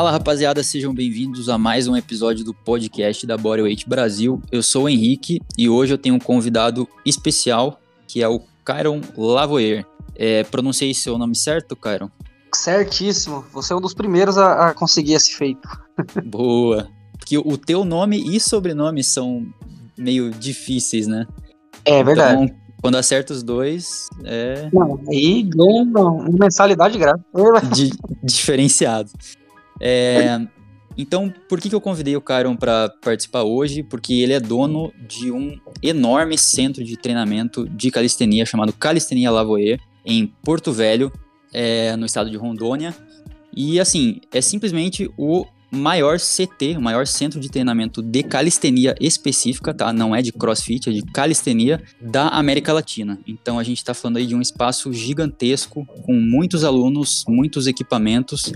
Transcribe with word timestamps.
Fala 0.00 0.12
rapaziada, 0.12 0.62
sejam 0.62 0.94
bem-vindos 0.94 1.50
a 1.50 1.58
mais 1.58 1.86
um 1.86 1.94
episódio 1.94 2.42
do 2.42 2.54
podcast 2.54 3.26
da 3.26 3.36
Bodyweight 3.36 3.86
Brasil. 3.86 4.40
Eu 4.50 4.62
sou 4.62 4.84
o 4.84 4.88
Henrique 4.88 5.42
e 5.58 5.68
hoje 5.68 5.92
eu 5.92 5.98
tenho 5.98 6.14
um 6.14 6.18
convidado 6.18 6.88
especial 7.04 7.78
que 8.08 8.22
é 8.22 8.26
o 8.26 8.40
Kyron 8.64 9.02
Lavoyer. 9.14 9.84
É, 10.16 10.42
pronunciei 10.44 10.94
seu 10.94 11.18
nome 11.18 11.36
certo, 11.36 11.76
Kyron? 11.76 12.08
Certíssimo. 12.54 13.44
Você 13.52 13.74
é 13.74 13.76
um 13.76 13.80
dos 13.82 13.92
primeiros 13.92 14.38
a, 14.38 14.70
a 14.70 14.74
conseguir 14.74 15.12
esse 15.12 15.34
feito. 15.34 15.68
Boa. 16.24 16.88
Porque 17.18 17.36
o 17.36 17.58
teu 17.58 17.84
nome 17.84 18.34
e 18.34 18.40
sobrenome 18.40 19.04
são 19.04 19.46
meio 19.98 20.30
difíceis, 20.30 21.06
né? 21.06 21.26
É 21.84 22.02
verdade. 22.02 22.44
Então, 22.44 22.56
quando 22.80 22.94
acerta 22.94 23.34
os 23.34 23.42
dois, 23.42 24.08
é. 24.24 24.70
Não, 24.72 24.98
aí 25.10 25.42
ganha 25.42 25.82
uma 25.82 26.24
mensalidade 26.30 26.96
grátis. 26.96 27.22
Di 27.74 27.90
diferenciado. 28.24 29.10
É, 29.80 30.40
então, 30.96 31.32
por 31.48 31.60
que, 31.60 31.68
que 31.68 31.74
eu 31.74 31.80
convidei 31.80 32.16
o 32.16 32.20
Kyron 32.20 32.56
para 32.56 32.88
participar 33.02 33.42
hoje? 33.42 33.82
Porque 33.82 34.14
ele 34.14 34.32
é 34.32 34.40
dono 34.40 34.92
de 35.08 35.30
um 35.30 35.58
enorme 35.82 36.36
centro 36.36 36.84
de 36.84 36.96
treinamento 36.96 37.68
de 37.68 37.90
calistenia 37.90 38.44
chamado 38.44 38.72
Calistenia 38.72 39.30
Lavoie, 39.30 39.80
em 40.04 40.26
Porto 40.42 40.72
Velho, 40.72 41.12
é, 41.52 41.96
no 41.96 42.06
estado 42.06 42.30
de 42.30 42.36
Rondônia. 42.36 42.94
E 43.56 43.80
assim, 43.80 44.20
é 44.32 44.40
simplesmente 44.40 45.10
o 45.16 45.46
maior 45.70 46.18
CT, 46.18 46.76
o 46.76 46.82
maior 46.82 47.06
centro 47.06 47.38
de 47.38 47.48
treinamento 47.48 48.02
de 48.02 48.22
calistenia 48.22 48.94
específica, 49.00 49.72
tá? 49.72 49.92
Não 49.92 50.14
é 50.14 50.20
de 50.20 50.32
crossfit, 50.32 50.88
é 50.88 50.92
de 50.92 51.02
calistenia 51.02 51.82
da 52.00 52.28
América 52.28 52.72
Latina. 52.72 53.18
Então 53.26 53.58
a 53.58 53.62
gente 53.62 53.78
está 53.78 53.94
falando 53.94 54.16
aí 54.16 54.26
de 54.26 54.34
um 54.34 54.40
espaço 54.40 54.92
gigantesco, 54.92 55.86
com 55.86 56.12
muitos 56.12 56.64
alunos, 56.64 57.24
muitos 57.28 57.66
equipamentos. 57.66 58.52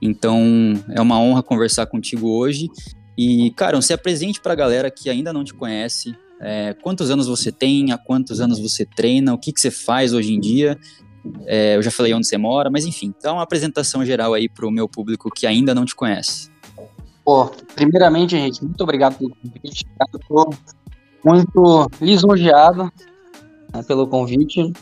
Então 0.00 0.74
é 0.90 1.00
uma 1.00 1.20
honra 1.20 1.42
conversar 1.42 1.86
contigo 1.86 2.28
hoje. 2.28 2.68
E, 3.16 3.50
cara, 3.50 3.80
se 3.82 3.92
apresente 3.92 4.40
para 4.40 4.52
a 4.52 4.56
galera 4.56 4.90
que 4.90 5.10
ainda 5.10 5.32
não 5.32 5.44
te 5.44 5.52
conhece. 5.52 6.16
É, 6.40 6.74
quantos 6.82 7.10
anos 7.10 7.26
você 7.26 7.52
tem? 7.52 7.92
Há 7.92 7.98
quantos 7.98 8.40
anos 8.40 8.58
você 8.58 8.86
treina? 8.86 9.34
O 9.34 9.38
que, 9.38 9.52
que 9.52 9.60
você 9.60 9.70
faz 9.70 10.14
hoje 10.14 10.32
em 10.32 10.40
dia? 10.40 10.78
É, 11.44 11.76
eu 11.76 11.82
já 11.82 11.90
falei 11.90 12.14
onde 12.14 12.26
você 12.26 12.38
mora, 12.38 12.70
mas 12.70 12.86
enfim, 12.86 13.12
dá 13.22 13.32
uma 13.32 13.42
apresentação 13.42 14.04
geral 14.06 14.32
aí 14.32 14.48
para 14.48 14.66
o 14.66 14.70
meu 14.70 14.88
público 14.88 15.30
que 15.30 15.46
ainda 15.46 15.74
não 15.74 15.84
te 15.84 15.94
conhece. 15.94 16.50
Pô, 17.22 17.46
primeiramente, 17.74 18.30
gente, 18.30 18.64
muito 18.64 18.82
obrigado 18.82 19.18
pelo 19.18 19.36
convite. 19.36 19.84
Estou 20.14 20.54
muito 21.22 21.90
lisonjeado 22.00 22.90
né, 23.72 23.82
pelo 23.86 24.06
convite. 24.06 24.72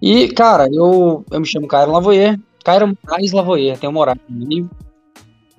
E, 0.00 0.28
cara, 0.28 0.68
eu, 0.70 1.24
eu 1.30 1.40
me 1.40 1.46
chamo 1.46 1.66
Cairo 1.66 1.92
Lavoyer. 1.92 2.38
Cairo 2.66 2.98
Moraes 3.04 3.30
Lavoyer, 3.30 3.78
tenho 3.78 3.92
morado 3.92 4.18
comigo. 4.26 4.68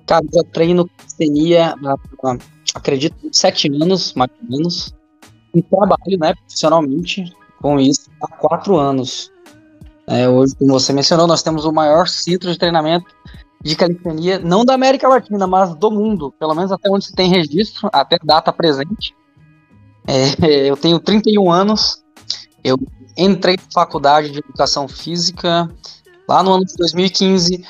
Cara, 0.04 0.22
eu 0.30 0.42
já 0.42 0.50
treino 0.52 0.86
calistenia 0.86 1.74
há, 1.82 2.36
acredito, 2.74 3.16
sete 3.32 3.72
anos, 3.80 4.12
mais 4.12 4.30
ou 4.42 4.50
menos. 4.50 4.94
E 5.54 5.62
trabalho, 5.62 6.18
né, 6.20 6.34
profissionalmente 6.34 7.34
com 7.62 7.80
isso 7.80 8.10
há 8.22 8.28
quatro 8.28 8.76
anos. 8.76 9.32
É, 10.06 10.28
hoje, 10.28 10.54
como 10.58 10.74
você 10.74 10.92
mencionou, 10.92 11.26
nós 11.26 11.42
temos 11.42 11.64
o 11.64 11.72
maior 11.72 12.06
centro 12.06 12.52
de 12.52 12.58
treinamento 12.58 13.06
de 13.62 13.74
calistenia, 13.74 14.38
não 14.38 14.62
da 14.62 14.74
América 14.74 15.08
Latina, 15.08 15.46
mas 15.46 15.74
do 15.76 15.90
mundo, 15.90 16.30
pelo 16.38 16.54
menos 16.54 16.70
até 16.70 16.90
onde 16.90 17.06
se 17.06 17.14
tem 17.14 17.30
registro, 17.30 17.88
até 17.90 18.18
data 18.22 18.52
presente. 18.52 19.16
É, 20.06 20.68
eu 20.68 20.76
tenho 20.76 21.00
31 21.00 21.50
anos, 21.50 22.04
eu 22.62 22.76
entrei 23.16 23.56
na 23.56 23.72
faculdade 23.72 24.30
de 24.30 24.40
educação 24.40 24.86
física 24.86 25.70
lá 26.28 26.42
no 26.42 26.52
ano 26.52 26.64
de 26.64 26.74
2015, 26.76 27.64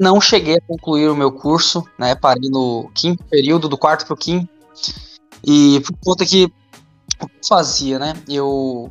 não 0.00 0.20
cheguei 0.20 0.56
a 0.56 0.60
concluir 0.60 1.08
o 1.08 1.16
meu 1.16 1.32
curso, 1.32 1.84
né, 1.98 2.14
parei 2.14 2.48
no 2.48 2.90
quinto 2.94 3.24
período, 3.24 3.68
do 3.68 3.76
quarto 3.76 4.06
para 4.06 4.14
o 4.14 4.16
quinto, 4.16 4.48
e 5.46 5.80
por 5.80 5.96
conta 6.04 6.24
que 6.24 6.44
o 6.44 6.48
que 6.48 7.24
eu 7.24 7.30
fazia, 7.48 7.98
né, 7.98 8.14
eu 8.28 8.90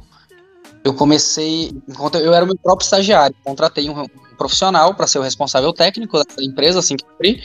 eu 0.84 0.94
comecei, 0.94 1.72
enquanto 1.88 2.18
eu 2.18 2.34
era 2.34 2.44
o 2.44 2.48
meu 2.48 2.58
próprio 2.58 2.84
estagiário, 2.84 3.34
contratei 3.42 3.90
um, 3.90 4.06
profissional 4.38 4.94
para 4.94 5.08
ser 5.08 5.20
o 5.20 5.22
responsável 5.22 5.72
técnico 5.72 6.18
da 6.18 6.44
empresa, 6.44 6.80
assim 6.80 6.98
que 6.98 7.06
abri, 7.16 7.42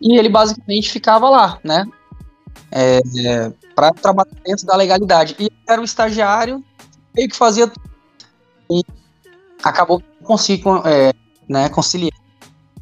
e 0.00 0.16
ele 0.16 0.28
basicamente 0.28 0.90
ficava 0.90 1.28
lá, 1.28 1.58
né? 1.64 1.84
É, 2.70 2.98
é, 2.98 3.52
para 3.74 3.92
trabalhar 3.92 4.30
dentro 4.44 4.66
da 4.66 4.76
legalidade. 4.76 5.34
E 5.38 5.50
era 5.68 5.80
o 5.80 5.84
estagiário, 5.84 6.64
meio 7.14 7.28
que 7.28 7.36
fazia 7.36 7.70
e 8.70 8.82
acabou 9.62 10.02
conseguindo 10.26 10.86
é, 10.86 11.12
né, 11.48 11.68
conciliar 11.68 12.12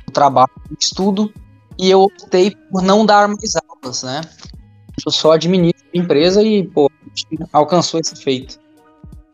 o 0.09 0.11
trabalho, 0.11 0.51
o 0.71 0.77
estudo, 0.81 1.33
e 1.79 1.91
eu 1.91 2.03
optei 2.03 2.57
por 2.71 2.83
não 2.83 3.05
dar 3.05 3.29
mais 3.29 3.55
aulas, 3.57 4.03
né? 4.03 4.21
Eu 5.05 5.13
só 5.13 5.33
administro 5.33 5.85
a 5.95 5.99
empresa 5.99 6.43
e, 6.43 6.67
pô, 6.67 6.91
alcançou 7.53 8.01
esse 8.01 8.17
feito. 8.17 8.59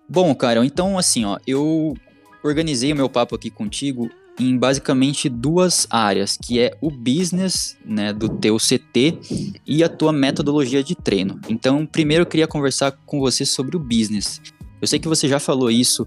Bom, 0.08 0.34
cara, 0.34 0.64
então 0.64 0.98
assim, 0.98 1.24
ó, 1.24 1.38
eu 1.46 1.94
organizei 2.42 2.92
o 2.92 2.96
meu 2.96 3.08
papo 3.08 3.34
aqui 3.34 3.50
contigo 3.50 4.10
em 4.38 4.56
basicamente 4.56 5.28
duas 5.28 5.86
áreas, 5.90 6.36
que 6.36 6.58
é 6.58 6.76
o 6.80 6.90
business, 6.90 7.76
né, 7.84 8.12
do 8.12 8.28
teu 8.28 8.56
CT 8.56 9.60
e 9.66 9.84
a 9.84 9.88
tua 9.88 10.12
metodologia 10.12 10.82
de 10.82 10.94
treino. 10.94 11.38
Então, 11.48 11.84
primeiro 11.84 12.22
eu 12.22 12.26
queria 12.26 12.46
conversar 12.46 12.92
com 13.04 13.20
você 13.20 13.44
sobre 13.44 13.76
o 13.76 13.80
business. 13.80 14.40
Eu 14.80 14.88
sei 14.88 14.98
que 14.98 15.08
você 15.08 15.28
já 15.28 15.38
falou 15.38 15.70
isso 15.70 16.06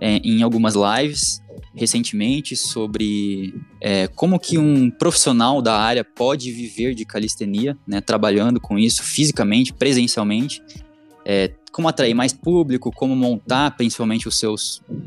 é, 0.00 0.16
em 0.18 0.42
algumas 0.42 0.74
lives 0.74 1.42
recentemente 1.74 2.54
sobre 2.54 3.54
é, 3.80 4.06
como 4.06 4.38
que 4.38 4.56
um 4.58 4.90
profissional 4.90 5.60
da 5.60 5.76
área 5.76 6.04
pode 6.04 6.52
viver 6.52 6.94
de 6.94 7.04
calistenia, 7.04 7.76
né, 7.86 8.00
trabalhando 8.00 8.60
com 8.60 8.78
isso 8.78 9.02
fisicamente, 9.02 9.72
presencialmente. 9.72 10.62
É, 11.26 11.50
como 11.72 11.88
atrair 11.88 12.14
mais 12.14 12.32
público, 12.32 12.92
como 12.92 13.16
montar 13.16 13.76
principalmente 13.76 14.28
o 14.28 14.30
seu 14.30 14.54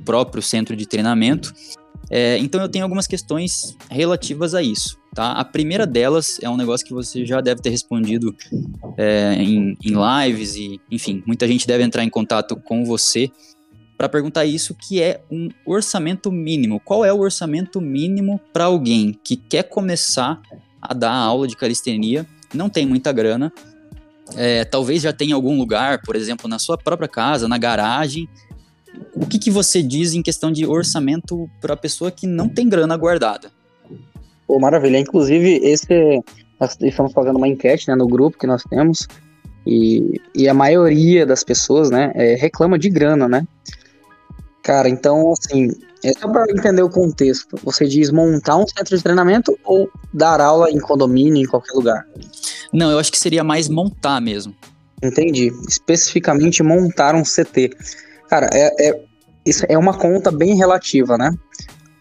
próprio 0.04 0.44
centro 0.44 0.76
de 0.76 0.86
treinamento. 0.86 1.54
É, 2.10 2.38
então 2.40 2.62
eu 2.62 2.68
tenho 2.68 2.84
algumas 2.84 3.08
questões 3.08 3.78
relativas 3.90 4.54
a 4.54 4.62
isso. 4.62 4.98
Tá? 5.14 5.32
A 5.32 5.46
primeira 5.46 5.88
delas 5.88 6.40
é 6.42 6.50
um 6.50 6.58
negócio 6.58 6.86
que 6.86 6.94
você 6.94 7.26
já 7.26 7.40
deve 7.40 7.62
ter 7.62 7.70
respondido 7.70 8.36
é, 8.98 9.36
em, 9.36 9.78
em 9.82 9.94
lives 10.28 10.56
e, 10.56 10.82
enfim, 10.92 11.24
muita 11.26 11.48
gente 11.48 11.66
deve 11.66 11.84
entrar 11.84 12.04
em 12.04 12.10
contato 12.10 12.56
com 12.58 12.84
você 12.84 13.32
para 13.98 14.08
perguntar 14.08 14.46
isso, 14.46 14.76
que 14.76 15.02
é 15.02 15.22
um 15.32 15.50
orçamento 15.66 16.32
mínimo. 16.32 16.80
Qual 16.80 17.04
é 17.04 17.12
o 17.12 17.20
orçamento 17.20 17.82
mínimo 17.82 18.40
para 18.54 18.66
alguém 18.66 19.18
que 19.24 19.36
quer 19.36 19.64
começar 19.64 20.40
a 20.82 20.94
dar 20.94 21.12
aula 21.12 21.48
de 21.48 21.58
calistenia, 21.58 22.26
não 22.54 22.70
tem 22.70 22.86
muita 22.86 23.12
grana, 23.12 23.52
é, 24.36 24.64
talvez 24.66 25.02
já 25.02 25.12
tenha 25.12 25.36
algum 25.36 25.58
lugar, 25.58 26.02
por 26.04 26.16
exemplo, 26.16 26.48
na 26.48 26.60
sua 26.60 26.78
própria 26.78 27.08
casa, 27.08 27.48
na 27.48 27.58
garagem. 27.58 28.28
O 29.16 29.26
que, 29.26 29.40
que 29.40 29.50
você 29.50 29.82
diz 29.82 30.14
em 30.14 30.22
questão 30.22 30.52
de 30.52 30.66
orçamento 30.66 31.50
para 31.60 31.74
a 31.74 31.78
pessoa 31.78 32.12
que 32.12 32.28
não 32.28 32.48
tem 32.48 32.68
grana 32.68 32.96
guardada? 32.96 33.52
Pô, 34.46 34.60
maravilha. 34.60 35.00
Inclusive, 35.00 35.60
esse 35.64 36.22
nós 36.60 36.78
estamos 36.82 37.14
fazendo 37.14 37.38
uma 37.38 37.48
enquete 37.48 37.88
né, 37.88 37.96
no 37.96 38.08
grupo 38.08 38.38
que 38.38 38.48
nós 38.48 38.64
temos 38.64 39.08
e, 39.66 40.20
e 40.34 40.50
a 40.50 40.54
maioria 40.54 41.26
das 41.26 41.44
pessoas 41.44 41.92
né, 41.92 42.12
é, 42.16 42.36
reclama 42.36 42.80
de 42.80 42.90
grana, 42.90 43.28
né? 43.28 43.46
Cara, 44.68 44.90
então, 44.90 45.32
assim, 45.32 45.72
é 46.04 46.12
só 46.12 46.28
para 46.28 46.44
entender 46.52 46.82
o 46.82 46.90
contexto. 46.90 47.56
Você 47.64 47.88
diz 47.88 48.12
montar 48.12 48.58
um 48.58 48.68
centro 48.68 48.98
de 48.98 49.02
treinamento 49.02 49.58
ou 49.64 49.90
dar 50.14 50.42
aula 50.42 50.70
em 50.70 50.78
condomínio, 50.78 51.42
em 51.42 51.46
qualquer 51.46 51.72
lugar? 51.72 52.06
Não, 52.74 52.92
eu 52.92 53.00
acho 53.00 53.10
que 53.10 53.18
seria 53.18 53.46
mais 53.46 53.70
montar 53.70 54.20
mesmo. 54.20 54.54
Entendi. 55.02 55.54
Especificamente 55.70 56.62
montar 56.62 57.16
um 57.16 57.24
CT. 57.24 57.78
Cara, 58.28 58.50
é, 58.52 58.90
é, 58.90 59.02
isso 59.46 59.66
é 59.70 59.78
uma 59.78 59.98
conta 59.98 60.32
bem 60.32 60.58
relativa, 60.58 61.18
né? 61.18 61.34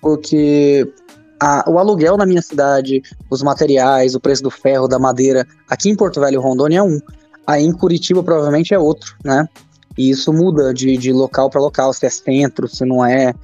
Porque 0.00 0.92
a, 1.40 1.70
o 1.70 1.78
aluguel 1.78 2.16
na 2.16 2.26
minha 2.26 2.42
cidade, 2.42 3.00
os 3.30 3.44
materiais, 3.44 4.16
o 4.16 4.20
preço 4.20 4.42
do 4.42 4.50
ferro, 4.50 4.88
da 4.88 4.98
madeira, 4.98 5.46
aqui 5.70 5.88
em 5.88 5.94
Porto 5.94 6.18
Velho, 6.18 6.40
Rondônia 6.40 6.80
é 6.80 6.82
um. 6.82 6.98
Aí 7.46 7.64
em 7.64 7.72
Curitiba 7.72 8.24
provavelmente 8.24 8.74
é 8.74 8.78
outro, 8.78 9.14
né? 9.24 9.48
E 9.96 10.10
isso 10.10 10.32
muda 10.32 10.74
de, 10.74 10.96
de 10.96 11.12
local 11.12 11.48
para 11.48 11.60
local, 11.60 11.92
se 11.92 12.06
é 12.06 12.10
centro, 12.10 12.68
se 12.68 12.84
não 12.84 13.04
é, 13.04 13.34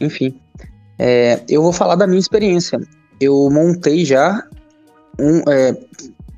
enfim. 0.00 0.34
É, 0.98 1.40
eu 1.48 1.62
vou 1.62 1.72
falar 1.72 1.94
da 1.94 2.06
minha 2.06 2.18
experiência. 2.18 2.80
Eu 3.20 3.48
montei 3.50 4.04
já 4.04 4.46
um, 5.18 5.42
é, 5.50 5.76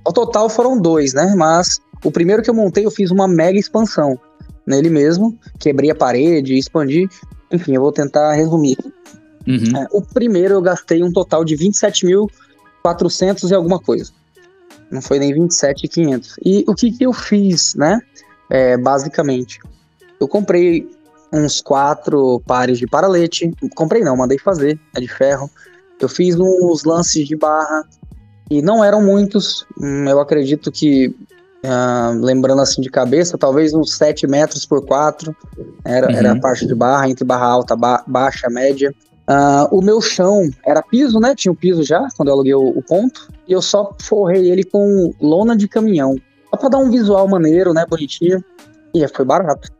ao 0.04 0.12
total 0.12 0.48
foram 0.48 0.80
dois, 0.80 1.14
né? 1.14 1.34
Mas 1.36 1.80
o 2.04 2.10
primeiro 2.10 2.42
que 2.42 2.50
eu 2.50 2.54
montei, 2.54 2.84
eu 2.84 2.90
fiz 2.90 3.10
uma 3.10 3.28
mega 3.28 3.58
expansão 3.58 4.18
nele 4.66 4.90
mesmo. 4.90 5.38
Quebrei 5.58 5.90
a 5.90 5.94
parede, 5.94 6.56
expandi. 6.56 7.08
Enfim, 7.50 7.74
eu 7.74 7.82
vou 7.82 7.92
tentar 7.92 8.32
resumir. 8.32 8.76
Uhum. 9.46 9.76
É, 9.76 9.86
o 9.92 10.02
primeiro 10.02 10.54
eu 10.54 10.62
gastei 10.62 11.02
um 11.02 11.12
total 11.12 11.44
de 11.44 11.56
27.400 11.56 13.50
e 13.50 13.54
alguma 13.54 13.78
coisa. 13.78 14.12
Não 14.90 15.00
foi 15.00 15.18
nem 15.18 15.32
27.500. 15.34 16.34
E 16.44 16.64
o 16.66 16.74
que, 16.74 16.92
que 16.92 17.04
eu 17.04 17.12
fiz, 17.12 17.74
né? 17.74 18.00
É, 18.52 18.76
basicamente, 18.76 19.58
eu 20.20 20.28
comprei 20.28 20.86
uns 21.32 21.62
quatro 21.62 22.38
pares 22.46 22.78
de 22.78 22.86
paralete. 22.86 23.50
Comprei 23.74 24.04
não, 24.04 24.14
mandei 24.14 24.38
fazer, 24.38 24.78
é 24.94 25.00
de 25.00 25.08
ferro. 25.08 25.50
Eu 25.98 26.08
fiz 26.08 26.38
uns 26.38 26.84
lances 26.84 27.26
de 27.26 27.34
barra, 27.34 27.84
E 28.50 28.60
não 28.60 28.84
eram 28.84 29.00
muitos, 29.02 29.64
hum, 29.80 30.04
eu 30.06 30.20
acredito 30.20 30.70
que, 30.70 31.16
ah, 31.64 32.12
lembrando 32.14 32.60
assim 32.60 32.82
de 32.82 32.90
cabeça, 32.90 33.38
talvez 33.38 33.72
uns 33.72 33.96
7 33.96 34.26
metros 34.26 34.66
por 34.66 34.84
4 34.84 35.34
era, 35.82 36.08
uhum. 36.08 36.16
era 36.16 36.32
a 36.32 36.38
parte 36.38 36.66
de 36.66 36.74
barra, 36.74 37.08
entre 37.08 37.24
barra 37.24 37.46
alta, 37.46 37.74
ba 37.74 38.04
baixa, 38.06 38.50
média. 38.50 38.94
Uh, 39.22 39.78
o 39.78 39.80
meu 39.80 40.00
chão 40.02 40.50
era 40.66 40.82
piso, 40.82 41.18
né? 41.20 41.34
Tinha 41.34 41.52
o 41.52 41.56
piso 41.56 41.84
já, 41.84 42.06
quando 42.16 42.28
eu 42.28 42.34
aluguei 42.34 42.54
o, 42.54 42.68
o, 42.68 42.82
ponto. 42.82 43.32
E 43.48 43.52
eu 43.52 43.62
só 43.62 43.94
forrei 44.02 44.50
ele 44.50 44.64
com 44.64 45.14
lona 45.20 45.56
de 45.56 45.68
caminhão. 45.68 46.16
Só 46.52 46.60
pra 46.60 46.68
dar 46.68 46.78
um 46.78 46.90
visual 46.90 47.26
maneiro, 47.26 47.72
né? 47.72 47.86
Bonitinho. 47.88 48.44
E 48.94 49.08
foi 49.08 49.24
barato. 49.24 49.70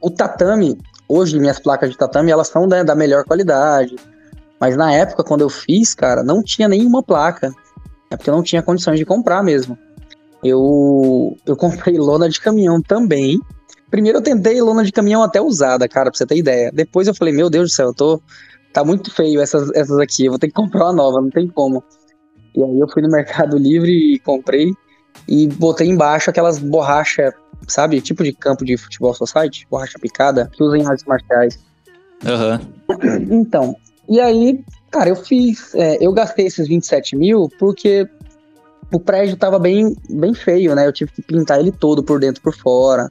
O 0.00 0.10
tatame, 0.10 0.76
hoje 1.08 1.38
minhas 1.38 1.60
placas 1.60 1.90
de 1.90 1.96
tatame, 1.96 2.32
elas 2.32 2.48
são 2.48 2.66
da, 2.66 2.82
da 2.82 2.96
melhor 2.96 3.24
qualidade. 3.24 3.94
Mas 4.60 4.76
na 4.76 4.92
época, 4.92 5.22
quando 5.22 5.42
eu 5.42 5.48
fiz, 5.48 5.94
cara, 5.94 6.24
não 6.24 6.42
tinha 6.42 6.68
nenhuma 6.68 7.02
placa. 7.02 7.52
É 8.10 8.16
porque 8.16 8.28
eu 8.28 8.34
não 8.34 8.42
tinha 8.42 8.62
condições 8.62 8.98
de 8.98 9.04
comprar 9.04 9.42
mesmo. 9.42 9.78
Eu, 10.42 11.36
eu 11.46 11.56
comprei 11.56 11.96
lona 11.96 12.28
de 12.28 12.40
caminhão 12.40 12.82
também. 12.82 13.38
Primeiro 13.88 14.18
eu 14.18 14.22
tentei 14.22 14.60
lona 14.60 14.84
de 14.84 14.90
caminhão 14.90 15.22
até 15.22 15.40
usada, 15.40 15.88
cara, 15.88 16.10
pra 16.10 16.18
você 16.18 16.26
ter 16.26 16.36
ideia. 16.36 16.72
Depois 16.72 17.06
eu 17.06 17.14
falei, 17.14 17.32
meu 17.32 17.48
Deus 17.48 17.70
do 17.70 17.74
céu, 17.74 17.88
eu 17.88 17.94
tô 17.94 18.20
tá 18.72 18.84
muito 18.84 19.10
feio 19.10 19.40
essas, 19.40 19.70
essas 19.74 19.98
aqui, 19.98 20.26
eu 20.26 20.32
vou 20.32 20.38
ter 20.38 20.48
que 20.48 20.52
comprar 20.52 20.84
uma 20.86 20.92
nova, 20.92 21.20
não 21.20 21.30
tem 21.30 21.48
como. 21.48 21.82
E 22.54 22.62
aí 22.62 22.78
eu 22.78 22.86
fui 22.88 23.00
no 23.00 23.08
Mercado 23.08 23.56
Livre 23.56 23.90
e 23.90 24.18
comprei 24.18 24.70
e 25.28 25.46
botei 25.48 25.88
embaixo 25.88 26.30
aquelas 26.30 26.58
borrachas, 26.58 27.34
sabe? 27.66 28.00
Tipo 28.00 28.22
de 28.22 28.32
campo 28.32 28.64
de 28.64 28.76
futebol 28.76 29.14
society, 29.14 29.66
borracha 29.70 29.98
picada, 29.98 30.50
que 30.52 30.62
usam 30.62 30.76
em 30.76 30.86
artes 30.86 31.04
marciais. 31.04 31.58
Uhum. 32.24 33.38
Então, 33.40 33.76
e 34.08 34.20
aí, 34.20 34.64
cara, 34.90 35.08
eu 35.08 35.16
fiz, 35.16 35.74
é, 35.74 35.98
eu 36.00 36.12
gastei 36.12 36.46
esses 36.46 36.68
27 36.68 37.16
mil 37.16 37.50
porque 37.58 38.08
o 38.92 39.00
prédio 39.00 39.36
tava 39.36 39.58
bem, 39.58 39.96
bem 40.08 40.32
feio, 40.32 40.74
né? 40.74 40.86
Eu 40.86 40.92
tive 40.92 41.10
que 41.10 41.22
pintar 41.22 41.58
ele 41.58 41.72
todo 41.72 42.02
por 42.02 42.20
dentro 42.20 42.40
por 42.40 42.56
fora, 42.56 43.10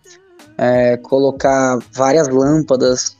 é, 0.57 0.97
colocar 0.97 1.77
várias 1.93 2.29
lâmpadas, 2.29 3.17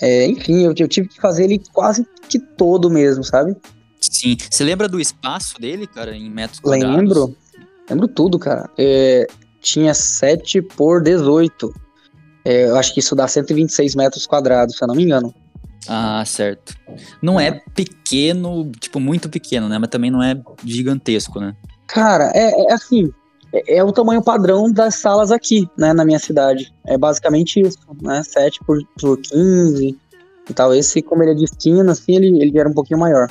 é, 0.00 0.26
enfim, 0.26 0.64
eu, 0.64 0.74
eu, 0.76 0.88
tive 0.88 1.08
que 1.08 1.20
fazer 1.20 1.44
ele 1.44 1.62
quase 1.72 2.06
que 2.28 2.38
todo 2.38 2.90
mesmo, 2.90 3.22
sabe? 3.22 3.56
Sim. 4.00 4.36
Você 4.50 4.64
lembra 4.64 4.88
do 4.88 5.00
espaço 5.00 5.60
dele, 5.60 5.86
cara, 5.86 6.16
em 6.16 6.28
metros 6.28 6.60
quadrados? 6.60 6.96
Lembro. 6.96 7.36
Lembro 7.88 8.08
tudo, 8.08 8.38
cara. 8.38 8.68
É, 8.78 9.26
tinha 9.60 9.94
7 9.94 10.62
por 10.62 11.02
18. 11.02 11.72
É, 12.44 12.68
eu 12.68 12.76
acho 12.76 12.92
que 12.92 13.00
isso 13.00 13.14
dá 13.14 13.26
126 13.26 13.94
metros 13.94 14.26
quadrados, 14.26 14.76
se 14.76 14.84
eu 14.84 14.88
não 14.88 14.94
me 14.94 15.04
engano. 15.04 15.34
Ah, 15.88 16.22
certo. 16.24 16.74
Não 17.20 17.38
é 17.38 17.60
pequeno, 17.74 18.70
tipo, 18.78 18.98
muito 18.98 19.28
pequeno, 19.28 19.68
né? 19.68 19.78
Mas 19.78 19.90
também 19.90 20.10
não 20.10 20.22
é 20.22 20.40
gigantesco, 20.64 21.40
né? 21.40 21.54
Cara, 21.86 22.30
é, 22.34 22.70
é 22.70 22.72
assim, 22.72 23.12
é, 23.52 23.76
é, 23.76 23.84
o 23.84 23.92
tamanho 23.92 24.22
padrão 24.22 24.72
das 24.72 24.96
salas 24.96 25.30
aqui, 25.30 25.68
né, 25.76 25.92
na 25.92 26.04
minha 26.04 26.18
cidade. 26.18 26.72
É 26.86 26.98
basicamente 26.98 27.60
isso, 27.60 27.78
né, 28.02 28.22
7 28.22 28.60
por, 28.66 28.78
por 28.98 29.18
15 29.18 29.96
e 30.48 30.54
tal. 30.54 30.74
Esse, 30.74 31.00
como 31.02 31.22
ele 31.22 31.32
é 31.32 31.34
de 31.34 31.44
esquina, 31.44 31.92
assim, 31.92 32.16
ele, 32.16 32.42
ele 32.42 32.58
era 32.58 32.68
um 32.68 32.74
pouquinho 32.74 32.98
maior. 32.98 33.30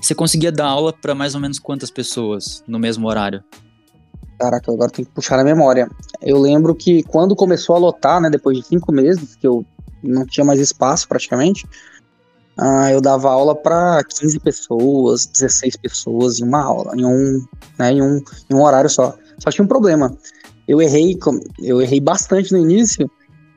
Você 0.00 0.14
conseguia 0.14 0.50
dar 0.50 0.66
aula 0.66 0.92
para 0.92 1.14
mais 1.14 1.34
ou 1.34 1.40
menos 1.40 1.58
quantas 1.58 1.90
pessoas 1.90 2.64
no 2.66 2.78
mesmo 2.78 3.06
horário? 3.06 3.44
Caraca, 4.44 4.70
agora 4.70 4.90
tem 4.90 5.06
que 5.06 5.10
puxar 5.10 5.38
a 5.38 5.44
memória. 5.44 5.88
Eu 6.20 6.38
lembro 6.38 6.74
que 6.74 7.02
quando 7.04 7.34
começou 7.34 7.76
a 7.76 7.78
lotar, 7.78 8.20
né, 8.20 8.28
depois 8.28 8.58
de 8.58 8.66
cinco 8.66 8.92
meses, 8.92 9.34
que 9.36 9.46
eu 9.46 9.64
não 10.02 10.26
tinha 10.26 10.44
mais 10.44 10.60
espaço 10.60 11.08
praticamente, 11.08 11.64
uh, 12.60 12.90
eu 12.92 13.00
dava 13.00 13.30
aula 13.30 13.54
para 13.54 14.04
15 14.04 14.38
pessoas, 14.40 15.24
16 15.24 15.78
pessoas 15.78 16.40
em 16.40 16.44
uma 16.44 16.62
aula, 16.62 16.94
em 16.94 17.06
um, 17.06 17.42
né, 17.78 17.92
em 17.92 18.02
um, 18.02 18.22
em 18.50 18.54
um 18.54 18.62
horário 18.62 18.90
só. 18.90 19.16
Só 19.38 19.50
tinha 19.50 19.64
um 19.64 19.68
problema. 19.68 20.14
Eu 20.68 20.82
errei, 20.82 21.18
eu 21.62 21.80
errei 21.80 22.00
bastante 22.00 22.52
no 22.52 22.58
início 22.58 23.10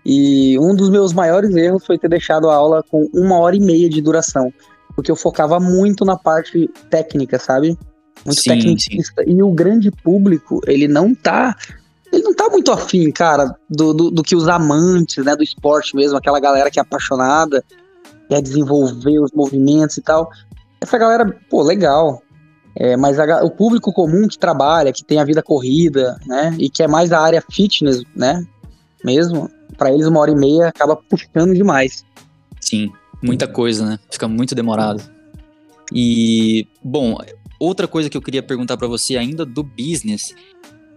e 0.05 0.57
um 0.57 0.73
dos 0.73 0.89
meus 0.89 1.11
maiores 1.11 1.53
erros 1.53 1.85
foi 1.85 1.97
ter 1.97 2.07
deixado 2.07 2.49
a 2.49 2.55
aula 2.55 2.81
com 2.81 3.09
uma 3.13 3.37
hora 3.39 3.57
e 3.57 3.59
meia 3.59 3.89
de 3.89 4.01
duração, 4.01 4.53
porque 4.95 5.11
eu 5.11 5.17
focava 5.17 5.59
muito 5.59 6.05
na 6.05 6.15
parte 6.15 6.69
técnica, 6.89 7.37
sabe? 7.37 7.77
Muito 8.25 8.41
sim, 8.41 8.49
tecnicista. 8.49 9.23
Sim. 9.23 9.37
E 9.37 9.43
o 9.43 9.51
grande 9.51 9.91
público, 9.91 10.61
ele 10.65 10.87
não 10.87 11.13
tá 11.13 11.55
ele 12.11 12.23
não 12.23 12.33
tá 12.33 12.49
muito 12.49 12.71
afim, 12.71 13.11
cara, 13.11 13.53
do, 13.69 13.93
do, 13.93 14.11
do, 14.11 14.23
que 14.23 14.35
os 14.35 14.47
amantes, 14.47 15.23
né, 15.25 15.35
do 15.35 15.43
esporte 15.43 15.95
mesmo, 15.95 16.17
aquela 16.17 16.39
galera 16.39 16.71
que 16.71 16.79
é 16.79 16.81
apaixonada, 16.81 17.63
quer 18.29 18.41
desenvolver 18.41 19.19
os 19.19 19.31
movimentos 19.33 19.97
e 19.97 20.01
tal. 20.01 20.29
Essa 20.79 20.97
galera, 20.97 21.25
pô, 21.49 21.61
legal. 21.61 22.21
É, 22.75 22.95
mas 22.95 23.19
a, 23.19 23.43
o 23.43 23.51
público 23.51 23.91
comum 23.91 24.27
que 24.27 24.37
trabalha, 24.37 24.93
que 24.93 25.03
tem 25.03 25.19
a 25.19 25.25
vida 25.25 25.43
corrida, 25.43 26.17
né, 26.25 26.55
e 26.57 26.69
que 26.69 26.81
é 26.81 26.87
mais 26.87 27.09
da 27.09 27.19
área 27.19 27.43
fitness, 27.51 28.03
né, 28.15 28.45
mesmo, 29.03 29.49
para 29.77 29.91
eles 29.91 30.07
uma 30.07 30.19
hora 30.19 30.31
e 30.31 30.35
meia 30.35 30.67
acaba 30.69 30.95
puxando 30.95 31.53
demais. 31.53 32.05
Sim, 32.61 32.91
muita 33.21 33.47
coisa, 33.47 33.85
né? 33.85 33.99
Fica 34.09 34.27
muito 34.27 34.55
demorado. 34.55 35.01
E, 35.93 36.67
bom, 36.83 37.17
outra 37.59 37.87
coisa 37.87 38.09
que 38.09 38.17
eu 38.17 38.21
queria 38.21 38.43
perguntar 38.43 38.77
para 38.77 38.87
você 38.87 39.17
ainda 39.17 39.45
do 39.45 39.63
business 39.63 40.33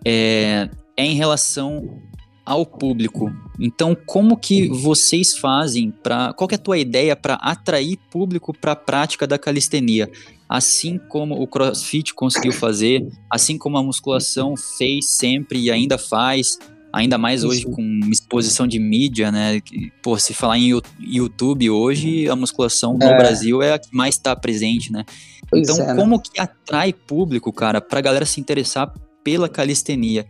é, 0.04 0.68
é 0.96 1.04
em 1.04 1.14
relação 1.14 2.00
ao 2.44 2.66
público. 2.66 3.32
Então, 3.58 3.96
como 4.06 4.36
que 4.36 4.68
vocês 4.68 5.36
fazem 5.36 5.90
para, 5.90 6.32
qual 6.32 6.48
é 6.50 6.54
a 6.54 6.58
tua 6.58 6.78
ideia 6.78 7.14
para 7.14 7.34
atrair 7.34 7.96
público 8.10 8.52
para 8.52 8.72
a 8.72 8.76
prática 8.76 9.26
da 9.26 9.38
calistenia? 9.38 10.10
Assim 10.48 10.98
como 10.98 11.40
o 11.40 11.46
CrossFit 11.46 12.12
conseguiu 12.12 12.50
fazer, 12.52 13.06
assim 13.30 13.56
como 13.56 13.78
a 13.78 13.82
musculação 13.82 14.56
fez 14.56 15.10
sempre 15.10 15.60
e 15.60 15.70
ainda 15.70 15.96
faz, 15.96 16.58
ainda 16.92 17.16
mais 17.16 17.44
hoje 17.44 17.64
com 17.64 18.00
exposição 18.10 18.66
de 18.66 18.78
mídia, 18.78 19.30
né? 19.30 19.60
Pô, 20.02 20.18
se 20.18 20.34
falar 20.34 20.58
em 20.58 20.80
YouTube 20.98 21.70
hoje, 21.70 22.28
a 22.28 22.36
musculação 22.36 22.96
no 22.98 23.04
é. 23.04 23.16
Brasil 23.16 23.62
é 23.62 23.74
a 23.74 23.78
que 23.78 23.88
mais 23.92 24.14
está 24.14 24.34
presente, 24.34 24.92
né? 24.92 25.04
Pois 25.48 25.68
então, 25.68 25.84
é, 25.84 25.94
né? 25.94 26.00
como 26.00 26.20
que 26.20 26.40
atrai 26.40 26.92
público, 26.92 27.52
cara, 27.52 27.80
para 27.80 27.98
a 27.98 28.02
galera 28.02 28.26
se 28.26 28.40
interessar 28.40 28.92
pela 29.24 29.48
calistenia? 29.48 30.26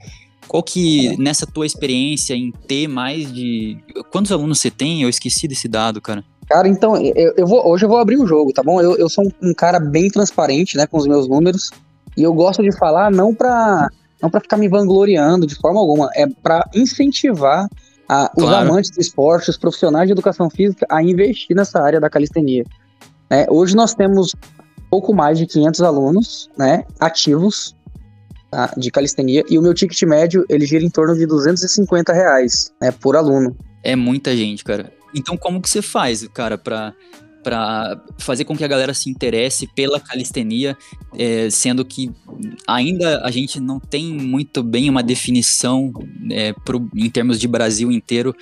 Qual 0.49 0.63
que, 0.63 1.17
nessa 1.17 1.47
tua 1.47 1.65
experiência 1.65 2.35
em 2.35 2.51
ter 2.51 2.89
mais 2.89 3.33
de. 3.33 3.79
Quantos 4.11 4.33
alunos 4.33 4.59
você 4.59 4.71
tem? 4.71 5.03
Eu 5.03 5.09
esqueci 5.09 5.47
desse 5.47 5.69
dado, 5.69 6.01
cara. 6.01 6.25
Cara, 6.49 6.67
então, 6.67 6.97
eu, 6.97 7.33
eu 7.37 7.47
vou, 7.47 7.65
hoje 7.69 7.85
eu 7.85 7.89
vou 7.89 7.99
abrir 7.99 8.17
o 8.17 8.27
jogo, 8.27 8.53
tá 8.53 8.61
bom? 8.61 8.81
Eu, 8.81 8.97
eu 8.97 9.09
sou 9.09 9.25
um, 9.25 9.51
um, 9.51 9.55
cara 9.55 9.79
bem 9.79 10.11
transparente, 10.11 10.77
né, 10.77 10.85
com 10.85 10.99
os 10.99 11.07
meus 11.07 11.29
números. 11.29 11.71
E 12.17 12.25
eu 12.25 12.35
gosto 12.35 12.61
de 12.61 12.77
falar 12.77 13.13
não 13.13 13.33
pra, 13.33 13.89
não 14.23 14.31
pra 14.31 14.41
ficar 14.41 14.57
me 14.57 14.69
vangloriando 14.69 15.47
de 15.47 15.55
forma 15.55 15.81
alguma, 15.81 16.11
é 16.15 16.27
para 16.27 16.69
incentivar 16.75 17.69
a, 18.09 18.31
os 18.37 18.45
claro. 18.45 18.69
amantes 18.69 18.91
do 18.91 19.01
esporte, 19.01 19.51
os 19.51 19.57
profissionais 19.57 20.09
de 20.09 20.13
educação 20.13 20.51
física 20.51 20.87
a 20.91 21.03
investir 21.03 21.57
nessa 21.57 21.81
área 21.81 22.01
da 22.01 22.11
calistenia. 22.11 22.65
É, 23.31 23.47
hoje 23.49 23.77
nós 23.77 23.95
temos 23.95 24.35
pouco 24.91 25.15
mais 25.15 25.39
de 25.39 25.47
500 25.47 25.81
alunos 25.83 26.51
né, 26.59 26.85
ativos 26.99 27.77
tá, 28.51 28.75
de 28.77 28.91
calistenia, 28.91 29.45
e 29.49 29.57
o 29.57 29.63
meu 29.63 29.73
ticket 29.73 30.03
médio, 30.03 30.45
ele 30.49 30.67
gira 30.67 30.85
em 30.85 30.91
torno 30.91 31.15
de 31.15 31.25
250 31.25 32.13
reais, 32.13 32.73
né, 32.81 32.91
por 32.91 33.17
aluno. 33.17 33.57
É 33.83 33.95
muita 33.95 34.37
gente, 34.37 34.65
cara. 34.65 34.93
Então, 35.15 35.37
como 35.37 35.63
que 35.63 35.71
você 35.71 35.81
faz, 35.81 36.27
cara, 36.29 36.59
para 36.59 36.93
para 37.43 38.01
fazer 38.19 38.45
com 38.45 38.57
que 38.57 38.65
a 38.65 38.69
galera 38.69 38.93
se 38.93 39.11
interesse 39.11 39.67
pela 39.75 40.01
calistenia, 40.01 40.77
é, 41.17 41.49
sendo 41.51 41.85
que 41.85 42.11
ainda 42.67 43.23
a 43.25 43.31
gente 43.31 43.61
não 43.61 43.81
tem 43.81 44.13
muito 44.13 44.63
bem 44.63 44.89
uma 44.89 45.03
definição 45.03 45.93
é, 46.31 46.53
pro, 46.53 46.89
em 46.95 47.11
termos 47.11 47.39
de 47.39 47.49
Brasil 47.49 47.91
inteiro. 47.91 48.35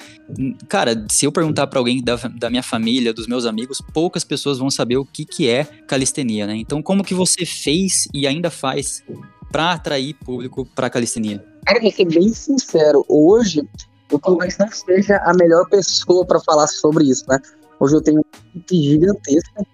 Cara, 0.68 1.06
se 1.10 1.24
eu 1.24 1.32
perguntar 1.32 1.66
para 1.66 1.78
alguém 1.78 2.02
da, 2.02 2.16
da, 2.16 2.50
minha 2.50 2.62
família, 2.62 3.12
dos 3.12 3.26
meus 3.26 3.46
amigos, 3.46 3.80
poucas 3.92 4.24
pessoas 4.24 4.58
vão 4.58 4.70
saber 4.70 4.96
o 4.96 5.04
que, 5.04 5.24
que 5.24 5.48
é 5.48 5.64
calistenia, 5.64 6.46
né? 6.46 6.56
Então, 6.56 6.82
como 6.82 7.04
que 7.04 7.14
você 7.14 7.44
fez 7.46 8.08
e 8.12 8.26
ainda 8.26 8.50
faz 8.50 9.02
para 9.50 9.72
atrair 9.72 10.14
público 10.14 10.66
para 10.74 10.90
calistenia? 10.90 11.44
Cara, 11.64 11.80
vou 11.80 11.92
ser 11.92 12.06
bem 12.06 12.32
sincero, 12.32 13.04
hoje 13.08 13.62
eu 14.10 14.18
talvez 14.18 14.56
não 14.58 14.70
seja 14.70 15.18
a 15.18 15.34
melhor 15.34 15.68
pessoa 15.68 16.24
para 16.24 16.40
falar 16.40 16.66
sobre 16.66 17.04
isso, 17.04 17.24
né? 17.28 17.38
Hoje 17.80 17.96
eu 17.96 18.00
tenho 18.00 18.18
uma 18.20 18.62
gigantesca 18.70 19.66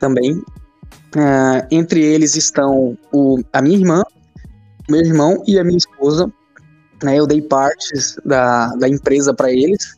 também. 0.00 0.32
Uh, 1.16 1.62
entre 1.70 2.04
eles 2.04 2.34
estão 2.36 2.98
o, 3.12 3.38
a 3.52 3.62
minha 3.62 3.78
irmã, 3.78 4.02
meu 4.88 5.00
irmão 5.00 5.42
e 5.46 5.58
a 5.58 5.64
minha 5.64 5.78
esposa. 5.78 6.30
Né? 7.02 7.18
Eu 7.18 7.26
dei 7.26 7.40
partes 7.40 8.16
da, 8.24 8.68
da 8.74 8.88
empresa 8.88 9.32
para 9.32 9.52
eles, 9.52 9.96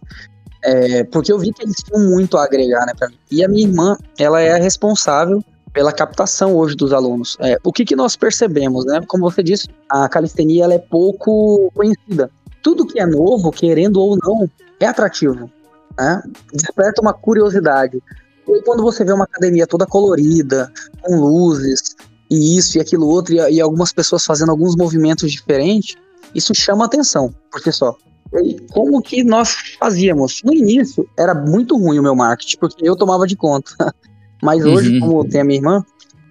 é, 0.65 1.05
porque 1.05 1.33
eu 1.33 1.39
vi 1.39 1.53
que 1.53 1.63
eles 1.63 1.77
tinham 1.77 2.11
muito 2.11 2.37
a 2.37 2.45
agregar 2.45 2.85
né, 2.87 2.93
para 2.99 3.09
mim. 3.09 3.19
E 3.31 3.45
a 3.45 3.49
minha 3.49 3.67
irmã, 3.67 3.97
ela 4.19 4.41
é 4.41 4.53
a 4.53 4.59
responsável 4.59 5.43
pela 5.73 5.93
captação 5.93 6.57
hoje 6.57 6.75
dos 6.75 6.93
alunos. 6.93 7.37
É, 7.41 7.59
o 7.63 7.73
que, 7.73 7.85
que 7.85 7.95
nós 7.95 8.17
percebemos, 8.17 8.85
né? 8.87 9.01
Como 9.07 9.31
você 9.31 9.43
disse, 9.43 9.69
a 9.91 10.09
calistenia 10.09 10.65
ela 10.65 10.75
é 10.75 10.79
pouco 10.79 11.71
conhecida. 11.75 12.31
Tudo 12.63 12.87
que 12.87 12.99
é 12.99 13.07
novo, 13.07 13.51
querendo 13.53 14.01
ou 14.01 14.17
não, 14.17 14.51
é 14.81 14.87
atrativo. 14.87 15.51
Né? 15.99 16.23
Desperta 16.53 17.01
uma 17.01 17.13
curiosidade. 17.13 18.03
E 18.49 18.63
quando 18.63 18.83
você 18.83 19.05
vê 19.05 19.13
uma 19.13 19.25
academia 19.25 19.67
toda 19.67 19.87
colorida, 19.87 20.73
com 21.03 21.17
luzes, 21.21 21.97
e 22.31 22.57
isso 22.57 22.79
e 22.79 22.81
aquilo 22.81 23.07
outro, 23.07 23.35
e, 23.35 23.55
e 23.55 23.61
algumas 23.61 23.93
pessoas 23.93 24.25
fazendo 24.25 24.51
alguns 24.51 24.77
movimentos 24.77 25.31
diferentes, 25.33 25.97
isso 26.35 26.55
chama 26.55 26.85
atenção, 26.85 27.35
porque 27.51 27.73
só. 27.73 27.97
E 28.35 28.61
como 28.73 29.01
que 29.01 29.25
nós 29.25 29.77
fazíamos? 29.79 30.43
No 30.45 30.53
início, 30.53 31.09
era 31.17 31.35
muito 31.35 31.77
ruim 31.77 31.99
o 31.99 32.03
meu 32.03 32.15
marketing, 32.15 32.59
porque 32.59 32.89
eu 32.89 32.97
tomava 32.97 33.27
de 33.27 33.37
conta. 33.37 33.73
Mas 34.43 34.65
hoje, 34.65 34.95
uhum. 34.95 35.01
como 35.01 35.29
tem 35.29 35.41
a 35.41 35.45
minha 35.45 35.59
irmã, 35.59 35.85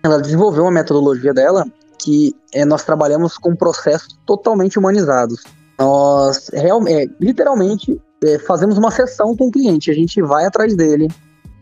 ela 0.03 0.21
desenvolveu 0.21 0.63
uma 0.63 0.71
metodologia 0.71 1.33
dela 1.33 1.65
que 1.97 2.35
é, 2.53 2.63
nós 2.63 2.83
trabalhamos 2.83 3.37
com 3.37 3.55
processos 3.55 4.15
totalmente 4.25 4.77
humanizados. 4.77 5.43
Nós, 5.79 6.49
real, 6.53 6.87
é, 6.87 7.07
literalmente, 7.19 7.99
é, 8.25 8.39
fazemos 8.39 8.77
uma 8.77 8.91
sessão 8.91 9.35
com 9.35 9.47
o 9.47 9.51
cliente. 9.51 9.91
A 9.91 9.93
gente 9.93 10.21
vai 10.21 10.45
atrás 10.45 10.75
dele, 10.75 11.07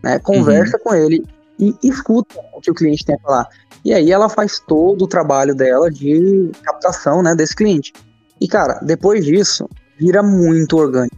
né, 0.03 0.20
conversa 0.20 0.77
uhum. 0.77 0.84
com 0.84 0.96
ele 0.96 1.24
e 1.60 1.75
escuta 1.84 2.36
o 2.53 2.62
que 2.62 2.72
o 2.72 2.74
cliente 2.74 3.05
tem 3.05 3.15
a 3.15 3.20
falar. 3.20 3.48
E 3.86 3.93
aí 3.93 4.12
ela 4.12 4.29
faz 4.29 4.60
todo 4.60 5.03
o 5.03 5.08
trabalho 5.08 5.53
dela 5.53 5.91
de 5.91 6.51
captação 6.63 7.22
né, 7.22 7.36
desse 7.36 7.55
cliente. 7.55 7.93
E, 8.39 8.48
cara, 8.48 8.79
depois 8.82 9.25
disso, 9.25 9.70
vira 10.00 10.24
muito 10.24 10.77
orgânico. 10.77 11.15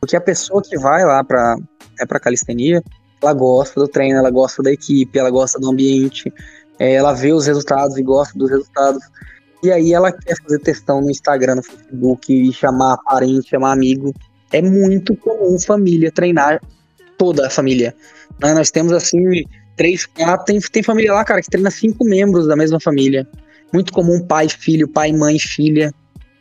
Porque 0.00 0.16
a 0.16 0.20
pessoa 0.20 0.62
que 0.62 0.78
vai 0.78 1.04
lá 1.04 1.24
para 1.24 1.56
é 1.98 2.04
pra 2.04 2.20
calistenia, 2.20 2.82
ela 3.22 3.32
gosta 3.32 3.80
do 3.80 3.88
treino, 3.88 4.18
ela 4.18 4.30
gosta 4.30 4.62
da 4.62 4.70
equipe, 4.70 5.18
ela 5.18 5.30
gosta 5.30 5.58
do 5.58 5.70
ambiente, 5.70 6.32
é, 6.78 6.94
ela 6.94 7.12
vê 7.12 7.32
os 7.32 7.46
resultados 7.46 7.96
e 7.96 8.02
gosta 8.02 8.38
dos 8.38 8.50
resultados. 8.50 9.02
E 9.62 9.72
aí 9.72 9.94
ela 9.94 10.12
quer 10.12 10.36
fazer 10.42 10.58
testão 10.58 11.00
no 11.00 11.10
Instagram, 11.10 11.56
no 11.56 11.62
Facebook, 11.62 12.32
e 12.32 12.52
chamar 12.52 12.98
parente, 12.98 13.48
chamar 13.48 13.72
amigo. 13.72 14.12
É 14.52 14.62
muito 14.62 15.16
comum 15.16 15.58
família 15.58 16.12
treinar 16.12 16.60
toda 17.18 17.46
a 17.46 17.50
família. 17.50 17.94
Né? 18.40 18.54
Nós 18.54 18.70
temos 18.70 18.92
assim, 18.92 19.44
três, 19.76 20.06
quatro, 20.06 20.46
tem, 20.46 20.60
tem 20.60 20.82
família 20.82 21.12
lá, 21.12 21.24
cara, 21.24 21.40
que 21.42 21.50
treina 21.50 21.70
cinco 21.70 22.04
membros 22.04 22.46
da 22.46 22.56
mesma 22.56 22.80
família. 22.80 23.26
Muito 23.72 23.92
comum 23.92 24.24
pai, 24.24 24.48
filho, 24.48 24.88
pai, 24.88 25.12
mãe, 25.12 25.38
filha. 25.38 25.92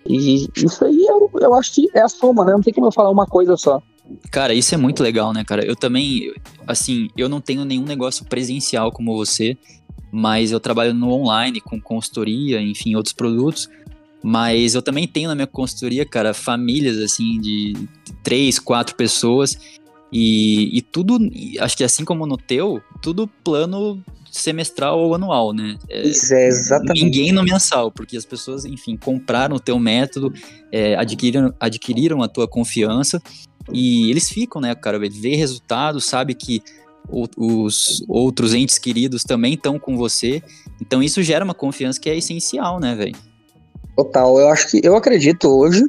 E 0.08 0.48
isso 0.56 0.84
aí 0.86 1.06
eu, 1.08 1.30
eu 1.40 1.54
acho 1.54 1.74
que 1.74 1.90
é 1.94 2.02
a 2.02 2.10
soma, 2.10 2.46
né? 2.46 2.52
Não 2.52 2.62
tem 2.62 2.74
como 2.74 2.88
eu 2.88 2.92
falar 2.92 3.10
uma 3.10 3.26
coisa 3.26 3.56
só. 3.58 3.82
Cara, 4.30 4.54
isso 4.54 4.76
é 4.76 4.78
muito 4.78 5.02
legal, 5.02 5.32
né, 5.34 5.44
cara? 5.44 5.66
Eu 5.66 5.76
também, 5.76 6.34
assim, 6.68 7.08
eu 7.16 7.30
não 7.30 7.40
tenho 7.40 7.64
nenhum 7.64 7.86
negócio 7.86 8.26
presencial 8.26 8.92
como 8.92 9.16
você, 9.16 9.58
mas 10.12 10.52
eu 10.52 10.60
trabalho 10.60 10.94
no 10.94 11.10
online 11.10 11.62
com 11.62 11.82
consultoria, 11.82 12.62
enfim, 12.62 12.96
outros 12.96 13.14
produtos. 13.14 13.70
Mas 14.24 14.74
eu 14.74 14.82
também 14.82 15.08
tenho 15.08 15.28
na 15.28 15.36
minha 15.36 15.48
consultoria, 15.48 16.06
cara, 16.06 16.34
famílias 16.34 16.98
assim 16.98 17.40
de 17.42 17.74
três, 18.24 18.58
quatro 18.58 18.96
pessoas. 18.96 19.58
E, 20.12 20.78
e 20.78 20.82
tudo, 20.82 21.18
acho 21.60 21.76
que 21.76 21.84
assim 21.84 22.06
como 22.06 22.26
no 22.26 22.38
teu, 22.38 22.82
tudo 23.02 23.28
plano 23.44 24.02
semestral 24.32 25.00
ou 25.00 25.14
anual, 25.14 25.54
né? 25.54 25.78
É, 25.90 26.08
Isso 26.08 26.34
é 26.34 26.48
exatamente. 26.48 27.04
Ninguém 27.04 27.32
no 27.32 27.44
mensal, 27.44 27.92
porque 27.92 28.16
as 28.16 28.26
pessoas, 28.26 28.64
enfim, 28.64 28.96
compraram 28.96 29.56
o 29.56 29.60
teu 29.60 29.78
método, 29.78 30.34
é, 30.72 30.96
adquiriram, 30.96 31.54
adquiriram 31.60 32.22
a 32.22 32.28
tua 32.28 32.48
confiança 32.48 33.22
e 33.72 34.10
eles 34.10 34.30
ficam, 34.30 34.62
né, 34.62 34.74
cara? 34.74 34.98
Vê 35.00 35.36
resultado, 35.36 36.00
sabe 36.00 36.34
que 36.34 36.62
os 37.36 38.04
outros 38.08 38.54
entes 38.54 38.78
queridos 38.78 39.24
também 39.24 39.54
estão 39.54 39.78
com 39.78 39.98
você. 39.98 40.42
Então 40.82 41.04
isso 41.04 41.22
gera 41.22 41.44
uma 41.44 41.54
confiança 41.54 42.00
que 42.00 42.10
é 42.10 42.18
essencial, 42.18 42.80
né, 42.80 42.96
velho? 42.96 43.16
Total. 43.96 44.40
Eu 44.40 44.50
acho 44.50 44.70
que 44.70 44.82
eu 44.84 44.96
acredito 44.96 45.48
hoje, 45.48 45.84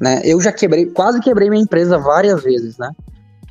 né? 0.00 0.20
Eu 0.24 0.40
já 0.40 0.52
quebrei, 0.52 0.86
quase 0.86 1.20
quebrei 1.20 1.50
minha 1.50 1.62
empresa 1.62 1.98
várias 1.98 2.42
vezes, 2.42 2.78
né? 2.78 2.90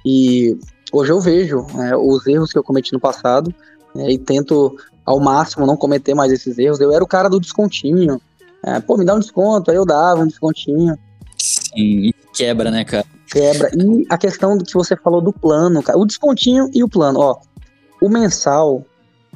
E 0.05 0.57
hoje 0.91 1.11
eu 1.11 1.19
vejo 1.19 1.65
né, 1.73 1.95
os 1.95 2.25
erros 2.25 2.51
que 2.51 2.57
eu 2.57 2.63
cometi 2.63 2.91
no 2.93 2.99
passado 2.99 3.53
né, 3.93 4.11
e 4.11 4.17
tento 4.17 4.75
ao 5.05 5.19
máximo 5.19 5.65
não 5.65 5.77
cometer 5.77 6.13
mais 6.13 6.31
esses 6.31 6.57
erros. 6.57 6.79
Eu 6.79 6.91
era 6.91 7.03
o 7.03 7.07
cara 7.07 7.29
do 7.29 7.39
descontinho. 7.39 8.19
É, 8.63 8.79
pô, 8.79 8.97
me 8.97 9.05
dá 9.05 9.15
um 9.15 9.19
desconto, 9.19 9.71
aí 9.71 9.77
eu 9.77 9.85
dava 9.85 10.21
um 10.21 10.27
descontinho. 10.27 10.97
Sim, 11.37 12.11
quebra, 12.33 12.69
né, 12.69 12.85
cara? 12.85 13.05
Quebra. 13.27 13.71
E 13.75 14.05
a 14.09 14.17
questão 14.17 14.57
que 14.57 14.73
você 14.73 14.95
falou 14.95 15.21
do 15.21 15.33
plano, 15.33 15.81
cara, 15.81 15.97
o 15.97 16.05
descontinho 16.05 16.69
e 16.73 16.83
o 16.83 16.89
plano, 16.89 17.19
ó. 17.19 17.39
O 18.01 18.09
mensal, 18.09 18.83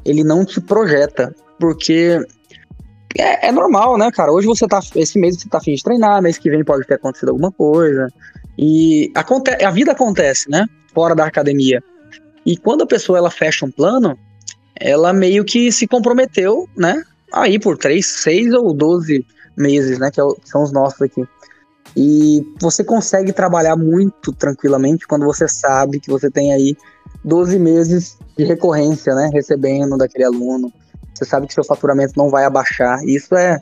ele 0.04 0.24
não 0.24 0.44
te 0.44 0.60
projeta, 0.60 1.34
porque 1.60 2.20
é, 3.18 3.48
é, 3.48 3.52
normal, 3.52 3.98
né, 3.98 4.12
cara? 4.12 4.32
Hoje 4.32 4.48
você 4.48 4.68
tá. 4.68 4.80
Esse 4.96 5.18
mês 5.20 5.38
você 5.38 5.50
tá 5.50 5.58
afim 5.58 5.74
de 5.74 5.84
treinar, 5.84 6.22
mês 6.22 6.38
que 6.38 6.50
vem 6.50 6.64
pode 6.64 6.86
ter 6.86 6.96
acontecido 6.96 7.30
alguma 7.30 7.52
coisa. 7.52 8.10
E 8.58 9.12
aconte 9.16 9.52
a 9.64 9.72
vida 9.72 9.92
acontece, 9.92 10.50
né? 10.50 10.68
Fora 10.94 11.16
da 11.16 11.26
academia. 11.26 11.84
E 12.46 12.58
quando 12.58 12.84
a 12.84 12.88
pessoa 12.88 13.18
ela 13.18 13.32
fecha 13.32 13.66
um 13.66 13.72
plano, 13.72 14.18
ela 14.80 15.12
meio 15.14 15.44
que 15.44 15.72
se 15.72 15.88
comprometeu, 15.88 16.68
né? 16.78 17.04
Aí 17.34 17.60
por 17.60 17.78
3, 17.78 18.06
6 18.06 18.54
ou 18.54 18.74
12 18.74 19.26
meses, 19.58 20.00
né? 20.00 20.08
É 20.08 20.12
que 20.12 20.22
são 20.44 20.64
os 20.64 20.72
nossos 20.72 21.02
aqui. 21.02 21.24
E 21.96 22.46
você 22.60 22.84
consegue 22.84 23.32
trabalhar 23.32 23.76
muito 23.78 24.34
tranquilamente 24.34 25.08
quando 25.08 25.26
você 25.26 25.48
sabe 25.48 26.00
que 26.00 26.10
você 26.10 26.30
tem 26.30 26.54
aí 26.54 26.76
12 27.24 27.58
meses 27.58 28.18
de 28.38 28.44
recorrência, 28.44 29.16
né? 29.16 29.30
Recebendo 29.34 29.98
daquele 29.98 30.26
aluno. 30.26 30.72
Você 31.16 31.26
sabe 31.26 31.48
que 31.48 31.54
seu 31.54 31.64
faturamento 31.64 32.14
não 32.18 32.30
vai 32.30 32.46
abaixar. 32.46 33.04
Isso 33.06 33.36
é. 33.36 33.60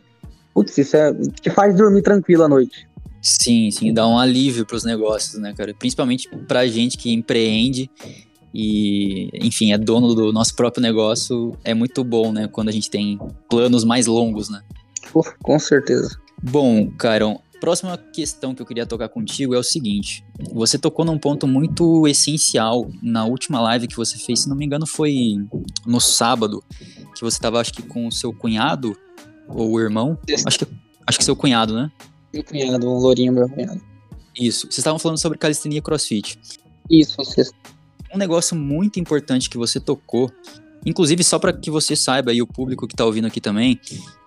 Putz, 0.54 0.78
isso 0.78 0.98
é. 0.98 1.14
te 1.42 1.50
faz 1.50 1.76
dormir 1.76 2.02
tranquilo 2.02 2.44
à 2.44 2.50
noite. 2.50 2.88
Sim, 3.22 3.72
sim, 3.72 3.94
dá 3.94 4.06
um 4.06 4.20
alívio 4.20 4.66
para 4.66 4.76
os 4.76 4.84
negócios, 4.84 5.42
né, 5.42 5.54
cara? 5.56 5.74
Principalmente 5.74 6.28
para 6.48 6.68
gente 6.68 6.98
que 6.98 7.14
empreende 7.14 7.90
e, 8.54 9.30
enfim, 9.34 9.72
é 9.72 9.78
dono 9.78 10.14
do 10.14 10.34
nosso 10.34 10.54
próprio 10.56 10.82
negócio. 10.82 11.58
É 11.64 11.74
muito 11.74 12.04
bom, 12.04 12.32
né? 12.32 12.48
Quando 12.52 12.70
a 12.70 12.72
gente 12.72 12.90
tem 12.90 13.18
planos 13.50 13.84
mais 13.84 14.08
longos, 14.08 14.50
né? 14.50 14.62
com 15.42 15.60
certeza. 15.60 16.18
Bom, 16.42 16.90
Caron, 16.98 17.40
próxima 17.64 17.98
questão 17.98 18.54
que 18.54 18.62
eu 18.62 18.66
queria 18.66 18.86
tocar 18.86 19.08
contigo 19.08 19.56
é 19.56 19.58
o 19.58 19.64
seguinte: 19.64 20.22
você 20.52 20.78
tocou 20.78 21.06
num 21.06 21.18
ponto 21.18 21.48
muito 21.48 22.06
essencial 22.06 22.92
na 23.02 23.24
última 23.24 23.62
live 23.62 23.88
que 23.88 23.96
você 23.96 24.18
fez, 24.18 24.42
se 24.42 24.50
não 24.50 24.56
me 24.58 24.66
engano, 24.66 24.86
foi 24.86 25.38
no 25.86 26.02
sábado, 26.02 26.62
que 27.16 27.22
você 27.22 27.38
estava, 27.38 27.62
acho 27.62 27.72
que, 27.72 27.82
com 27.82 28.06
o 28.06 28.12
seu 28.12 28.34
cunhado 28.34 28.94
ou 29.48 29.72
o 29.72 29.80
irmão. 29.80 30.20
Acho 30.46 30.60
que, 30.60 30.68
acho 31.08 31.18
que 31.18 31.24
seu 31.24 31.38
cunhado, 31.38 31.74
né? 31.74 31.90
Meu 32.34 32.44
cunhado, 32.44 32.86
um 32.86 32.98
lourinho, 32.98 33.32
meu 33.32 33.48
cunhado. 33.48 33.82
Isso. 34.38 34.66
Vocês 34.66 34.80
estavam 34.80 35.00
falando 35.00 35.20
sobre 35.20 35.38
calistenia 35.38 35.80
e 35.80 35.82
crossfit. 35.82 36.38
Isso, 36.90 37.16
vocês. 37.16 37.50
Um 38.14 38.18
negócio 38.18 38.58
muito 38.58 39.00
importante 39.00 39.50
que 39.50 39.58
você 39.58 39.80
tocou 39.80 40.30
Inclusive, 40.86 41.24
só 41.24 41.40
para 41.40 41.54
que 41.54 41.72
você 41.72 41.96
saiba 41.96 42.34
e 42.34 42.42
o 42.42 42.48
público 42.48 42.88
que 42.88 42.94
está 42.94 43.06
ouvindo 43.06 43.28
aqui 43.28 43.40
também, 43.40 43.80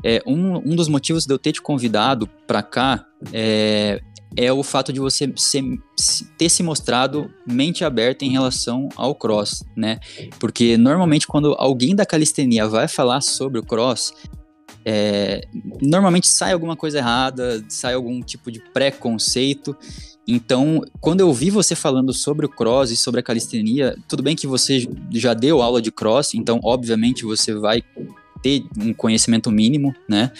é, 0.04 0.22
um, 0.26 0.56
um 0.56 0.76
dos 0.76 0.88
motivos 0.88 1.26
de 1.26 1.32
eu 1.32 1.38
ter 1.38 1.52
te 1.52 1.60
convidado 1.60 2.26
para 2.46 2.62
cá 2.62 3.06
é, 3.32 4.00
é 4.36 4.52
o 4.52 4.62
fato 4.62 4.92
de 4.92 5.00
você 5.00 5.32
ser, 5.36 5.62
ter 6.36 6.48
se 6.48 6.62
mostrado 6.62 7.30
mente 7.46 7.84
aberta 7.84 8.24
em 8.24 8.30
relação 8.30 8.88
ao 8.96 9.14
cross, 9.14 9.64
né? 9.76 9.98
Porque 10.38 10.76
normalmente 10.76 11.26
quando 11.26 11.54
alguém 11.58 11.94
da 11.94 12.06
calistenia 12.06 12.68
vai 12.68 12.88
falar 12.88 13.20
sobre 13.20 13.58
o 13.58 13.62
cross, 13.62 14.12
é, 14.84 15.40
normalmente 15.82 16.28
sai 16.28 16.52
alguma 16.52 16.76
coisa 16.76 16.98
errada, 16.98 17.64
sai 17.68 17.94
algum 17.94 18.20
tipo 18.20 18.52
de 18.52 18.60
preconceito. 18.72 19.76
Então, 20.26 20.82
quando 21.00 21.20
eu 21.20 21.32
vi 21.32 21.50
você 21.50 21.76
falando 21.76 22.12
sobre 22.12 22.46
o 22.46 22.48
cross 22.48 22.90
e 22.90 22.96
sobre 22.96 23.20
a 23.20 23.22
calistenia, 23.22 23.96
tudo 24.08 24.22
bem 24.22 24.34
que 24.34 24.46
você 24.46 24.88
já 25.12 25.32
deu 25.34 25.62
aula 25.62 25.80
de 25.80 25.92
cross, 25.92 26.34
então 26.34 26.58
obviamente 26.64 27.24
você 27.24 27.54
vai 27.54 27.82
ter 28.42 28.64
um 28.76 28.92
conhecimento 28.92 29.52
mínimo, 29.52 29.94
né? 30.08 30.32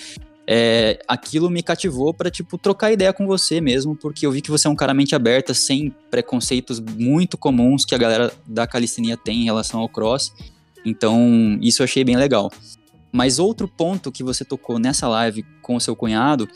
É, 0.49 1.00
aquilo 1.09 1.50
me 1.50 1.61
cativou 1.61 2.14
para 2.14 2.31
tipo 2.31 2.57
trocar 2.57 2.93
ideia 2.93 3.12
com 3.12 3.26
você 3.26 3.61
mesmo, 3.61 3.97
porque 3.97 4.25
eu 4.25 4.31
vi 4.31 4.40
que 4.40 4.50
você 4.50 4.69
é 4.69 4.71
um 4.71 4.76
cara 4.76 4.95
mente 4.95 5.14
aberta, 5.14 5.55
sem 5.55 5.93
preconceitos 6.11 6.81
muito 6.81 7.37
comuns 7.37 7.85
que 7.85 7.95
a 7.95 7.99
galera 7.99 8.33
da 8.47 8.66
calistenia 8.66 9.16
tem 9.16 9.43
em 9.43 9.45
relação 9.45 9.81
ao 9.81 9.88
cross. 9.88 10.33
Então, 10.85 11.59
isso 11.61 11.83
eu 11.83 11.85
achei 11.85 12.05
bem 12.05 12.16
legal. 12.16 12.50
Mas 13.11 13.38
outro 13.38 13.66
ponto 13.66 14.12
que 14.12 14.23
você 14.23 14.45
tocou 14.45 14.78
nessa 14.78 15.09
live 15.09 15.45
com 15.62 15.75
o 15.75 15.81
seu 15.81 15.97
cunhado 15.97 16.49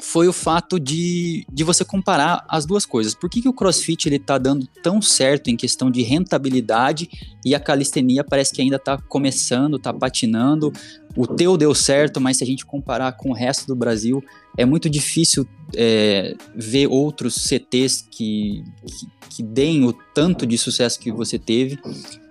foi 0.00 0.28
o 0.28 0.32
fato 0.32 0.78
de, 0.78 1.46
de 1.52 1.64
você 1.64 1.84
comparar 1.84 2.44
as 2.48 2.66
duas 2.66 2.84
coisas. 2.84 3.14
Por 3.14 3.28
que, 3.30 3.42
que 3.42 3.48
o 3.48 3.52
CrossFit 3.52 4.08
ele 4.08 4.18
tá 4.18 4.38
dando 4.38 4.66
tão 4.82 5.00
certo 5.00 5.48
em 5.48 5.56
questão 5.56 5.90
de 5.90 6.02
rentabilidade 6.02 7.08
e 7.44 7.54
a 7.54 7.60
calistenia 7.60 8.24
parece 8.24 8.52
que 8.52 8.62
ainda 8.62 8.76
está 8.76 8.98
começando, 8.98 9.76
está 9.76 9.92
patinando? 9.92 10.72
O 11.16 11.26
teu 11.26 11.56
deu 11.56 11.74
certo, 11.74 12.20
mas 12.20 12.38
se 12.38 12.44
a 12.44 12.46
gente 12.46 12.66
comparar 12.66 13.12
com 13.12 13.30
o 13.30 13.34
resto 13.34 13.66
do 13.66 13.74
Brasil, 13.74 14.22
é 14.56 14.64
muito 14.64 14.88
difícil 14.88 15.46
é, 15.74 16.34
ver 16.54 16.88
outros 16.88 17.34
CTs 17.34 18.06
que, 18.10 18.62
que, 18.86 19.06
que 19.36 19.42
deem 19.42 19.84
o 19.84 19.92
tanto 19.92 20.46
de 20.46 20.58
sucesso 20.58 21.00
que 21.00 21.10
você 21.10 21.38
teve. 21.38 21.78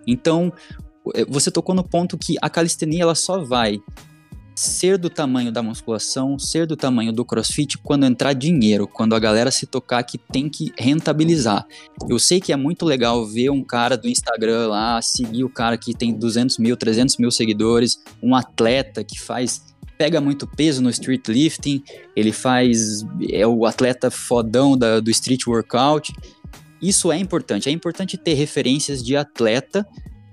Então, 0.05 0.53
é, 1.13 1.25
você 1.25 1.51
tocou 1.51 1.73
no 1.75 1.83
ponto 1.83 2.17
que 2.17 2.35
a 2.41 2.49
calistenia 2.49 3.03
ela 3.03 3.15
só 3.15 3.43
vai 3.43 3.81
ser 4.55 4.97
do 4.97 5.09
tamanho 5.09 5.51
da 5.51 5.61
musculação, 5.61 6.39
ser 6.39 6.65
do 6.65 6.77
tamanho 6.77 7.11
do 7.11 7.25
crossfit 7.25 7.77
quando 7.77 8.05
entrar 8.05 8.31
dinheiro, 8.31 8.87
quando 8.87 9.13
a 9.13 9.19
galera 9.19 9.51
se 9.51 9.65
tocar 9.65 10.01
que 10.03 10.17
tem 10.17 10.49
que 10.49 10.71
rentabilizar. 10.79 11.67
Eu 12.07 12.17
sei 12.17 12.39
que 12.39 12.53
é 12.53 12.55
muito 12.55 12.85
legal 12.85 13.25
ver 13.25 13.49
um 13.49 13.61
cara 13.61 13.97
do 13.97 14.07
Instagram 14.07 14.67
lá, 14.67 15.01
seguir 15.01 15.43
o 15.43 15.49
cara 15.49 15.77
que 15.77 15.93
tem 15.93 16.13
200 16.13 16.57
mil, 16.57 16.77
300 16.77 17.17
mil 17.17 17.29
seguidores, 17.29 18.01
um 18.23 18.33
atleta 18.33 19.03
que 19.03 19.19
faz 19.19 19.75
pega 19.97 20.19
muito 20.19 20.45
peso 20.45 20.81
no 20.81 20.89
street 20.89 21.25
lifting, 21.27 21.81
ele 22.15 22.33
faz 22.33 23.05
é 23.29 23.47
o 23.47 23.65
atleta 23.65 24.11
fodão 24.11 24.77
da, 24.77 24.99
do 24.99 25.09
street 25.09 25.47
workout. 25.47 26.13
Isso 26.81 27.11
é 27.11 27.17
importante. 27.17 27.69
É 27.69 27.71
importante 27.71 28.17
ter 28.17 28.33
referências 28.33 29.01
de 29.03 29.15
atleta 29.15 29.87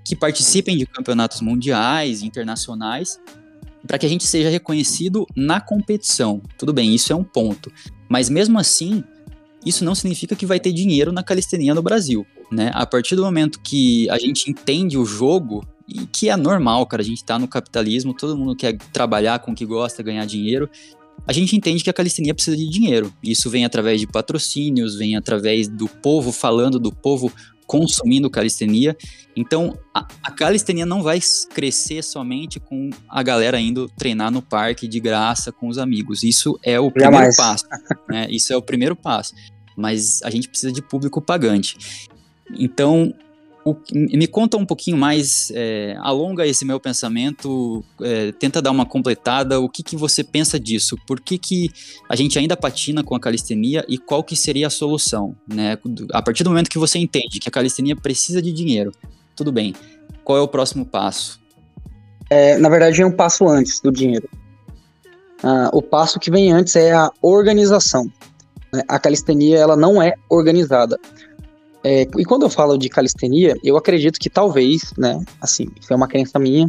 que 0.05 0.15
participem 0.15 0.77
de 0.77 0.85
campeonatos 0.85 1.39
mundiais, 1.39 2.21
internacionais, 2.21 3.17
para 3.87 3.97
que 3.97 4.05
a 4.05 4.09
gente 4.09 4.25
seja 4.25 4.49
reconhecido 4.49 5.25
na 5.35 5.59
competição. 5.59 6.41
Tudo 6.57 6.73
bem, 6.73 6.93
isso 6.93 7.11
é 7.11 7.15
um 7.15 7.23
ponto. 7.23 7.71
Mas 8.09 8.29
mesmo 8.29 8.59
assim, 8.59 9.03
isso 9.65 9.83
não 9.83 9.95
significa 9.95 10.35
que 10.35 10.45
vai 10.45 10.59
ter 10.59 10.71
dinheiro 10.71 11.11
na 11.11 11.23
calistenia 11.23 11.73
no 11.73 11.81
Brasil. 11.81 12.25
Né? 12.51 12.71
A 12.73 12.85
partir 12.85 13.15
do 13.15 13.23
momento 13.23 13.59
que 13.61 14.09
a 14.09 14.17
gente 14.17 14.49
entende 14.49 14.97
o 14.97 15.05
jogo, 15.05 15.65
e 15.87 16.05
que 16.05 16.29
é 16.29 16.37
normal, 16.37 16.85
cara, 16.85 17.01
a 17.01 17.05
gente 17.05 17.23
tá 17.23 17.37
no 17.37 17.47
capitalismo, 17.47 18.13
todo 18.13 18.37
mundo 18.37 18.55
quer 18.55 18.77
trabalhar 18.91 19.39
com 19.39 19.51
o 19.51 19.55
que 19.55 19.65
gosta, 19.65 20.01
ganhar 20.03 20.25
dinheiro, 20.25 20.69
a 21.25 21.31
gente 21.31 21.55
entende 21.55 21.83
que 21.83 21.89
a 21.89 21.93
calistenia 21.93 22.33
precisa 22.33 22.57
de 22.57 22.67
dinheiro. 22.67 23.13
Isso 23.23 23.49
vem 23.49 23.63
através 23.63 23.99
de 23.99 24.07
patrocínios, 24.07 24.95
vem 24.95 25.15
através 25.15 25.67
do 25.67 25.87
povo 25.87 26.31
falando, 26.31 26.79
do 26.79 26.91
povo 26.91 27.31
consumindo 27.73 28.29
calistenia. 28.29 28.95
Então, 29.35 29.75
a, 29.91 30.07
a, 30.21 30.29
calistenia 30.29 30.85
não 30.85 31.01
vai 31.01 31.19
crescer 31.55 32.03
somente 32.03 32.59
com 32.59 32.91
a 33.09 33.23
galera 33.23 33.59
indo 33.59 33.89
treinar 33.97 34.29
no 34.29 34.43
parque 34.43 34.87
de 34.87 34.99
graça 34.99 35.51
com 35.51 35.67
os 35.67 35.79
amigos. 35.79 36.21
Isso 36.21 36.59
é 36.61 36.79
o 36.79 36.91
primeiro 36.91 37.15
Jamais. 37.15 37.35
passo. 37.35 37.65
Né? 38.07 38.27
Isso 38.29 38.53
é 38.53 38.55
o 38.55 38.61
primeiro 38.61 38.95
passo. 38.95 39.33
Mas 39.75 40.21
a 40.21 40.29
gente 40.29 40.47
precisa 40.47 40.71
de 40.71 40.83
público 40.83 41.19
pagante. 41.19 42.07
Então, 42.59 43.11
o, 43.65 43.75
me 43.93 44.27
conta 44.27 44.57
um 44.57 44.65
pouquinho 44.65 44.97
mais, 44.97 45.51
é, 45.55 45.95
alonga 45.99 46.45
esse 46.45 46.65
meu 46.65 46.79
pensamento, 46.79 47.83
é, 48.01 48.31
tenta 48.33 48.61
dar 48.61 48.71
uma 48.71 48.85
completada, 48.85 49.59
o 49.59 49.69
que, 49.69 49.81
que 49.81 49.95
você 49.95 50.23
pensa 50.23 50.59
disso? 50.59 50.97
Por 51.07 51.21
que, 51.21 51.37
que 51.37 51.69
a 52.09 52.15
gente 52.15 52.37
ainda 52.37 52.57
patina 52.57 53.03
com 53.03 53.15
a 53.15 53.19
calistenia 53.19 53.85
e 53.87 53.97
qual 53.97 54.23
que 54.23 54.35
seria 54.35 54.67
a 54.67 54.69
solução? 54.69 55.35
Né? 55.47 55.77
A 56.11 56.21
partir 56.21 56.43
do 56.43 56.49
momento 56.49 56.69
que 56.69 56.77
você 56.77 56.99
entende 56.99 57.39
que 57.39 57.47
a 57.47 57.51
calistenia 57.51 57.95
precisa 57.95 58.41
de 58.41 58.51
dinheiro, 58.51 58.91
tudo 59.35 59.51
bem, 59.51 59.73
qual 60.23 60.37
é 60.37 60.41
o 60.41 60.47
próximo 60.47 60.85
passo? 60.85 61.39
É, 62.29 62.57
na 62.57 62.69
verdade, 62.69 63.01
é 63.01 63.05
um 63.05 63.11
passo 63.11 63.47
antes 63.47 63.79
do 63.79 63.91
dinheiro. 63.91 64.27
Ah, 65.41 65.69
o 65.73 65.81
passo 65.81 66.19
que 66.19 66.31
vem 66.31 66.51
antes 66.51 66.75
é 66.75 66.93
a 66.93 67.09
organização. 67.21 68.09
Né? 68.73 68.81
A 68.87 68.97
calistenia 68.99 69.57
ela 69.57 69.75
não 69.75 70.01
é 70.01 70.13
organizada. 70.29 70.97
É, 71.83 72.07
e 72.17 72.23
quando 72.23 72.43
eu 72.43 72.49
falo 72.49 72.77
de 72.77 72.87
calistenia, 72.87 73.55
eu 73.63 73.75
acredito 73.75 74.19
que 74.19 74.29
talvez, 74.29 74.93
né, 74.97 75.21
assim, 75.41 75.67
isso 75.79 75.91
é 75.91 75.95
uma 75.95 76.07
crença 76.07 76.39
minha, 76.39 76.67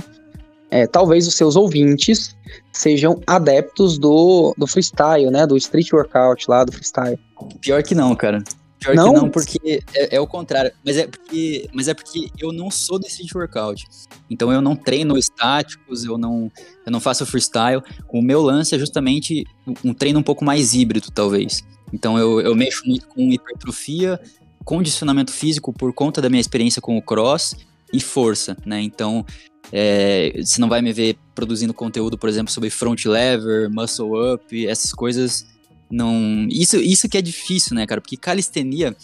é, 0.70 0.88
talvez 0.88 1.28
os 1.28 1.34
seus 1.34 1.54
ouvintes 1.54 2.36
sejam 2.72 3.20
adeptos 3.26 3.96
do, 3.96 4.52
do 4.58 4.66
freestyle, 4.66 5.30
né, 5.30 5.46
do 5.46 5.56
street 5.56 5.92
workout 5.92 6.50
lá, 6.50 6.64
do 6.64 6.72
freestyle. 6.72 7.18
Pior 7.60 7.82
que 7.82 7.94
não, 7.94 8.14
cara. 8.16 8.42
Pior 8.80 8.96
não? 8.96 9.14
que 9.14 9.20
não, 9.20 9.30
porque 9.30 9.82
é, 9.94 10.16
é, 10.16 10.20
o 10.20 10.26
contrário. 10.26 10.72
Mas 10.84 10.98
é, 10.98 11.06
porque, 11.06 11.68
mas 11.72 11.88
é 11.88 11.94
porque 11.94 12.28
eu 12.38 12.52
não 12.52 12.70
sou 12.70 12.98
do 12.98 13.06
street 13.06 13.32
workout. 13.34 13.84
Então 14.28 14.52
eu 14.52 14.60
não 14.60 14.76
treino 14.76 15.16
estáticos, 15.16 16.04
eu 16.04 16.18
não, 16.18 16.50
eu 16.84 16.92
não 16.92 17.00
faço 17.00 17.24
freestyle. 17.24 17.82
O 18.12 18.20
meu 18.20 18.42
lance 18.42 18.74
é 18.74 18.78
justamente 18.78 19.46
um 19.82 19.94
treino 19.94 20.18
um 20.18 20.22
pouco 20.22 20.44
mais 20.44 20.74
híbrido, 20.74 21.10
talvez. 21.10 21.62
Então 21.92 22.18
eu, 22.18 22.40
eu 22.40 22.54
mexo 22.54 22.82
muito 22.84 23.06
com 23.06 23.32
hipertrofia, 23.32 24.20
condicionamento 24.64 25.32
físico 25.32 25.72
por 25.72 25.92
conta 25.92 26.20
da 26.22 26.28
minha 26.28 26.40
experiência 26.40 26.80
com 26.80 26.96
o 26.96 27.02
cross 27.02 27.54
e 27.92 28.00
força, 28.00 28.56
né? 28.64 28.80
Então, 28.80 29.24
é, 29.72 30.32
você 30.42 30.60
não 30.60 30.68
vai 30.68 30.82
me 30.82 30.92
ver 30.92 31.16
produzindo 31.34 31.74
conteúdo, 31.74 32.18
por 32.18 32.28
exemplo, 32.28 32.52
sobre 32.52 32.70
front 32.70 33.04
lever, 33.04 33.70
muscle 33.70 34.34
up, 34.34 34.66
essas 34.66 34.92
coisas 34.92 35.46
não. 35.90 36.46
Isso, 36.50 36.76
isso 36.76 37.08
que 37.08 37.18
é 37.18 37.22
difícil, 37.22 37.74
né, 37.74 37.86
cara? 37.86 38.00
Porque 38.00 38.16
calistenia 38.16 38.96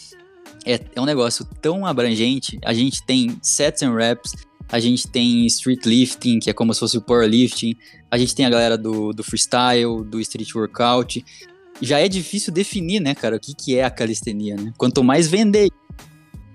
é, 0.64 0.80
é 0.94 1.00
um 1.00 1.04
negócio 1.04 1.44
tão 1.60 1.86
abrangente. 1.86 2.58
A 2.64 2.74
gente 2.74 3.04
tem 3.04 3.38
sets 3.42 3.82
and 3.82 3.94
reps, 3.94 4.32
a 4.68 4.78
gente 4.78 5.08
tem 5.08 5.46
street 5.46 5.84
lifting, 5.84 6.38
que 6.38 6.50
é 6.50 6.52
como 6.52 6.72
se 6.72 6.80
fosse 6.80 6.96
o 6.96 7.00
powerlifting, 7.00 7.76
a 8.10 8.18
gente 8.18 8.34
tem 8.34 8.46
a 8.46 8.50
galera 8.50 8.76
do, 8.76 9.12
do 9.12 9.22
freestyle, 9.22 10.04
do 10.04 10.20
street 10.20 10.54
workout, 10.54 11.24
já 11.80 11.98
é 11.98 12.08
difícil 12.08 12.52
definir, 12.52 13.00
né, 13.00 13.14
cara, 13.14 13.36
o 13.36 13.40
que, 13.40 13.54
que 13.54 13.76
é 13.76 13.84
a 13.84 13.90
calistenia, 13.90 14.56
né? 14.56 14.72
Quanto 14.76 15.02
mais 15.02 15.28
vender. 15.28 15.68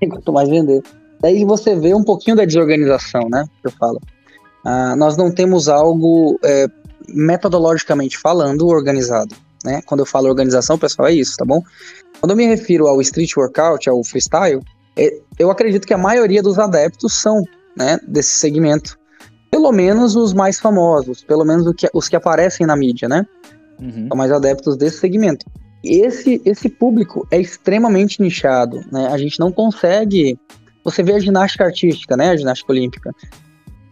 Quanto 0.09 0.31
mais 0.31 0.47
vender. 0.49 0.81
Daí 1.21 1.43
você 1.43 1.75
vê 1.75 1.93
um 1.93 2.03
pouquinho 2.03 2.35
da 2.35 2.45
desorganização, 2.45 3.27
né, 3.29 3.45
que 3.61 3.67
eu 3.67 3.71
falo. 3.71 3.99
Ah, 4.63 4.95
nós 4.95 5.15
não 5.17 5.31
temos 5.31 5.67
algo, 5.67 6.39
é, 6.43 6.67
metodologicamente 7.07 8.17
falando, 8.17 8.67
organizado, 8.67 9.35
né? 9.63 9.81
Quando 9.85 9.99
eu 10.01 10.05
falo 10.05 10.27
organização, 10.27 10.77
pessoal, 10.77 11.07
é 11.07 11.13
isso, 11.13 11.37
tá 11.37 11.45
bom? 11.45 11.61
Quando 12.19 12.31
eu 12.31 12.37
me 12.37 12.45
refiro 12.45 12.87
ao 12.87 13.01
street 13.01 13.35
workout, 13.37 13.89
ao 13.89 14.03
freestyle, 14.03 14.61
é, 14.95 15.19
eu 15.37 15.51
acredito 15.51 15.85
que 15.85 15.93
a 15.93 15.97
maioria 15.97 16.41
dos 16.41 16.57
adeptos 16.57 17.13
são, 17.13 17.43
né, 17.77 17.99
desse 18.07 18.31
segmento. 18.31 18.97
Pelo 19.51 19.71
menos 19.71 20.15
os 20.15 20.33
mais 20.33 20.59
famosos, 20.59 21.23
pelo 21.23 21.45
menos 21.45 21.71
os 21.93 22.09
que 22.09 22.15
aparecem 22.15 22.65
na 22.65 22.75
mídia, 22.75 23.07
né? 23.07 23.25
Uhum. 23.79 24.07
são 24.07 24.17
mais 24.17 24.31
adeptos 24.31 24.77
desse 24.77 24.97
segmento. 24.97 25.45
Esse, 25.83 26.41
esse 26.45 26.69
público 26.69 27.27
é 27.31 27.39
extremamente 27.39 28.21
nichado, 28.21 28.81
né? 28.91 29.07
A 29.07 29.17
gente 29.17 29.39
não 29.39 29.51
consegue. 29.51 30.39
Você 30.83 31.03
vê 31.03 31.13
a 31.13 31.19
ginástica 31.19 31.65
artística, 31.65 32.17
né? 32.17 32.29
A 32.29 32.37
ginástica 32.37 32.71
olímpica. 32.71 33.11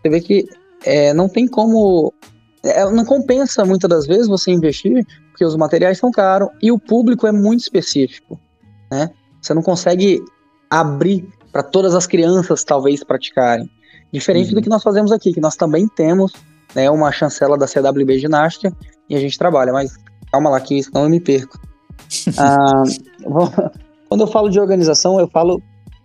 Você 0.01 0.09
vê 0.09 0.19
que 0.19 0.47
é, 0.83 1.13
não 1.13 1.29
tem 1.29 1.47
como. 1.47 2.11
É, 2.63 2.89
não 2.89 3.05
compensa 3.05 3.65
muitas 3.65 3.89
das 3.89 4.07
vezes 4.07 4.27
você 4.27 4.49
investir, 4.49 5.05
porque 5.29 5.45
os 5.45 5.55
materiais 5.55 5.97
são 5.97 6.09
caros 6.09 6.49
e 6.61 6.71
o 6.71 6.79
público 6.79 7.27
é 7.27 7.31
muito 7.31 7.59
específico, 7.59 8.39
né? 8.91 9.11
Você 9.41 9.53
não 9.53 9.61
consegue 9.61 10.23
abrir 10.69 11.27
para 11.51 11.61
todas 11.61 11.93
as 11.93 12.07
crianças, 12.07 12.63
talvez, 12.63 13.03
praticarem. 13.03 13.69
Diferente 14.11 14.49
uhum. 14.49 14.55
do 14.55 14.61
que 14.61 14.69
nós 14.69 14.81
fazemos 14.81 15.11
aqui, 15.11 15.33
que 15.33 15.41
nós 15.41 15.55
também 15.55 15.87
temos 15.87 16.33
né, 16.73 16.89
uma 16.89 17.11
chancela 17.11 17.57
da 17.57 17.67
CWB 17.67 18.19
Ginástica 18.19 18.75
e 19.13 19.15
a 19.15 19.19
gente 19.19 19.37
trabalha, 19.37 19.71
mas 19.71 19.95
calma 20.31 20.49
lá 20.49 20.59
que 20.59 20.81
senão 20.81 21.03
eu 21.03 21.09
me 21.09 21.19
perco. 21.19 21.59
ah, 22.37 22.83
quando 24.09 24.21
eu 24.21 24.27
falo 24.27 24.49
de 24.49 24.59
organização, 24.59 25.19
eu 25.19 25.27
falo 25.27 25.61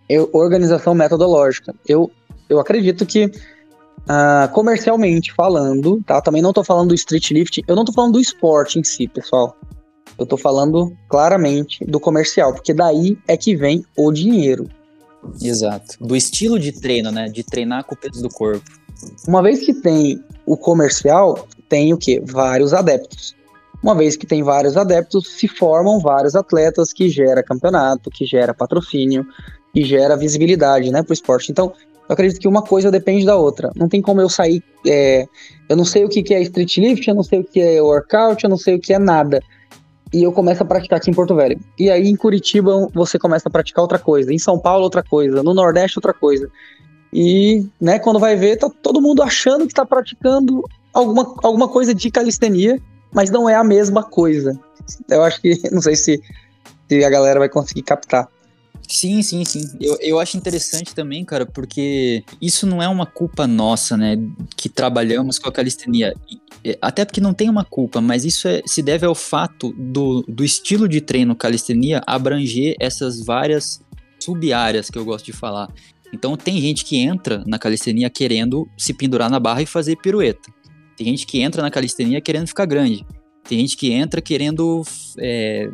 eu, 0.07 0.29
organização 0.33 0.93
metodológica. 0.93 1.73
Eu, 1.87 2.09
eu 2.47 2.59
acredito 2.59 3.05
que 3.05 3.31
ah, 4.07 4.49
comercialmente 4.53 5.33
falando, 5.33 6.01
tá? 6.05 6.21
Também 6.21 6.41
não 6.41 6.51
estou 6.51 6.63
falando 6.63 6.89
do 6.89 6.95
street 6.95 7.31
lift, 7.31 7.63
eu 7.67 7.75
não 7.75 7.83
estou 7.83 7.93
falando 7.93 8.13
do 8.13 8.19
esporte 8.19 8.79
em 8.79 8.83
si, 8.83 9.07
pessoal. 9.07 9.55
Eu 10.17 10.23
estou 10.23 10.37
falando 10.37 10.95
claramente 11.07 11.83
do 11.85 11.99
comercial, 11.99 12.53
porque 12.53 12.73
daí 12.73 13.17
é 13.27 13.37
que 13.37 13.55
vem 13.55 13.83
o 13.97 14.11
dinheiro. 14.11 14.67
Exato. 15.41 15.95
Do 15.99 16.15
estilo 16.15 16.59
de 16.59 16.71
treino, 16.71 17.11
né? 17.11 17.27
De 17.29 17.43
treinar 17.43 17.85
com 17.85 17.95
o 17.95 17.97
peso 17.97 18.21
do 18.21 18.29
corpo. 18.29 18.63
Uma 19.27 19.41
vez 19.41 19.59
que 19.59 19.73
tem 19.73 20.21
o 20.45 20.57
comercial, 20.57 21.47
tem 21.69 21.93
o 21.93 21.97
que? 21.97 22.19
Vários 22.19 22.73
adeptos. 22.73 23.35
Uma 23.81 23.95
vez 23.95 24.17
que 24.17 24.27
tem 24.27 24.43
vários 24.43 24.75
adeptos, 24.75 25.29
se 25.29 25.47
formam 25.47 25.99
vários 25.99 26.35
atletas 26.35 26.91
que 26.91 27.07
gera 27.07 27.41
campeonato, 27.41 28.09
que 28.09 28.25
gera 28.25 28.53
patrocínio, 28.53 29.25
que 29.73 29.85
gera 29.85 30.17
visibilidade, 30.17 30.91
né, 30.91 31.01
para 31.01 31.11
o 31.11 31.13
esporte. 31.13 31.51
Então, 31.51 31.71
eu 32.09 32.13
acredito 32.13 32.41
que 32.41 32.47
uma 32.47 32.63
coisa 32.63 32.91
depende 32.91 33.25
da 33.25 33.37
outra. 33.37 33.71
Não 33.75 33.87
tem 33.87 34.01
como 34.01 34.19
eu 34.19 34.27
sair. 34.27 34.63
É, 34.85 35.25
eu 35.69 35.77
não 35.77 35.85
sei 35.85 36.03
o 36.03 36.09
que, 36.09 36.23
que 36.23 36.33
é 36.33 36.41
street 36.41 36.77
lift, 36.77 37.07
eu 37.07 37.15
não 37.15 37.23
sei 37.23 37.39
o 37.39 37.43
que 37.43 37.61
é 37.61 37.81
workout, 37.81 38.43
eu 38.43 38.49
não 38.49 38.57
sei 38.57 38.75
o 38.75 38.79
que 38.79 38.91
é 38.91 38.99
nada. 38.99 39.41
E 40.11 40.23
eu 40.23 40.31
começo 40.31 40.63
a 40.63 40.65
praticar 40.65 40.97
aqui 40.97 41.11
em 41.11 41.13
Porto 41.13 41.35
Velho. 41.35 41.59
E 41.77 41.89
aí 41.89 42.09
em 42.09 42.15
Curitiba 42.15 42.89
você 42.93 43.19
começa 43.19 43.47
a 43.47 43.51
praticar 43.51 43.83
outra 43.83 43.99
coisa. 43.99 44.33
Em 44.33 44.39
São 44.39 44.57
Paulo, 44.57 44.83
outra 44.83 45.03
coisa. 45.03 45.43
No 45.43 45.53
Nordeste, 45.53 45.99
outra 45.99 46.13
coisa. 46.13 46.49
E, 47.13 47.65
né, 47.79 47.99
quando 47.99 48.19
vai 48.19 48.35
ver, 48.35 48.57
tá 48.57 48.69
todo 48.81 49.01
mundo 49.01 49.21
achando 49.21 49.67
que 49.67 49.73
tá 49.73 49.85
praticando 49.85 50.63
alguma, 50.93 51.35
alguma 51.43 51.67
coisa 51.67 51.93
de 51.93 52.09
calistenia, 52.11 52.81
mas 53.11 53.29
não 53.29 53.49
é 53.49 53.55
a 53.55 53.63
mesma 53.63 54.03
coisa. 54.03 54.59
Eu 55.09 55.23
acho 55.23 55.41
que, 55.41 55.59
não 55.71 55.81
sei 55.81 55.95
se, 55.95 56.21
se 56.87 57.03
a 57.03 57.09
galera 57.09 57.39
vai 57.39 57.49
conseguir 57.49 57.83
captar. 57.83 58.27
Sim, 58.87 59.21
sim, 59.21 59.45
sim. 59.45 59.69
Eu, 59.79 59.97
eu 60.01 60.19
acho 60.19 60.35
interessante 60.35 60.95
também, 60.95 61.23
cara, 61.23 61.45
porque 61.45 62.23
isso 62.41 62.65
não 62.65 62.81
é 62.81 62.87
uma 62.87 63.05
culpa 63.05 63.45
nossa, 63.45 63.95
né? 63.95 64.17
Que 64.57 64.67
trabalhamos 64.67 65.37
com 65.37 65.47
a 65.47 65.51
calistenia. 65.51 66.15
Até 66.81 67.05
porque 67.05 67.21
não 67.21 67.31
tem 67.31 67.49
uma 67.49 67.63
culpa, 67.63 68.01
mas 68.01 68.25
isso 68.25 68.47
é, 68.47 68.63
se 68.65 68.81
deve 68.81 69.05
ao 69.05 69.13
fato 69.13 69.71
do, 69.77 70.23
do 70.27 70.43
estilo 70.43 70.89
de 70.89 71.01
treino 71.01 71.35
calistenia 71.35 72.01
abranger 72.07 72.75
essas 72.79 73.23
várias 73.23 73.79
sub-áreas 74.19 74.89
que 74.89 74.97
eu 74.97 75.05
gosto 75.05 75.25
de 75.25 75.33
falar. 75.33 75.71
Então 76.11 76.35
tem 76.35 76.59
gente 76.59 76.83
que 76.83 76.97
entra 76.97 77.43
na 77.45 77.59
calistenia 77.59 78.09
querendo 78.09 78.67
se 78.75 78.91
pendurar 78.91 79.29
na 79.29 79.39
barra 79.39 79.61
e 79.61 79.67
fazer 79.67 79.97
pirueta. 79.97 80.51
Tem 80.99 81.07
gente 81.07 81.25
que 81.25 81.39
entra 81.39 81.61
na 81.61 81.71
calistenia 81.71 82.19
querendo 82.19 82.47
ficar 82.47 82.65
grande. 82.65 83.05
Tem 83.47 83.57
gente 83.57 83.77
que 83.77 83.89
entra 83.93 84.21
querendo 84.21 84.83
é, 85.17 85.71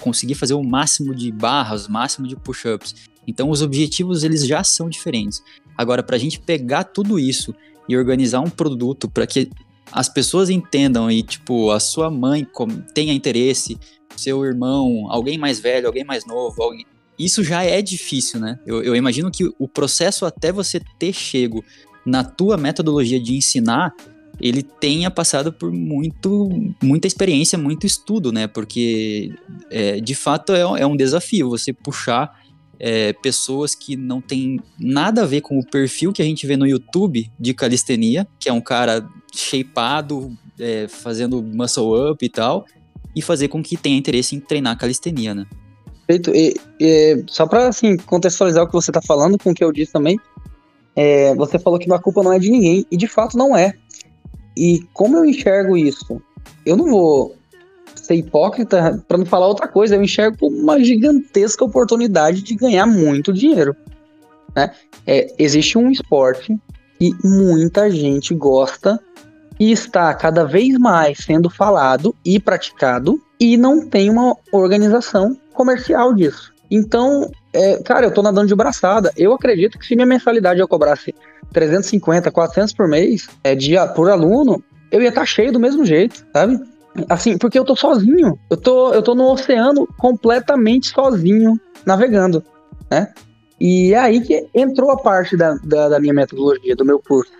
conseguir 0.00 0.36
fazer 0.36 0.54
o 0.54 0.62
máximo 0.62 1.12
de 1.12 1.32
barras, 1.32 1.86
o 1.86 1.92
máximo 1.92 2.28
de 2.28 2.36
push-ups. 2.36 2.94
Então 3.26 3.50
os 3.50 3.62
objetivos 3.62 4.22
eles 4.22 4.46
já 4.46 4.62
são 4.62 4.88
diferentes. 4.88 5.42
Agora, 5.76 6.04
para 6.04 6.14
a 6.14 6.18
gente 6.20 6.38
pegar 6.38 6.84
tudo 6.84 7.18
isso 7.18 7.52
e 7.88 7.96
organizar 7.96 8.38
um 8.38 8.48
produto 8.48 9.10
para 9.10 9.26
que 9.26 9.50
as 9.90 10.08
pessoas 10.08 10.48
entendam 10.48 11.10
e, 11.10 11.20
tipo, 11.24 11.72
a 11.72 11.80
sua 11.80 12.08
mãe 12.08 12.46
tenha 12.94 13.12
interesse, 13.12 13.76
seu 14.16 14.44
irmão, 14.44 15.08
alguém 15.10 15.36
mais 15.36 15.58
velho, 15.58 15.88
alguém 15.88 16.04
mais 16.04 16.24
novo, 16.24 16.62
alguém... 16.62 16.86
isso 17.18 17.42
já 17.42 17.64
é 17.64 17.82
difícil, 17.82 18.38
né? 18.38 18.56
Eu, 18.64 18.84
eu 18.84 18.94
imagino 18.94 19.32
que 19.32 19.52
o 19.58 19.66
processo 19.66 20.24
até 20.24 20.52
você 20.52 20.80
ter 20.96 21.12
chego 21.12 21.64
na 22.06 22.22
tua 22.22 22.56
metodologia 22.56 23.18
de 23.18 23.34
ensinar, 23.34 23.92
ele 24.40 24.62
tenha 24.62 25.10
passado 25.10 25.52
por 25.52 25.70
muito, 25.70 26.48
muita 26.82 27.06
experiência, 27.06 27.58
muito 27.58 27.86
estudo, 27.86 28.32
né? 28.32 28.46
Porque, 28.46 29.32
é, 29.70 30.00
de 30.00 30.14
fato, 30.14 30.54
é, 30.54 30.60
é 30.60 30.86
um 30.86 30.96
desafio 30.96 31.50
você 31.50 31.72
puxar 31.72 32.40
é, 32.78 33.12
pessoas 33.12 33.74
que 33.74 33.94
não 33.94 34.22
tem 34.22 34.58
nada 34.78 35.22
a 35.22 35.26
ver 35.26 35.42
com 35.42 35.58
o 35.58 35.66
perfil 35.66 36.12
que 36.12 36.22
a 36.22 36.24
gente 36.24 36.46
vê 36.46 36.56
no 36.56 36.66
YouTube 36.66 37.30
de 37.38 37.52
calistenia, 37.52 38.26
que 38.38 38.48
é 38.48 38.52
um 38.52 38.60
cara 38.60 39.06
shapeado, 39.34 40.34
é, 40.58 40.88
fazendo 40.88 41.42
muscle 41.42 42.10
up 42.10 42.24
e 42.24 42.28
tal, 42.28 42.64
e 43.14 43.20
fazer 43.20 43.48
com 43.48 43.62
que 43.62 43.76
tenha 43.76 43.98
interesse 43.98 44.34
em 44.34 44.40
treinar 44.40 44.78
calistenia, 44.78 45.34
né? 45.34 45.46
Perfeito. 46.06 46.34
E, 46.34 46.56
e, 46.80 47.22
só 47.28 47.46
para 47.46 47.68
assim, 47.68 47.96
contextualizar 47.98 48.64
o 48.64 48.66
que 48.66 48.72
você 48.72 48.90
está 48.90 49.02
falando 49.02 49.38
com 49.38 49.50
o 49.50 49.54
que 49.54 49.62
eu 49.62 49.70
disse 49.70 49.92
também, 49.92 50.18
é, 50.96 51.34
você 51.34 51.58
falou 51.58 51.78
que 51.78 51.92
a 51.92 51.98
culpa 51.98 52.22
não 52.22 52.32
é 52.32 52.38
de 52.38 52.50
ninguém, 52.50 52.86
e 52.90 52.96
de 52.96 53.06
fato 53.06 53.36
não 53.36 53.56
é. 53.56 53.74
E 54.60 54.86
como 54.92 55.16
eu 55.16 55.24
enxergo 55.24 55.74
isso? 55.74 56.20
Eu 56.66 56.76
não 56.76 56.90
vou 56.90 57.34
ser 57.94 58.16
hipócrita 58.16 59.02
para 59.08 59.16
não 59.16 59.24
falar 59.24 59.46
outra 59.46 59.66
coisa, 59.66 59.96
eu 59.96 60.02
enxergo 60.02 60.48
uma 60.48 60.78
gigantesca 60.78 61.64
oportunidade 61.64 62.42
de 62.42 62.54
ganhar 62.54 62.84
muito 62.84 63.32
dinheiro. 63.32 63.74
Né? 64.54 64.70
É, 65.06 65.34
existe 65.38 65.78
um 65.78 65.90
esporte 65.90 66.60
que 66.98 67.10
muita 67.24 67.90
gente 67.90 68.34
gosta 68.34 69.00
e 69.58 69.72
está 69.72 70.12
cada 70.12 70.44
vez 70.44 70.76
mais 70.78 71.24
sendo 71.24 71.48
falado 71.48 72.14
e 72.22 72.38
praticado 72.38 73.18
e 73.40 73.56
não 73.56 73.88
tem 73.88 74.10
uma 74.10 74.36
organização 74.52 75.34
comercial 75.54 76.12
disso. 76.12 76.52
Então, 76.70 77.30
é, 77.52 77.82
cara, 77.82 78.06
eu 78.06 78.14
tô 78.14 78.22
nadando 78.22 78.46
de 78.46 78.54
braçada. 78.54 79.12
Eu 79.16 79.32
acredito 79.32 79.78
que 79.78 79.86
se 79.86 79.94
minha 79.94 80.06
mensalidade 80.06 80.60
eu 80.60 80.68
cobrasse 80.68 81.14
350, 81.52 82.30
400 82.30 82.72
por 82.74 82.88
mês 82.88 83.28
é, 83.42 83.54
de, 83.54 83.74
por 83.94 84.08
aluno, 84.08 84.62
eu 84.90 85.02
ia 85.02 85.08
estar 85.08 85.22
tá 85.22 85.26
cheio 85.26 85.52
do 85.52 85.60
mesmo 85.60 85.84
jeito, 85.84 86.24
sabe? 86.32 86.60
Assim, 87.08 87.38
porque 87.38 87.58
eu 87.58 87.64
tô 87.64 87.76
sozinho. 87.76 88.38
Eu 88.48 88.56
tô, 88.56 88.92
eu 88.92 89.02
tô 89.02 89.14
no 89.14 89.32
oceano 89.32 89.86
completamente 89.98 90.88
sozinho, 90.88 91.58
navegando, 91.84 92.44
né? 92.90 93.12
E 93.60 93.92
é 93.92 93.98
aí 93.98 94.20
que 94.20 94.48
entrou 94.54 94.90
a 94.90 94.96
parte 94.96 95.36
da, 95.36 95.54
da, 95.62 95.88
da 95.90 96.00
minha 96.00 96.14
metodologia, 96.14 96.74
do 96.74 96.84
meu 96.84 96.98
curso. 96.98 97.32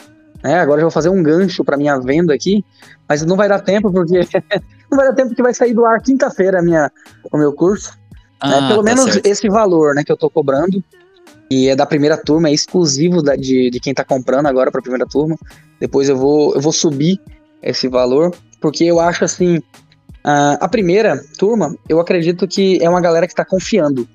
Né? 0.42 0.60
Agora 0.60 0.80
eu 0.80 0.84
vou 0.84 0.90
fazer 0.90 1.08
um 1.08 1.22
gancho 1.22 1.64
para 1.64 1.76
minha 1.76 1.98
venda 1.98 2.34
aqui, 2.34 2.64
mas 3.08 3.24
não 3.24 3.36
vai 3.36 3.48
dar 3.48 3.60
tempo, 3.60 3.90
porque 3.90 4.20
não 4.90 4.98
vai 4.98 5.06
dar 5.08 5.14
tempo 5.14 5.34
que 5.34 5.42
vai 5.42 5.54
sair 5.54 5.72
do 5.72 5.84
ar 5.84 6.00
quinta-feira 6.02 6.62
minha, 6.62 6.90
o 7.32 7.38
meu 7.38 7.52
curso. 7.52 7.98
Né? 8.42 8.54
Ah, 8.54 8.60
né? 8.62 8.68
Pelo 8.68 8.82
tá 8.82 8.94
menos 8.94 9.12
certo. 9.12 9.26
esse 9.26 9.48
valor 9.48 9.94
né, 9.94 10.04
que 10.04 10.12
eu 10.12 10.16
tô 10.16 10.30
cobrando. 10.30 10.82
E 11.50 11.68
é 11.68 11.74
da 11.74 11.84
primeira 11.84 12.16
turma, 12.16 12.48
é 12.48 12.52
exclusivo 12.52 13.22
da, 13.22 13.34
de, 13.34 13.70
de 13.70 13.80
quem 13.80 13.92
tá 13.92 14.04
comprando 14.04 14.46
agora 14.46 14.70
para 14.70 14.78
a 14.78 14.82
primeira 14.82 15.06
turma. 15.06 15.36
Depois 15.80 16.08
eu 16.08 16.16
vou, 16.16 16.54
eu 16.54 16.60
vou 16.60 16.72
subir 16.72 17.20
esse 17.60 17.88
valor 17.88 18.32
porque 18.60 18.84
eu 18.84 19.00
acho 19.00 19.24
assim, 19.24 19.56
uh, 19.56 20.58
a 20.60 20.68
primeira 20.68 21.20
turma, 21.38 21.74
eu 21.88 21.98
acredito 21.98 22.46
que 22.46 22.78
é 22.82 22.88
uma 22.88 23.00
galera 23.00 23.26
que 23.26 23.34
tá 23.34 23.44
confiando, 23.44 24.08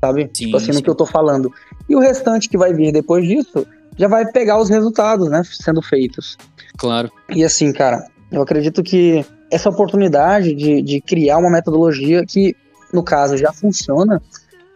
sabe? 0.00 0.24
Sim, 0.26 0.44
tipo 0.44 0.56
assim, 0.56 0.66
sim. 0.66 0.78
no 0.78 0.82
que 0.82 0.90
eu 0.90 0.94
tô 0.94 1.06
falando. 1.06 1.50
E 1.88 1.96
o 1.96 2.00
restante 2.00 2.48
que 2.48 2.58
vai 2.58 2.72
vir 2.74 2.92
depois 2.92 3.26
disso, 3.26 3.66
já 3.96 4.06
vai 4.06 4.30
pegar 4.30 4.60
os 4.60 4.68
resultados, 4.68 5.30
né, 5.30 5.42
sendo 5.44 5.80
feitos. 5.80 6.36
Claro. 6.76 7.10
E 7.30 7.42
assim, 7.42 7.72
cara, 7.72 8.06
eu 8.30 8.42
acredito 8.42 8.82
que 8.82 9.24
essa 9.50 9.70
oportunidade 9.70 10.54
de, 10.54 10.82
de 10.82 11.00
criar 11.00 11.38
uma 11.38 11.50
metodologia 11.50 12.24
que, 12.26 12.54
no 12.92 13.02
caso, 13.02 13.36
já 13.36 13.52
funciona, 13.52 14.22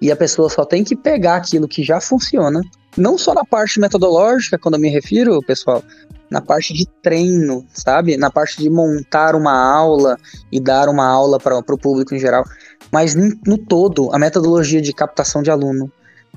e 0.01 0.11
a 0.11 0.17
pessoa 0.17 0.49
só 0.49 0.65
tem 0.65 0.83
que 0.83 0.97
pegar 0.97 1.37
aquilo 1.37 1.69
que 1.69 1.83
já 1.83 2.01
funciona, 2.01 2.63
não 2.97 3.17
só 3.19 3.35
na 3.35 3.45
parte 3.45 3.79
metodológica, 3.79 4.59
quando 4.59 4.75
eu 4.75 4.81
me 4.81 4.89
refiro, 4.89 5.41
pessoal, 5.43 5.83
na 6.31 6.41
parte 6.41 6.73
de 6.73 6.87
treino, 7.03 7.67
sabe? 7.73 8.17
Na 8.17 8.31
parte 8.31 8.59
de 8.59 8.71
montar 8.71 9.35
uma 9.35 9.53
aula 9.53 10.17
e 10.51 10.61
dar 10.61 10.89
uma 10.89 11.07
aula 11.07 11.39
para 11.39 11.59
o 11.59 11.79
público 11.79 12.15
em 12.15 12.19
geral. 12.19 12.45
Mas 12.91 13.15
no 13.15 13.59
todo, 13.59 14.13
a 14.13 14.19
metodologia 14.19 14.81
de 14.81 14.93
captação 14.93 15.43
de 15.43 15.51
aluno, 15.51 15.91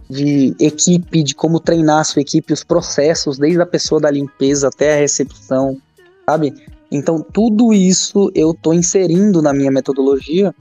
de 0.09 0.55
equipe, 0.59 1.23
de 1.23 1.33
como 1.33 1.59
treinar 1.59 1.99
a 1.99 2.03
sua 2.03 2.21
equipe, 2.21 2.53
os 2.53 2.63
processos, 2.63 3.38
desde 3.38 3.62
a 3.62 3.65
pessoa 3.65 4.01
da 4.01 4.12
limpeza 4.12 4.67
até 4.67 4.95
a 4.95 4.99
recepção, 4.99 5.77
sabe? 6.25 6.53
Então, 6.91 7.21
tudo 7.21 7.73
isso 7.73 8.31
eu 8.36 8.51
estou 8.51 8.73
inserindo 8.73 9.41
na 9.41 9.53
minha 9.53 9.71
metodologia 9.71 10.53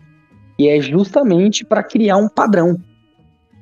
e 0.63 0.69
é 0.69 0.81
justamente 0.81 1.65
para 1.65 1.83
criar 1.83 2.17
um 2.17 2.29
padrão. 2.29 2.81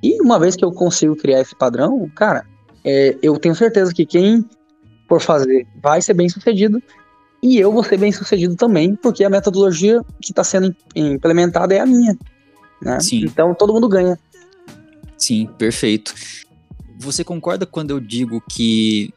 E 0.02 0.20
uma 0.20 0.38
vez 0.38 0.54
que 0.54 0.64
eu 0.64 0.70
consigo 0.70 1.16
criar 1.16 1.40
esse 1.40 1.56
padrão, 1.56 2.10
cara, 2.14 2.44
é, 2.84 3.16
eu 3.22 3.38
tenho 3.38 3.54
certeza 3.54 3.92
que 3.92 4.04
quem 4.04 4.44
por 5.08 5.20
fazer 5.20 5.66
vai 5.82 6.02
ser 6.02 6.12
bem 6.12 6.28
sucedido 6.28 6.82
e 7.42 7.58
eu 7.58 7.72
vou 7.72 7.82
ser 7.82 7.96
bem 7.96 8.12
sucedido 8.12 8.54
também, 8.54 8.94
porque 8.94 9.24
a 9.24 9.30
metodologia 9.30 10.02
que 10.20 10.30
está 10.30 10.44
sendo 10.44 10.76
implementada 10.94 11.74
é 11.74 11.80
a 11.80 11.86
minha. 11.86 12.16
Né? 12.82 13.00
Sim. 13.00 13.24
Então 13.24 13.54
todo 13.54 13.72
mundo 13.72 13.88
ganha. 13.88 14.18
Sim, 15.16 15.48
perfeito. 15.56 16.14
Você 16.98 17.24
concorda 17.24 17.64
quando 17.64 17.92
eu 17.92 18.00
digo 18.00 18.42
que 18.50 19.12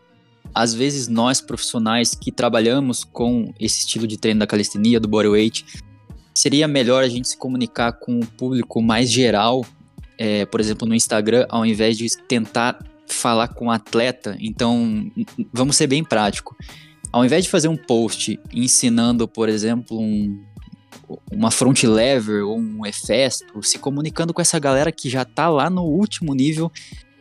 às 0.55 0.73
vezes 0.73 1.09
nós 1.09 1.41
profissionais 1.41 2.15
que 2.15 2.31
trabalhamos 2.31 3.03
com 3.03 3.53
esse 3.59 3.79
estilo 3.79 4.07
de 4.07 4.17
treino 4.17 4.39
da 4.39 4.47
calistenia, 4.47 5.01
do 5.01 5.07
bodyweight, 5.07 5.65
seria 6.33 6.67
melhor 6.67 7.03
a 7.03 7.09
gente 7.09 7.27
se 7.27 7.37
comunicar 7.37 7.93
com 7.93 8.19
o 8.19 8.25
público 8.25 8.81
mais 8.81 9.11
geral, 9.11 9.65
é, 10.17 10.45
por 10.45 10.59
exemplo, 10.59 10.87
no 10.87 10.95
Instagram, 10.95 11.45
ao 11.49 11.65
invés 11.65 11.97
de 11.97 12.07
tentar 12.27 12.83
falar 13.07 13.49
com 13.49 13.67
o 13.67 13.71
atleta, 13.71 14.35
então 14.39 15.11
vamos 15.51 15.75
ser 15.75 15.87
bem 15.87 16.03
prático. 16.03 16.55
Ao 17.11 17.23
invés 17.23 17.43
de 17.43 17.49
fazer 17.49 17.67
um 17.67 17.77
post 17.77 18.39
ensinando, 18.51 19.27
por 19.27 19.47
exemplo, 19.47 19.99
um, 19.99 20.41
uma 21.31 21.51
front 21.51 21.83
lever 21.83 22.43
ou 22.43 22.57
um 22.57 22.85
efesto, 22.85 23.61
se 23.61 23.77
comunicando 23.77 24.33
com 24.33 24.41
essa 24.41 24.57
galera 24.57 24.91
que 24.91 25.09
já 25.09 25.23
tá 25.23 25.47
lá 25.49 25.69
no 25.69 25.83
último 25.83 26.33
nível, 26.33 26.71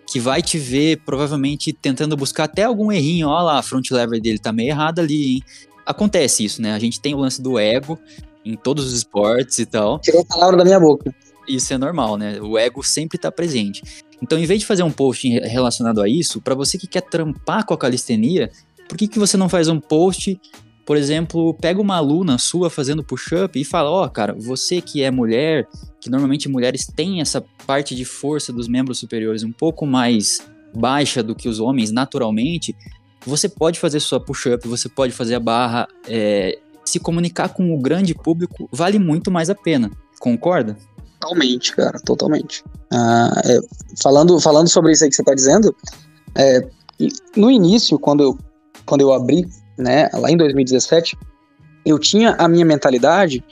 que 0.07 0.19
vai 0.19 0.43
te 0.43 0.59
ver 0.59 1.01
provavelmente 1.05 1.73
tentando 1.73 2.17
buscar 2.17 2.45
até 2.45 2.65
algum 2.65 2.91
errinho, 2.91 3.29
ó 3.29 3.43
lá, 3.43 3.59
a 3.59 3.63
front 3.63 3.91
lever 3.91 4.21
dele 4.21 4.39
tá 4.39 4.53
meio 4.53 4.71
errada 4.71 5.03
ali, 5.03 5.35
hein? 5.35 5.43
Acontece 5.85 6.45
isso, 6.45 6.63
né? 6.63 6.73
A 6.73 6.79
gente 6.79 7.01
tem 7.01 7.15
o 7.15 7.19
lance 7.19 7.43
do 7.43 7.59
ego 7.59 7.99
em 8.45 8.57
todos 8.57 8.87
os 8.87 8.93
esportes 8.93 9.59
e 9.59 9.67
tal. 9.67 9.99
Tirou 10.01 10.23
a 10.23 10.25
palavra 10.25 10.57
da 10.57 10.65
minha 10.65 10.81
boca. 10.81 11.15
Isso 11.49 11.73
é 11.73 11.79
normal, 11.79 12.17
né? 12.17 12.41
O 12.41 12.59
ego 12.59 12.83
sempre 12.83 13.19
tá 13.19 13.31
presente. 13.31 13.83
Então, 14.23 14.39
em 14.39 14.47
vez 14.47 14.61
de 14.61 14.67
fazer 14.67 14.83
um 14.83 14.91
post 14.91 15.29
relacionado 15.29 16.01
a 16.01 16.09
isso, 16.09 16.41
para 16.41 16.55
você 16.55 16.79
que 16.79 16.87
quer 16.87 17.03
trampar 17.03 17.67
com 17.67 17.75
a 17.75 17.79
calistenia, 17.79 18.51
por 18.89 18.97
que, 18.97 19.09
que 19.09 19.19
você 19.19 19.37
não 19.37 19.49
faz 19.49 19.69
um 19.69 19.81
post, 19.81 20.41
por 20.87 20.97
exemplo, 20.97 21.55
pega 21.55 21.81
uma 21.81 21.97
aluna 21.97 22.39
sua 22.39 22.71
fazendo 22.71 23.03
push-up 23.03 23.59
e 23.59 23.65
fala: 23.65 23.91
Ó, 23.91 24.05
oh, 24.05 24.11
cara, 24.11 24.35
você 24.39 24.81
que 24.81 25.03
é 25.03 25.11
mulher, 25.11 25.67
que 26.01 26.09
normalmente 26.09 26.49
mulheres 26.49 26.87
têm 26.87 27.21
essa 27.21 27.45
parte 27.67 27.95
de 27.95 28.05
força 28.05 28.53
dos 28.53 28.69
membros 28.69 28.99
superiores 28.99 29.43
um 29.43 29.53
pouco 29.53 29.87
mais 29.87 30.41
baixa 30.75 31.23
do 31.23 31.35
que 31.35 31.49
os 31.49 31.61
homens 31.61 31.91
naturalmente, 31.91 32.75
você 33.27 33.49
pode 33.49 33.79
fazer 33.79 34.01
sua 34.01 34.21
push-up, 34.21 34.67
você 34.67 34.89
pode 34.89 35.13
fazer 35.13 35.35
a 35.35 35.41
barra, 35.41 35.89
é, 36.09 36.59
se 36.85 36.99
comunicar 36.99 37.49
com 37.51 37.75
o 37.75 37.81
grande 37.81 38.15
público 38.15 38.69
vale 38.73 38.99
muito 38.99 39.31
mais 39.31 39.51
a 39.51 39.55
pena. 39.55 39.91
Concorda? 40.21 40.77
Totalmente, 41.21 41.75
cara, 41.75 42.01
totalmente. 42.01 42.65
Ah, 42.93 43.41
é, 43.45 43.61
falando, 44.03 44.41
falando 44.41 44.69
sobre 44.69 44.93
isso 44.93 45.05
aí 45.05 45.11
que 45.11 45.17
você 45.17 45.23
está 45.23 45.35
dizendo, 45.35 45.75
é, 46.35 46.67
no 47.37 47.51
início, 47.51 47.99
quando 47.99 48.23
eu, 48.23 48.39
quando 48.85 49.03
eu 49.03 49.13
abri, 49.13 49.47
né, 49.79 50.09
lá 50.13 50.31
em 50.31 50.37
2017, 50.37 51.17
eu 51.87 51.99
tinha 51.99 52.35
a 52.39 52.49
minha 52.49 52.65
mentalidade 52.65 53.45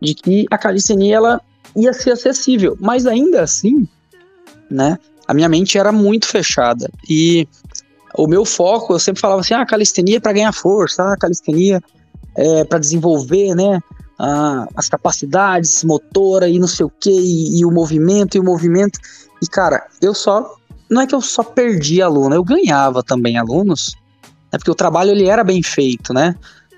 de 0.00 0.14
que 0.14 0.46
a 0.50 0.58
calistenia 0.58 1.16
ela 1.16 1.40
ia 1.74 1.92
ser 1.92 2.12
acessível, 2.12 2.76
mas 2.80 3.06
ainda 3.06 3.42
assim, 3.42 3.88
né, 4.70 4.98
a 5.26 5.34
minha 5.34 5.48
mente 5.48 5.78
era 5.78 5.92
muito 5.92 6.26
fechada 6.26 6.90
e 7.08 7.48
o 8.16 8.26
meu 8.26 8.44
foco, 8.44 8.94
eu 8.94 8.98
sempre 8.98 9.20
falava 9.20 9.40
assim, 9.40 9.54
ah, 9.54 9.66
calistenia 9.66 10.16
é 10.16 10.20
para 10.20 10.32
ganhar 10.32 10.52
força, 10.52 11.02
ah, 11.02 11.16
calistenia 11.16 11.82
é 12.36 12.64
para 12.64 12.78
desenvolver, 12.78 13.54
né, 13.54 13.80
as 14.74 14.88
capacidades 14.88 15.84
motora 15.84 16.48
e 16.48 16.58
não 16.58 16.68
sei 16.68 16.86
o 16.86 16.90
que, 16.90 17.10
e, 17.10 17.64
o 17.64 17.70
movimento, 17.70 18.36
e 18.36 18.40
o 18.40 18.44
movimento. 18.44 18.98
E, 19.42 19.46
cara, 19.46 19.86
eu 20.00 20.14
só. 20.14 20.54
Não 20.88 21.02
é 21.02 21.06
que 21.06 21.14
eu 21.14 21.20
só 21.20 21.42
perdi 21.42 22.00
aluno, 22.00 22.34
eu 22.34 22.44
ganhava 22.44 23.02
também 23.02 23.36
alunos, 23.36 23.96
né, 24.52 24.58
porque 24.58 24.70
o 24.70 24.74
trabalho 24.74 25.10
ele 25.10 25.26
era 25.26 25.42
bem 25.42 25.60
feito, 25.60 26.14
né? 26.14 26.36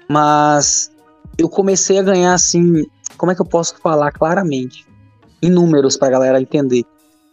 mas 0.09 0.90
eu 1.37 1.49
comecei 1.49 1.99
a 1.99 2.03
ganhar 2.03 2.33
assim, 2.33 2.87
como 3.16 3.31
é 3.31 3.35
que 3.35 3.42
eu 3.42 3.47
posso 3.47 3.77
falar 3.77 4.11
claramente? 4.11 4.87
Em 5.42 5.51
números 5.51 5.97
pra 5.97 6.11
galera 6.11 6.40
entender. 6.40 6.85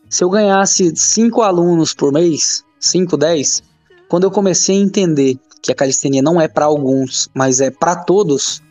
Se 0.09 0.23
eu 0.23 0.29
ganhasse 0.29 0.93
cinco 0.95 1.41
alunos 1.41 1.93
por 1.93 2.11
mês, 2.11 2.63
5, 2.79 3.17
10, 3.17 3.63
quando 4.07 4.25
eu 4.25 4.31
comecei 4.31 4.77
a 4.77 4.81
entender 4.81 5.39
que 5.61 5.71
a 5.71 5.75
calistenia 5.75 6.21
não 6.21 6.39
é 6.39 6.47
para 6.47 6.65
alguns, 6.65 7.29
mas 7.33 7.59
é 7.59 7.71
para 7.71 7.95
todos, 7.95 8.61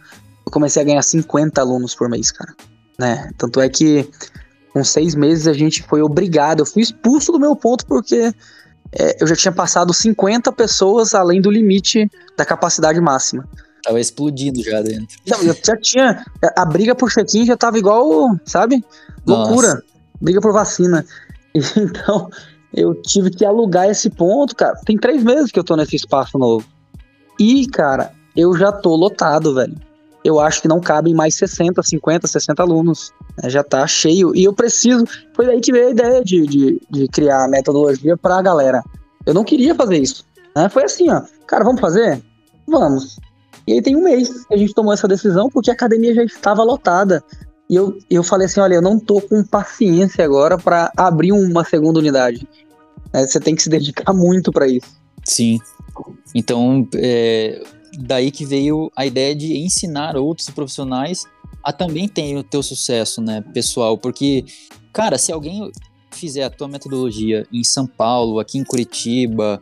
eu 0.46 0.52
comecei 0.52 0.82
a 0.82 0.84
ganhar 0.84 1.02
50 1.02 1.60
alunos 1.60 1.94
por 1.94 2.08
mês, 2.08 2.30
cara. 2.30 2.54
Né? 2.98 3.30
Tanto 3.36 3.60
é 3.60 3.68
que 3.68 4.08
com 4.72 4.84
seis 4.84 5.14
meses 5.14 5.46
a 5.46 5.52
gente 5.52 5.82
foi 5.82 6.02
obrigado, 6.02 6.60
eu 6.60 6.66
fui 6.66 6.82
expulso 6.82 7.32
do 7.32 7.40
meu 7.40 7.56
ponto 7.56 7.86
porque 7.86 8.32
é, 8.92 9.22
eu 9.22 9.26
já 9.26 9.34
tinha 9.34 9.52
passado 9.52 9.92
50 9.92 10.52
pessoas 10.52 11.14
além 11.14 11.40
do 11.40 11.50
limite 11.50 12.08
da 12.36 12.44
capacidade 12.44 13.00
máxima. 13.00 13.48
Tava 13.82 14.00
explodindo 14.00 14.62
já 14.62 14.80
dentro. 14.80 15.18
Não, 15.26 15.42
eu 15.42 15.54
já 15.54 15.76
tinha. 15.76 16.24
A 16.56 16.64
briga 16.64 16.94
por 16.94 17.10
check-in 17.10 17.44
já 17.44 17.56
tava 17.56 17.78
igual, 17.78 18.34
sabe? 18.44 18.82
Loucura. 19.26 19.74
Nossa. 19.74 19.84
Briga 20.20 20.40
por 20.40 20.52
vacina. 20.52 21.04
Então, 21.76 22.28
eu 22.72 23.00
tive 23.00 23.30
que 23.30 23.44
alugar 23.44 23.88
esse 23.88 24.10
ponto, 24.10 24.56
cara. 24.56 24.74
Tem 24.84 24.98
três 24.98 25.22
meses 25.22 25.52
que 25.52 25.58
eu 25.60 25.62
tô 25.62 25.76
nesse 25.76 25.94
espaço 25.94 26.36
novo. 26.36 26.66
E, 27.38 27.66
cara, 27.68 28.12
eu 28.36 28.56
já 28.56 28.72
tô 28.72 28.94
lotado, 28.94 29.54
velho. 29.54 29.76
Eu 30.24 30.40
acho 30.40 30.62
que 30.62 30.68
não 30.68 30.80
cabem 30.80 31.14
mais 31.14 31.34
60, 31.34 31.82
50, 31.82 32.26
60 32.26 32.62
alunos. 32.62 33.12
Né? 33.42 33.50
Já 33.50 33.62
tá 33.62 33.86
cheio. 33.86 34.34
E 34.34 34.44
eu 34.44 34.54
preciso. 34.54 35.04
Foi 35.34 35.46
daí 35.46 35.60
que 35.60 35.72
veio 35.72 35.88
a 35.88 35.90
ideia 35.90 36.24
de, 36.24 36.46
de, 36.46 36.80
de 36.90 37.08
criar 37.08 37.44
a 37.44 37.48
metodologia 37.48 38.16
pra 38.16 38.40
galera. 38.40 38.82
Eu 39.26 39.34
não 39.34 39.44
queria 39.44 39.74
fazer 39.74 39.98
isso. 39.98 40.24
Né? 40.56 40.68
Foi 40.68 40.84
assim, 40.84 41.10
ó. 41.10 41.22
Cara, 41.46 41.64
vamos 41.64 41.80
fazer? 41.80 42.22
Vamos. 42.66 43.18
E 43.66 43.74
aí 43.74 43.82
tem 43.82 43.96
um 43.96 44.02
mês 44.02 44.44
que 44.46 44.54
a 44.54 44.56
gente 44.56 44.74
tomou 44.74 44.92
essa 44.92 45.08
decisão 45.08 45.50
porque 45.50 45.70
a 45.70 45.74
academia 45.74 46.14
já 46.14 46.24
estava 46.24 46.62
lotada. 46.62 47.22
E 47.68 47.76
eu, 47.76 47.98
eu 48.10 48.22
falei 48.22 48.46
assim, 48.46 48.60
olha, 48.60 48.74
eu 48.74 48.82
não 48.82 48.98
tô 48.98 49.20
com 49.20 49.42
paciência 49.42 50.24
agora 50.24 50.58
para 50.58 50.90
abrir 50.96 51.32
uma 51.32 51.64
segunda 51.64 51.98
unidade. 51.98 52.46
É, 53.12 53.26
você 53.26 53.38
tem 53.38 53.54
que 53.54 53.62
se 53.62 53.70
dedicar 53.70 54.12
muito 54.12 54.50
para 54.50 54.66
isso. 54.66 55.03
Sim. 55.24 55.58
Então, 56.34 56.86
é, 56.94 57.62
daí 57.98 58.30
que 58.30 58.44
veio 58.44 58.90
a 58.96 59.06
ideia 59.06 59.34
de 59.34 59.56
ensinar 59.58 60.16
outros 60.16 60.50
profissionais 60.50 61.24
a 61.62 61.72
também 61.72 62.06
ter 62.06 62.36
o 62.36 62.42
teu 62.42 62.62
sucesso, 62.62 63.22
né, 63.22 63.40
pessoal? 63.52 63.96
Porque, 63.96 64.44
cara, 64.92 65.16
se 65.16 65.32
alguém 65.32 65.70
fizer 66.10 66.44
a 66.44 66.50
tua 66.50 66.68
metodologia 66.68 67.46
em 67.52 67.64
São 67.64 67.86
Paulo, 67.86 68.38
aqui 68.38 68.58
em 68.58 68.64
Curitiba, 68.64 69.60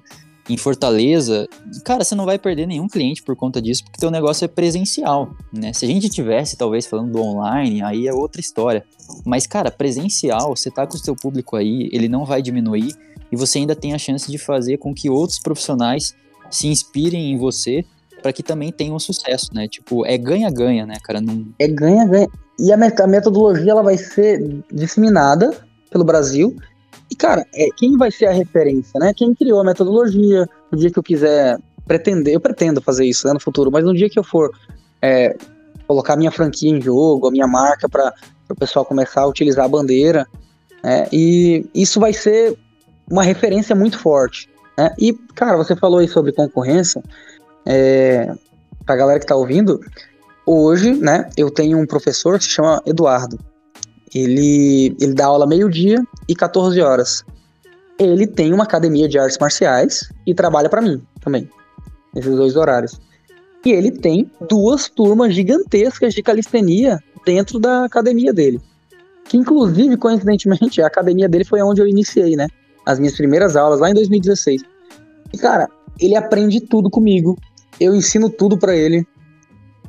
em 0.49 0.57
Fortaleza, 0.57 1.49
cara, 1.85 2.03
você 2.05 2.15
não 2.15 2.25
vai 2.25 2.39
perder 2.39 2.67
nenhum 2.67 2.89
cliente 2.89 3.23
por 3.23 3.37
conta 3.37 3.63
disso, 3.63 3.85
porque 3.85 4.01
teu 4.01 4.11
negócio 4.11 4.45
é 4.45 4.49
presencial, 4.49 5.31
né? 5.53 5.73
Se 5.73 5.85
a 5.85 5.89
gente 5.89 6.09
tivesse, 6.09 6.57
talvez, 6.57 6.87
falando 6.87 7.13
do 7.13 7.23
online, 7.23 7.83
aí 7.83 8.09
é 8.09 8.13
outra 8.13 8.41
história. 8.41 8.85
Mas, 9.25 9.47
cara, 9.47 9.71
presencial, 9.71 10.57
você 10.57 10.71
tá 10.71 10.87
com 10.87 10.97
o 10.97 10.99
seu 10.99 11.15
público 11.15 11.55
aí, 11.55 11.89
ele 11.93 12.09
não 12.09 12.25
vai 12.25 12.43
diminuir, 12.43 12.95
e 13.33 13.37
você 13.37 13.59
ainda 13.59 13.75
tem 13.75 13.95
a 13.95 13.99
chance 13.99 14.31
de 14.31 14.37
fazer 14.37 14.77
com 14.77 14.95
que 14.95 15.09
outros 15.09 15.39
profissionais 15.39 16.15
se 16.51 16.69
inspirem 16.69 17.33
em 17.33 17.39
você 17.39 17.83
para 18.23 18.33
que 18.33 18.43
também 18.43 18.71
tenham 18.71 18.99
sucesso, 18.99 19.49
né? 19.53 19.67
Tipo, 19.67 20.07
é 20.07 20.17
ganha-ganha, 20.17 20.87
né, 20.87 20.99
cara? 21.03 21.21
Não... 21.21 21.47
É 21.59 21.67
ganha-ganha. 21.67 22.29
E 22.59 22.71
a 22.71 22.77
metodologia 22.77 23.73
ela 23.73 23.83
vai 23.83 23.97
ser 23.97 24.63
disseminada 24.71 25.57
pelo 25.91 26.05
Brasil. 26.05 26.55
E, 27.11 27.17
cara, 27.17 27.45
é, 27.55 27.67
quem 27.77 27.97
vai 27.97 28.11
ser 28.11 28.27
a 28.27 28.33
referência, 28.33 29.01
né? 29.01 29.13
Quem 29.17 29.35
criou 29.35 29.61
a 29.61 29.65
metodologia, 29.65 30.49
no 30.71 30.79
dia 30.79 30.91
que 30.91 30.99
eu 30.99 31.03
quiser 31.03 31.59
pretender, 31.87 32.35
eu 32.35 32.41
pretendo 32.41 32.81
fazer 32.81 33.05
isso 33.05 33.27
né, 33.27 33.33
no 33.33 33.41
futuro, 33.41 33.71
mas 33.71 33.85
no 33.85 33.95
dia 33.95 34.09
que 34.09 34.19
eu 34.19 34.25
for 34.25 34.51
é, 35.01 35.37
colocar 35.87 36.17
minha 36.17 36.31
franquia 36.31 36.71
em 36.71 36.81
jogo, 36.81 37.27
a 37.27 37.31
minha 37.31 37.47
marca 37.47 37.89
para 37.89 38.15
o 38.49 38.55
pessoal 38.55 38.85
começar 38.85 39.23
a 39.23 39.27
utilizar 39.27 39.65
a 39.65 39.69
bandeira, 39.69 40.27
né, 40.83 41.09
e 41.13 41.67
isso 41.75 41.99
vai 41.99 42.13
ser 42.13 42.57
uma 43.13 43.23
referência 43.23 43.77
muito 43.77 43.99
forte. 43.99 44.49
Né? 44.77 44.91
E, 44.99 45.13
cara, 45.35 45.59
você 45.59 45.77
falou 45.77 45.99
aí 45.99 46.09
sobre 46.09 46.33
concorrência. 46.33 47.03
É, 47.67 48.35
pra 48.87 48.97
galera 48.97 49.21
que 49.21 49.27
tá 49.27 49.37
ouvindo, 49.37 49.79
hoje, 50.47 50.95
né, 50.95 51.29
eu 51.37 51.51
tenho 51.51 51.79
um 51.79 51.87
professor 51.87 52.39
que 52.39 52.45
se 52.45 52.51
chama 52.51 52.83
Eduardo. 52.87 53.39
Ele, 54.15 54.97
ele 54.99 55.13
dá 55.13 55.27
aula 55.27 55.47
meio-dia 55.47 56.03
e 56.27 56.35
14 56.35 56.81
horas. 56.81 57.23
Ele 57.99 58.27
tem 58.27 58.53
uma 58.55 58.65
academia 58.65 59.07
de 59.07 59.19
artes 59.19 59.37
marciais 59.39 60.11
e 60.27 60.35
trabalha 60.35 60.71
para 60.71 60.81
mim 60.81 61.03
também, 61.21 61.49
nesses 62.15 62.35
dois 62.35 62.57
horários. 62.57 62.99
E 63.65 63.73
ele 63.73 63.91
tem 63.91 64.31
duas 64.49 64.89
turmas 64.89 65.35
gigantescas 65.35 66.15
de 66.15 66.23
calistenia 66.23 66.99
dentro 67.27 67.61
da 67.61 67.85
academia 67.85 68.33
dele. 68.33 68.59
Que, 69.25 69.37
inclusive, 69.37 69.99
coincidentemente, 69.99 70.81
a 70.81 70.87
academia 70.87 71.29
dele 71.29 71.45
foi 71.45 71.63
onde 71.63 71.81
eu 71.81 71.87
iniciei, 71.87 72.37
né? 72.37 72.49
As 72.85 72.99
minhas 72.99 73.17
primeiras 73.17 73.57
aulas, 73.57 73.81
lá 73.81 73.91
em 73.91 73.95
2016. 73.95 74.63
E, 75.33 75.39
cara, 75.39 75.69
ele 76.01 76.17
aprende 76.17 76.61
tudo 76.61 76.91
comigo 76.91 77.37
eu 77.81 77.95
ensino 77.95 78.31
tudo 78.31 78.57
para 78.57 78.75
ele. 78.75 79.07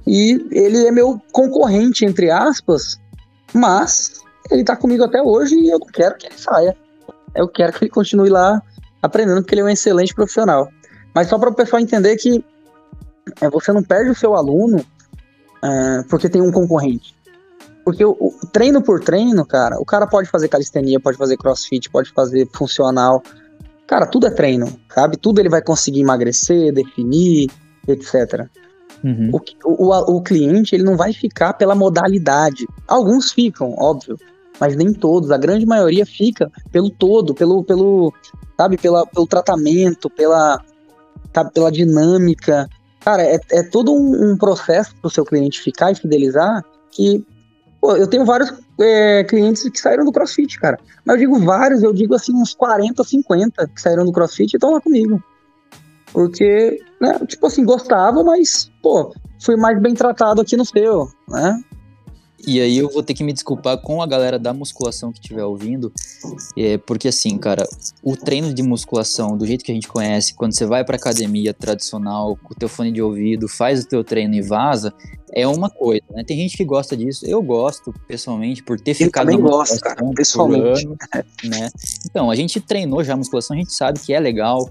E 0.06 0.46
ele 0.52 0.86
é 0.86 0.92
meu 0.92 1.22
concorrente, 1.32 2.06
entre 2.06 2.30
aspas, 2.30 3.00
mas 3.54 4.22
ele 4.52 4.64
tá 4.64 4.76
comigo 4.76 5.04
até 5.04 5.22
hoje 5.22 5.56
e 5.56 5.70
eu 5.70 5.80
não 5.80 5.88
quero 5.88 6.18
que 6.18 6.28
ele 6.28 6.38
saia. 6.38 6.76
Eu 7.34 7.48
quero 7.48 7.72
que 7.72 7.86
ele 7.86 7.92
continue 7.92 8.30
lá 8.30 8.62
aprendendo, 9.02 9.42
porque 9.42 9.56
ele 9.56 9.62
é 9.62 9.66
um 9.66 9.70
excelente 9.70 10.14
profissional. 10.14 10.68
Mas 11.16 11.30
só 11.30 11.38
para 11.38 11.50
o 11.50 11.54
pessoal 11.54 11.82
entender 11.82 12.18
que 12.18 12.44
é, 13.40 13.50
você 13.50 13.72
não 13.72 13.82
perde 13.82 14.12
o 14.12 14.16
seu 14.16 14.36
aluno 14.36 14.86
é, 15.64 16.04
porque 16.10 16.28
tem 16.28 16.42
um 16.42 16.52
concorrente. 16.52 17.16
Porque 17.84 18.04
o, 18.04 18.12
o, 18.12 18.48
treino 18.52 18.82
por 18.82 19.02
treino, 19.02 19.46
cara, 19.46 19.80
o 19.80 19.86
cara 19.86 20.08
pode 20.08 20.30
fazer 20.30 20.48
calistenia, 20.48 21.00
pode 21.00 21.18
fazer 21.18 21.38
crossfit, 21.38 21.90
pode 21.90 22.12
fazer 22.12 22.48
funcional. 22.54 23.22
Cara, 23.86 24.06
tudo 24.06 24.28
é 24.28 24.30
treino, 24.30 24.68
sabe? 24.94 25.18
Tudo 25.18 25.40
ele 25.40 25.50
vai 25.50 25.62
conseguir 25.62 26.02
emagrecer, 26.02 26.74
definir, 26.74 27.50
etc. 27.88 28.48
Uhum. 29.04 29.32
O, 29.66 29.86
o, 29.86 30.18
o, 30.18 30.22
cliente 30.22 30.74
ele 30.74 30.84
não 30.84 30.96
vai 30.96 31.12
ficar 31.12 31.54
pela 31.54 31.76
modalidade. 31.76 32.66
Alguns 32.88 33.34
ficam, 33.34 33.76
óbvio, 33.78 34.18
mas 34.60 34.78
nem 34.78 34.94
todos. 34.94 35.30
A 35.30 35.38
grande 35.38 35.66
maioria 35.66 36.06
fica 36.06 36.50
pelo 36.72 36.90
todo, 36.90 37.34
pelo, 37.34 37.64
pelo 37.66 38.14
sabe, 38.58 38.78
pela, 38.78 39.06
pelo 39.06 39.28
tratamento, 39.28 40.10
pela, 40.10 40.64
sabe, 41.34 41.52
pela 41.52 41.70
dinâmica. 41.70 42.70
Cara, 43.02 43.24
é, 43.24 43.38
é 43.52 43.64
todo 43.64 43.94
um, 43.94 44.32
um 44.32 44.38
processo 44.38 44.96
para 44.96 45.08
o 45.10 45.12
seu 45.12 45.26
cliente 45.26 45.62
ficar 45.62 45.92
e 45.92 45.96
fidelizar 45.96 46.64
que 46.90 47.26
pô, 47.84 47.98
eu 47.98 48.08
tenho 48.08 48.24
vários 48.24 48.54
é, 48.80 49.26
clientes 49.26 49.68
que 49.70 49.78
saíram 49.78 50.06
do 50.06 50.12
CrossFit, 50.14 50.58
cara. 50.58 50.80
Mas 51.04 51.16
eu 51.16 51.20
digo 51.20 51.40
vários, 51.46 51.84
eu 51.84 51.92
digo 51.92 52.16
assim 52.16 52.34
uns 52.34 52.54
40, 52.54 53.04
50 53.04 53.68
que 53.68 53.82
saíram 53.82 54.06
do 54.06 54.14
CrossFit 54.14 54.54
e 54.54 54.56
estão 54.56 54.72
lá 54.72 54.80
comigo. 54.80 55.22
Porque, 56.14 56.82
né, 57.02 57.20
tipo 57.28 57.46
assim, 57.46 57.66
gostava, 57.66 58.24
mas, 58.24 58.72
pô, 58.82 59.14
fui 59.38 59.58
mais 59.58 59.78
bem 59.82 59.94
tratado 59.94 60.40
aqui 60.40 60.56
no 60.56 60.64
seu, 60.64 61.10
né? 61.28 61.62
E 62.46 62.60
aí 62.60 62.78
eu 62.78 62.90
vou 62.90 63.02
ter 63.02 63.14
que 63.14 63.24
me 63.24 63.32
desculpar 63.32 63.78
com 63.78 64.02
a 64.02 64.08
galera 64.08 64.38
da 64.38 64.54
musculação 64.54 65.12
que 65.12 65.20
estiver 65.20 65.46
ouvindo, 65.46 65.92
é, 66.58 66.78
porque 66.78 67.08
assim, 67.08 67.38
cara, 67.38 67.66
o 68.04 68.18
treino 68.18 68.54
de 68.54 68.62
musculação, 68.62 69.38
do 69.38 69.46
jeito 69.46 69.64
que 69.64 69.72
a 69.72 69.76
gente 69.76 69.88
conhece, 69.88 70.34
quando 70.34 70.54
você 70.54 70.66
vai 70.66 70.84
pra 70.84 70.98
academia 70.98 71.54
tradicional, 71.54 72.38
com 72.44 72.54
o 72.54 72.58
teu 72.58 72.68
fone 72.68 72.92
de 72.92 73.02
ouvido, 73.02 73.48
faz 73.48 73.84
o 73.84 73.88
teu 73.88 74.04
treino 74.04 74.36
e 74.36 74.42
vaza, 74.42 74.94
é 75.36 75.48
uma 75.48 75.70
coisa, 75.70 76.04
né? 76.12 76.24
Tem 76.24 76.38
gente 76.38 76.56
que 76.56 76.64
gosta 76.64 76.96
disso, 76.96 77.26
eu 77.26 77.42
gosto, 77.42 77.94
pessoalmente, 78.08 78.62
por 78.62 78.80
ter 78.80 78.92
eu 78.92 78.96
ficado 78.96 79.32
também 79.32 79.42
gosto, 79.42 79.80
cara, 79.80 80.04
pessoalmente. 80.16 80.86
Ano, 80.86 80.98
né? 81.46 81.70
Então, 82.06 82.30
a 82.30 82.36
gente 82.36 82.60
treinou 82.62 83.04
já 83.04 83.14
a 83.14 83.18
musculação, 83.18 83.56
a 83.56 83.60
gente 83.60 83.74
sabe 83.74 84.00
que 84.00 84.14
é 84.14 84.20
legal, 84.20 84.70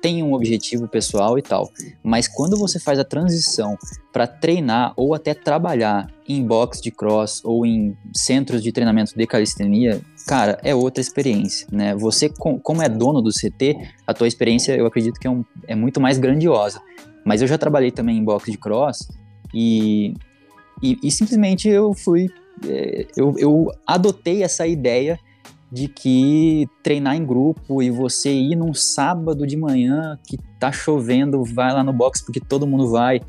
tem 0.00 0.22
um 0.22 0.32
objetivo 0.32 0.88
pessoal 0.88 1.38
e 1.38 1.42
tal. 1.42 1.70
Mas 2.02 2.26
quando 2.26 2.56
você 2.56 2.78
faz 2.78 2.98
a 2.98 3.04
transição 3.04 3.76
para 4.12 4.26
treinar 4.26 4.92
ou 4.96 5.14
até 5.14 5.34
trabalhar 5.34 6.08
em 6.28 6.44
box 6.44 6.80
de 6.80 6.90
cross 6.90 7.40
ou 7.44 7.66
em 7.66 7.96
centros 8.14 8.62
de 8.62 8.72
treinamento 8.72 9.16
de 9.16 9.26
calistenia, 9.26 10.00
cara, 10.26 10.58
é 10.62 10.74
outra 10.74 11.00
experiência, 11.00 11.66
né? 11.70 11.94
Você, 11.96 12.28
como 12.28 12.82
é 12.82 12.88
dono 12.88 13.20
do 13.20 13.30
CT, 13.30 13.76
a 14.06 14.14
tua 14.14 14.26
experiência 14.26 14.76
eu 14.76 14.86
acredito 14.86 15.18
que 15.18 15.26
é, 15.26 15.30
um, 15.30 15.44
é 15.66 15.74
muito 15.74 16.00
mais 16.00 16.18
grandiosa. 16.18 16.80
Mas 17.24 17.42
eu 17.42 17.48
já 17.48 17.58
trabalhei 17.58 17.90
também 17.90 18.16
em 18.16 18.24
box 18.24 18.50
de 18.50 18.56
cross 18.56 19.08
e, 19.52 20.14
e, 20.82 20.98
e 21.02 21.10
simplesmente 21.10 21.68
eu 21.68 21.92
fui. 21.92 22.28
É, 22.66 23.06
eu, 23.16 23.34
eu 23.38 23.70
adotei 23.86 24.42
essa 24.42 24.66
ideia 24.66 25.18
de 25.70 25.86
que 25.88 26.68
treinar 26.82 27.16
em 27.16 27.24
grupo 27.24 27.82
e 27.82 27.90
você 27.90 28.32
ir 28.32 28.56
num 28.56 28.74
sábado 28.74 29.46
de 29.46 29.56
manhã 29.56 30.18
que 30.26 30.36
tá 30.58 30.72
chovendo, 30.72 31.44
vai 31.44 31.72
lá 31.72 31.84
no 31.84 31.92
box 31.92 32.24
porque 32.24 32.40
todo 32.40 32.66
mundo 32.66 32.88
vai 32.88 33.20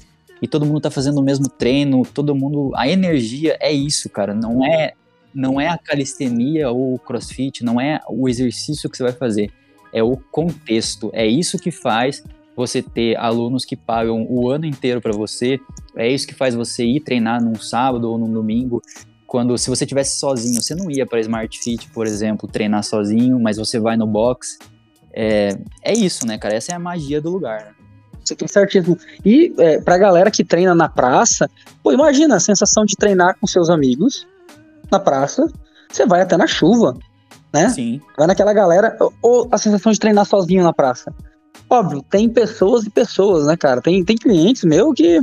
e 0.42 0.48
todo 0.48 0.66
mundo 0.66 0.82
tá 0.82 0.90
fazendo 0.90 1.20
o 1.20 1.24
mesmo 1.24 1.48
treino, 1.48 2.04
todo 2.04 2.34
mundo, 2.34 2.72
a 2.76 2.88
energia 2.88 3.58
é 3.60 3.72
isso, 3.72 4.10
cara, 4.10 4.34
não 4.34 4.66
é 4.66 4.94
não 5.34 5.62
é 5.62 5.70
a 5.70 5.78
calistenia 5.78 6.70
ou 6.72 6.96
o 6.96 7.00
crossfit, 7.00 7.64
não 7.64 7.80
é 7.80 8.02
o 8.10 8.28
exercício 8.28 8.90
que 8.90 8.98
você 8.98 9.04
vai 9.04 9.14
fazer, 9.14 9.50
é 9.94 10.04
o 10.04 10.18
contexto, 10.18 11.10
é 11.14 11.26
isso 11.26 11.58
que 11.58 11.72
faz 11.72 12.22
você 12.56 12.82
ter 12.82 13.18
alunos 13.18 13.64
que 13.64 13.78
pagam 13.78 14.26
o 14.30 14.50
ano 14.50 14.66
inteiro 14.66 15.00
para 15.00 15.14
você, 15.14 15.58
é 15.96 16.10
isso 16.10 16.28
que 16.28 16.34
faz 16.34 16.54
você 16.54 16.84
ir 16.84 17.00
treinar 17.00 17.42
num 17.42 17.56
sábado 17.56 18.10
ou 18.10 18.18
num 18.18 18.32
domingo. 18.32 18.82
Quando 19.32 19.58
se 19.58 19.70
você 19.70 19.86
tivesse 19.86 20.20
sozinho, 20.20 20.62
você 20.62 20.76
não 20.76 20.92
ia 20.92 21.06
para 21.06 21.22
Smart 21.22 21.58
Fit, 21.58 21.90
por 21.92 22.06
exemplo, 22.06 22.50
treinar 22.50 22.84
sozinho, 22.84 23.40
mas 23.40 23.56
você 23.56 23.80
vai 23.80 23.96
no 23.96 24.06
box. 24.06 24.60
É, 25.14 25.58
é 25.82 25.94
isso, 25.94 26.28
né, 26.28 26.38
cara? 26.38 26.54
Essa 26.54 26.74
é 26.74 26.76
a 26.76 26.80
magia 26.80 27.22
do 27.22 27.30
lugar. 27.30 27.64
Né? 27.64 27.72
Você 28.22 28.36
tem 28.36 28.46
certíssimo. 28.46 28.98
E 29.24 29.54
é, 29.58 29.80
pra 29.80 29.98
galera 29.98 30.30
que 30.30 30.44
treina 30.44 30.76
na 30.76 30.90
praça, 30.90 31.50
pô, 31.82 31.94
imagina 31.94 32.36
a 32.36 32.40
sensação 32.42 32.84
de 32.84 32.94
treinar 32.98 33.38
com 33.40 33.48
seus 33.48 33.70
amigos 33.70 34.28
na 34.92 35.00
praça. 35.00 35.48
Você 35.90 36.06
vai 36.06 36.20
até 36.20 36.36
na 36.36 36.46
chuva, 36.46 36.98
né? 37.54 37.70
Sim. 37.70 38.02
Vai 38.18 38.28
naquela 38.28 38.52
galera. 38.52 38.98
Ou 39.22 39.48
a 39.50 39.58
sensação 39.58 39.94
de 39.94 40.00
treinar 40.00 40.26
sozinho 40.26 40.62
na 40.62 40.74
praça. 40.74 41.10
Óbvio, 41.70 42.04
tem 42.10 42.28
pessoas 42.28 42.86
e 42.86 42.90
pessoas, 42.90 43.46
né, 43.46 43.56
cara? 43.56 43.82
Tem, 43.82 44.04
tem 44.04 44.18
clientes 44.18 44.66
meu 44.66 44.92
que, 44.92 45.22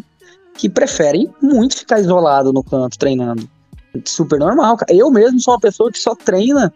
que 0.54 0.66
preferem 0.66 1.30
muito 1.42 1.76
ficar 1.76 2.00
isolado 2.00 2.54
no 2.54 2.64
canto 2.64 2.96
treinando. 2.96 3.46
Super 4.04 4.38
normal, 4.38 4.76
cara. 4.76 4.92
Eu 4.92 5.10
mesmo 5.10 5.40
sou 5.40 5.54
uma 5.54 5.60
pessoa 5.60 5.90
que 5.90 5.98
só 5.98 6.14
treina 6.14 6.72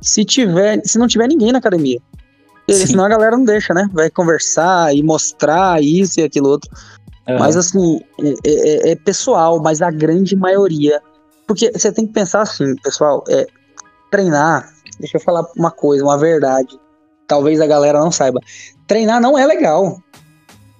se 0.00 0.24
tiver, 0.24 0.80
se 0.84 0.98
não 0.98 1.06
tiver 1.06 1.28
ninguém 1.28 1.52
na 1.52 1.58
academia. 1.58 2.00
Sim. 2.70 2.86
Senão 2.86 3.04
a 3.04 3.08
galera 3.08 3.36
não 3.36 3.44
deixa, 3.44 3.74
né? 3.74 3.88
Vai 3.92 4.10
conversar 4.10 4.94
e 4.94 5.02
mostrar 5.02 5.82
isso 5.82 6.20
e 6.20 6.22
aquilo 6.22 6.48
outro. 6.48 6.70
Uhum. 7.28 7.38
Mas 7.38 7.56
assim, 7.56 8.00
é, 8.20 8.34
é, 8.46 8.90
é, 8.92 8.96
pessoal, 8.96 9.60
mas 9.60 9.82
a 9.82 9.90
grande 9.90 10.34
maioria. 10.36 11.00
Porque 11.46 11.70
você 11.72 11.92
tem 11.92 12.06
que 12.06 12.12
pensar 12.12 12.42
assim, 12.42 12.74
pessoal, 12.76 13.22
é, 13.28 13.46
treinar, 14.10 14.72
deixa 14.98 15.18
eu 15.18 15.20
falar 15.20 15.44
uma 15.56 15.70
coisa, 15.70 16.02
uma 16.02 16.16
verdade. 16.16 16.78
Talvez 17.26 17.60
a 17.60 17.66
galera 17.66 17.98
não 17.98 18.10
saiba. 18.10 18.40
Treinar 18.86 19.20
não 19.20 19.38
é 19.38 19.46
legal. 19.46 19.98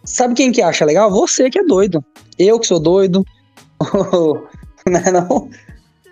Sabe 0.04 0.34
quem 0.34 0.52
que 0.52 0.62
acha 0.62 0.84
legal? 0.84 1.10
Você 1.10 1.50
que 1.50 1.58
é 1.58 1.64
doido. 1.64 2.04
Eu 2.38 2.58
que 2.60 2.66
sou 2.66 2.78
doido. 2.78 3.24
não 4.86 4.98
é 4.98 5.10
não? 5.10 5.50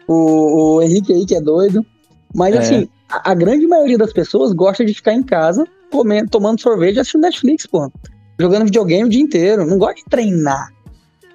O, 0.06 0.76
o 0.76 0.82
Henrique 0.82 1.12
aí 1.12 1.24
que 1.24 1.34
é 1.34 1.40
doido. 1.40 1.84
Mas 2.34 2.54
é. 2.54 2.58
assim, 2.58 2.88
a, 3.10 3.32
a, 3.32 3.34
grande 3.34 3.66
maioria 3.66 3.98
das 3.98 4.12
pessoas 4.12 4.52
gosta 4.52 4.84
de 4.84 4.94
ficar 4.94 5.12
em 5.12 5.22
casa 5.22 5.66
comendo, 5.90 6.30
tomando 6.30 6.60
sorvete 6.60 6.96
e 6.96 7.00
assistindo 7.00 7.22
Netflix, 7.22 7.66
pô. 7.66 7.90
Jogando 8.38 8.64
videogame 8.64 9.04
o 9.04 9.10
dia 9.10 9.20
inteiro. 9.20 9.66
Não 9.66 9.78
gosta 9.78 9.96
de 9.96 10.04
treinar. 10.04 10.72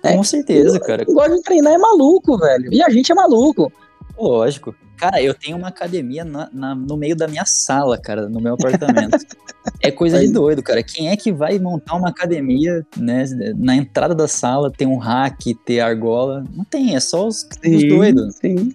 Né? 0.03 0.15
Com 0.15 0.23
certeza, 0.23 0.79
cara. 0.79 1.05
Não 1.07 1.13
gosta 1.13 1.35
de 1.35 1.41
treinar 1.43 1.73
é 1.73 1.77
maluco, 1.77 2.37
velho. 2.37 2.73
E 2.73 2.81
a 2.81 2.89
gente 2.89 3.11
é 3.11 3.15
maluco. 3.15 3.71
Lógico. 4.17 4.75
Cara, 4.97 5.21
eu 5.21 5.33
tenho 5.33 5.55
uma 5.55 5.67
academia 5.67 6.25
na, 6.25 6.49
na, 6.51 6.73
no 6.73 6.97
meio 6.97 7.15
da 7.15 7.27
minha 7.27 7.45
sala, 7.45 7.99
cara, 7.99 8.27
no 8.27 8.41
meu 8.41 8.55
apartamento. 8.55 9.17
é 9.79 9.91
coisa 9.91 10.19
de 10.19 10.31
doido, 10.31 10.63
cara. 10.63 10.81
Quem 10.81 11.09
é 11.09 11.15
que 11.15 11.31
vai 11.31 11.59
montar 11.59 11.95
uma 11.95 12.09
academia, 12.09 12.83
né? 12.97 13.25
Na 13.55 13.75
entrada 13.75 14.15
da 14.15 14.27
sala 14.27 14.71
tem 14.71 14.87
um 14.87 14.97
rack, 14.97 15.53
ter 15.53 15.81
argola. 15.81 16.43
Não 16.51 16.65
tem, 16.65 16.95
é 16.95 16.99
só 16.99 17.27
os, 17.27 17.47
sim, 17.63 17.75
os 17.75 17.83
doidos. 17.87 18.35
Sim, 18.37 18.73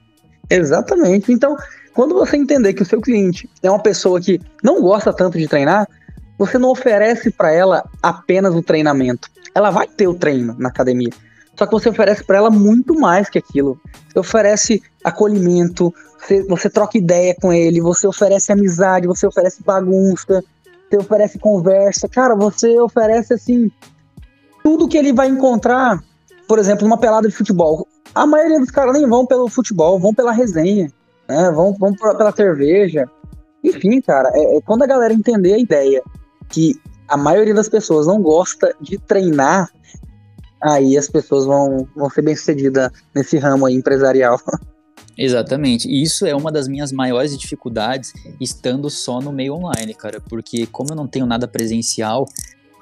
exatamente. 0.49 1.33
Então, 1.33 1.57
quando 1.93 2.15
você 2.15 2.37
entender 2.37 2.73
que 2.73 2.83
o 2.83 2.87
seu 2.87 3.01
cliente 3.01 3.51
é 3.61 3.69
uma 3.69 3.83
pessoa 3.83 4.21
que 4.21 4.41
não 4.63 4.81
gosta 4.81 5.13
tanto 5.13 5.37
de 5.37 5.49
treinar, 5.49 5.89
você 6.39 6.57
não 6.57 6.71
oferece 6.71 7.33
para 7.33 7.53
ela 7.53 7.85
apenas 8.01 8.55
o 8.55 8.63
treinamento. 8.63 9.29
Ela 9.55 9.71
vai 9.71 9.89
ter 9.89 10.07
o 10.07 10.15
treino 10.15 10.55
na 10.57 10.69
academia. 10.69 11.11
Só 11.57 11.67
que 11.67 11.73
você 11.73 11.89
oferece 11.89 12.25
para 12.25 12.39
ela 12.39 12.51
muito 12.51 12.99
mais 12.99 13.29
que 13.29 13.39
aquilo. 13.39 13.79
Você 14.09 14.19
oferece 14.19 14.83
acolhimento, 15.05 15.93
você, 16.19 16.43
você, 16.45 16.71
troca 16.71 16.97
ideia 16.97 17.35
com 17.41 17.53
ele, 17.53 17.81
você 17.81 18.07
oferece 18.07 18.53
amizade, 18.53 19.07
você 19.07 19.27
oferece 19.27 19.63
bagunça, 19.63 20.43
você 20.89 20.97
oferece 20.97 21.39
conversa. 21.39 22.09
Cara, 22.09 22.35
você 22.35 22.79
oferece 22.81 23.35
assim 23.35 23.71
tudo 24.63 24.89
que 24.89 24.97
ele 24.97 25.13
vai 25.13 25.29
encontrar, 25.29 26.03
por 26.49 26.59
exemplo, 26.59 26.87
numa 26.87 26.99
pelada 26.99 27.29
de 27.29 27.35
futebol. 27.35 27.87
A 28.15 28.27
maioria 28.27 28.61
dos 28.61 28.71
caras 28.71 28.95
nem 28.95 29.07
vão 29.07 29.27
pelo 29.27 29.49
futebol, 29.49 29.99
vão 29.99 30.15
pela 30.15 30.33
resenha 30.33 30.91
né? 31.33 31.51
Vamos, 31.51 31.79
vamos 31.79 31.99
pela 31.99 32.33
cerveja. 32.33 33.09
Enfim, 33.65 34.01
cara, 34.01 34.31
é, 34.35 34.57
é 34.57 34.61
quando 34.61 34.83
a 34.83 34.87
galera 34.87 35.15
entender 35.15 35.55
a 35.55 35.59
ideia 35.59 36.03
que 36.49 36.79
a 37.09 37.17
maioria 37.17 37.55
das 37.55 37.69
pessoas 37.69 38.07
não 38.07 38.21
gosta 38.21 38.75
de 38.81 38.99
treinar, 38.99 39.71
aí 40.63 40.97
as 40.97 41.09
pessoas 41.09 41.45
vão, 41.45 41.89
vão 41.95 42.09
ser 42.11 42.23
bem-sucedidas 42.23 42.91
nesse 43.15 43.39
ramo 43.39 43.67
aí 43.67 43.75
empresarial. 43.75 44.39
Exatamente. 45.17 45.89
E 45.89 46.03
isso 46.03 46.25
é 46.27 46.35
uma 46.35 46.51
das 46.51 46.67
minhas 46.67 46.91
maiores 46.91 47.37
dificuldades 47.39 48.13
estando 48.41 48.89
só 48.89 49.21
no 49.21 49.33
meio 49.33 49.55
online, 49.55 49.95
cara. 49.95 50.21
Porque 50.21 50.67
como 50.67 50.91
eu 50.93 50.97
não 50.97 51.07
tenho 51.07 51.27
nada 51.27 51.47
presencial, 51.47 52.27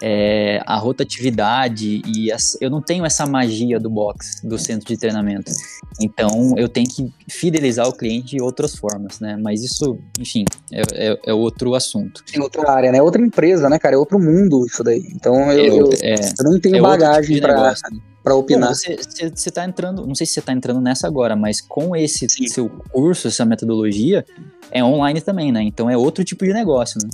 é, 0.02 0.62
a 0.66 0.76
rotatividade 0.76 2.02
e 2.06 2.32
as, 2.32 2.56
eu 2.60 2.70
não 2.70 2.80
tenho 2.80 3.04
essa 3.04 3.26
magia 3.26 3.78
do 3.78 3.90
box, 3.90 4.40
do 4.42 4.58
centro 4.58 4.86
de 4.86 4.96
treinamento. 4.96 5.52
Então 6.00 6.54
eu 6.56 6.68
tenho 6.68 6.88
que 6.88 7.12
fidelizar 7.28 7.86
o 7.88 7.92
cliente 7.92 8.36
de 8.36 8.42
outras 8.42 8.74
formas, 8.74 9.20
né? 9.20 9.36
Mas 9.40 9.62
isso, 9.62 9.98
enfim, 10.18 10.44
é, 10.72 10.82
é, 10.92 11.20
é 11.26 11.34
outro 11.34 11.74
assunto. 11.74 12.24
Tem 12.24 12.40
outra 12.40 12.70
área, 12.70 12.90
né? 12.90 13.02
Outra 13.02 13.20
empresa, 13.20 13.68
né, 13.68 13.78
cara? 13.78 13.94
É 13.94 13.98
outro 13.98 14.18
mundo 14.18 14.64
isso 14.66 14.82
daí. 14.82 15.06
Então 15.14 15.50
eu, 15.52 15.76
eu, 15.76 15.90
é, 16.00 16.14
eu 16.14 16.50
não 16.50 16.60
tenho 16.60 16.76
é 16.76 16.80
bagagem 16.80 17.36
tipo 17.36 17.46
para 17.46 17.74
para 18.22 18.34
opinar. 18.34 18.68
Bom, 18.68 18.74
você, 18.74 19.30
você 19.34 19.50
tá 19.50 19.64
entrando, 19.64 20.06
não 20.06 20.14
sei 20.14 20.26
se 20.26 20.34
você 20.34 20.40
está 20.40 20.52
entrando 20.52 20.80
nessa 20.80 21.06
agora, 21.06 21.34
mas 21.34 21.60
com 21.60 21.96
esse 21.96 22.28
Sim. 22.28 22.46
seu 22.48 22.68
curso, 22.68 23.28
essa 23.28 23.44
metodologia, 23.44 24.24
é 24.70 24.84
online 24.84 25.20
também, 25.20 25.50
né? 25.50 25.62
Então 25.62 25.88
é 25.88 25.96
outro 25.96 26.22
tipo 26.22 26.44
de 26.44 26.52
negócio, 26.52 26.98
né? 27.02 27.08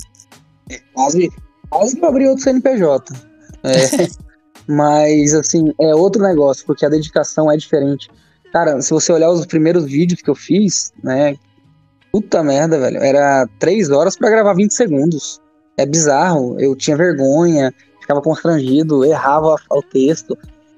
É 0.69 0.81
quase, 0.93 1.29
quase 1.69 1.95
que 1.95 2.03
eu 2.03 2.09
abri 2.09 2.27
outro 2.27 2.43
CNPJ. 2.43 3.13
É, 3.63 4.07
mas, 4.67 5.33
assim, 5.33 5.73
é 5.79 5.95
outro 5.95 6.21
negócio, 6.21 6.65
porque 6.65 6.85
a 6.85 6.89
dedicação 6.89 7.51
é 7.51 7.57
diferente. 7.57 8.09
Cara, 8.51 8.81
se 8.81 8.91
você 8.91 9.11
olhar 9.11 9.29
os 9.29 9.45
primeiros 9.45 9.85
vídeos 9.85 10.21
que 10.21 10.29
eu 10.29 10.35
fiz, 10.35 10.91
né? 11.03 11.35
Puta 12.11 12.41
merda, 12.41 12.79
velho. 12.79 12.97
Era 12.97 13.47
três 13.59 13.89
horas 13.89 14.15
para 14.15 14.29
gravar 14.29 14.53
20 14.53 14.73
segundos. 14.73 15.39
É 15.77 15.85
bizarro. 15.85 16.59
Eu 16.59 16.75
tinha 16.75 16.97
vergonha, 16.97 17.73
ficava 17.99 18.21
constrangido, 18.21 19.03
errava 19.03 19.55
o 19.69 19.81
texto. 19.81 20.37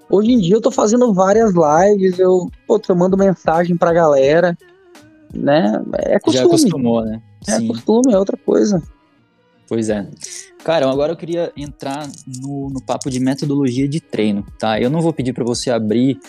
Hoje 0.09 0.31
em 0.31 0.39
dia 0.39 0.55
eu 0.55 0.61
tô 0.61 0.71
fazendo 0.71 1.13
várias 1.13 1.53
lives, 1.53 2.17
eu, 2.17 2.49
eu 2.67 2.95
mando 2.95 3.15
mensagem 3.15 3.77
pra 3.77 3.93
galera, 3.93 4.57
né? 5.33 5.79
É 5.99 6.19
costume. 6.19 6.37
Já 6.37 6.45
acostumou, 6.45 7.05
né? 7.05 7.21
É 7.47 7.57
Sim. 7.57 7.67
costume, 7.67 8.13
é 8.13 8.17
outra 8.17 8.35
coisa. 8.35 8.81
Pois 9.69 9.87
é. 9.87 10.07
Cara, 10.63 10.89
agora 10.89 11.13
eu 11.13 11.15
queria 11.15 11.53
entrar 11.55 12.09
no, 12.41 12.71
no 12.71 12.81
papo 12.81 13.07
de 13.09 13.19
metodologia 13.19 13.87
de 13.87 13.99
treino, 13.99 14.43
tá? 14.57 14.81
Eu 14.81 14.89
não 14.89 14.99
vou 14.99 15.13
pedir 15.13 15.31
para 15.31 15.45
você 15.45 15.69
abrir 15.69 16.19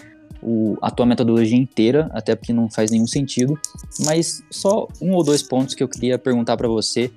o, 0.42 0.76
a 0.82 0.90
tua 0.90 1.06
metodologia 1.06 1.56
inteira, 1.56 2.10
até 2.12 2.36
porque 2.36 2.52
não 2.52 2.68
faz 2.70 2.90
nenhum 2.90 3.06
sentido, 3.06 3.58
mas 4.04 4.42
só 4.50 4.86
um 5.00 5.14
ou 5.14 5.24
dois 5.24 5.42
pontos 5.42 5.74
que 5.74 5.82
eu 5.82 5.88
queria 5.88 6.18
perguntar 6.18 6.58
para 6.58 6.68
você 6.68 7.10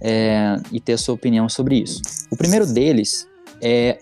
é, 0.00 0.56
e 0.72 0.80
ter 0.80 0.94
a 0.94 0.98
sua 0.98 1.14
opinião 1.14 1.48
sobre 1.48 1.78
isso. 1.78 2.02
O 2.28 2.36
primeiro 2.36 2.66
deles 2.66 3.28
é 3.60 3.98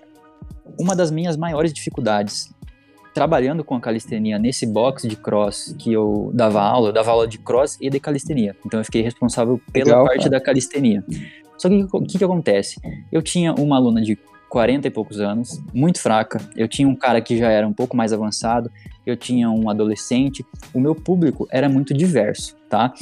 uma 0.78 0.96
das 0.96 1.10
minhas 1.10 1.36
maiores 1.36 1.74
dificuldades 1.74 2.50
trabalhando 3.12 3.64
com 3.64 3.74
a 3.74 3.80
calistenia 3.80 4.38
nesse 4.38 4.64
box 4.64 5.06
de 5.08 5.16
cross 5.16 5.74
que 5.78 5.92
eu 5.92 6.30
dava 6.32 6.62
aula, 6.62 6.88
eu 6.88 6.92
dava 6.92 7.10
aula 7.10 7.26
de 7.26 7.38
cross 7.38 7.76
e 7.80 7.90
de 7.90 7.98
calistenia. 7.98 8.56
Então 8.64 8.80
eu 8.80 8.84
fiquei 8.84 9.02
responsável 9.02 9.60
pela 9.72 9.86
Legal, 9.86 10.04
parte 10.06 10.18
cara. 10.18 10.30
da 10.30 10.40
calistenia. 10.40 11.04
Só 11.60 11.68
que 11.68 11.86
o 11.92 12.06
que, 12.06 12.16
que 12.16 12.24
acontece? 12.24 12.80
Eu 13.12 13.20
tinha 13.20 13.52
uma 13.52 13.76
aluna 13.76 14.00
de 14.00 14.18
40 14.48 14.88
e 14.88 14.90
poucos 14.90 15.20
anos, 15.20 15.62
muito 15.74 16.00
fraca. 16.00 16.40
Eu 16.56 16.66
tinha 16.66 16.88
um 16.88 16.96
cara 16.96 17.20
que 17.20 17.36
já 17.36 17.50
era 17.50 17.68
um 17.68 17.72
pouco 17.72 17.94
mais 17.94 18.14
avançado. 18.14 18.70
Eu 19.04 19.14
tinha 19.14 19.50
um 19.50 19.68
adolescente. 19.68 20.42
O 20.72 20.80
meu 20.80 20.94
público 20.94 21.46
era 21.50 21.68
muito 21.68 21.92
diverso, 21.92 22.56
tá? 22.66 22.94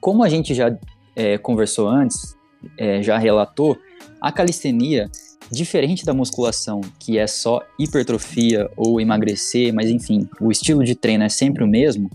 Como 0.00 0.24
a 0.24 0.28
gente 0.30 0.54
já 0.54 0.74
é, 1.14 1.36
conversou 1.36 1.86
antes, 1.86 2.34
é, 2.78 3.02
já 3.02 3.18
relatou, 3.18 3.76
a 4.18 4.32
calistenia, 4.32 5.10
diferente 5.50 6.02
da 6.06 6.14
musculação, 6.14 6.80
que 6.98 7.18
é 7.18 7.26
só 7.26 7.60
hipertrofia 7.78 8.70
ou 8.74 9.02
emagrecer, 9.02 9.70
mas 9.74 9.90
enfim, 9.90 10.26
o 10.40 10.50
estilo 10.50 10.82
de 10.82 10.94
treino 10.94 11.24
é 11.24 11.28
sempre 11.28 11.62
o 11.62 11.66
mesmo, 11.66 12.10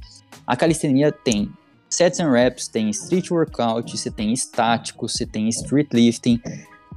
a 0.46 0.56
calistenia 0.56 1.12
tem 1.12 1.52
sets 1.90 2.20
and 2.20 2.32
reps, 2.32 2.68
tem 2.68 2.90
street 2.90 3.32
workout, 3.32 3.98
você 3.98 4.12
tem 4.12 4.34
estático, 4.34 5.08
você 5.08 5.26
tem 5.26 5.48
street 5.50 5.88
lifting. 5.94 6.42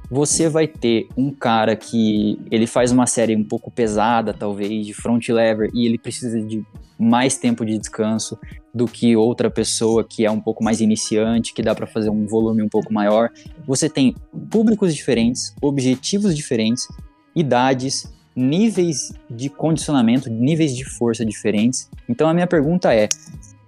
Você 0.09 0.49
vai 0.49 0.67
ter 0.67 1.07
um 1.15 1.31
cara 1.31 1.73
que 1.73 2.37
ele 2.51 2.67
faz 2.67 2.91
uma 2.91 3.07
série 3.07 3.33
um 3.33 3.45
pouco 3.45 3.71
pesada, 3.71 4.33
talvez, 4.33 4.85
de 4.85 4.93
front 4.93 5.29
lever, 5.29 5.69
e 5.73 5.85
ele 5.85 5.97
precisa 5.97 6.41
de 6.41 6.65
mais 6.99 7.37
tempo 7.37 7.65
de 7.65 7.77
descanso 7.77 8.37
do 8.73 8.85
que 8.85 9.15
outra 9.15 9.49
pessoa 9.49 10.03
que 10.03 10.25
é 10.25 10.29
um 10.29 10.39
pouco 10.39 10.63
mais 10.63 10.81
iniciante, 10.81 11.53
que 11.53 11.63
dá 11.63 11.73
para 11.73 11.87
fazer 11.87 12.09
um 12.09 12.27
volume 12.27 12.61
um 12.61 12.69
pouco 12.69 12.93
maior. 12.93 13.29
Você 13.65 13.89
tem 13.89 14.15
públicos 14.49 14.93
diferentes, 14.93 15.55
objetivos 15.61 16.35
diferentes, 16.35 16.87
idades, 17.35 18.11
níveis 18.35 19.13
de 19.29 19.49
condicionamento, 19.49 20.29
níveis 20.29 20.75
de 20.75 20.83
força 20.83 21.25
diferentes. 21.25 21.89
Então 22.07 22.29
a 22.29 22.33
minha 22.33 22.47
pergunta 22.47 22.93
é: 22.93 23.07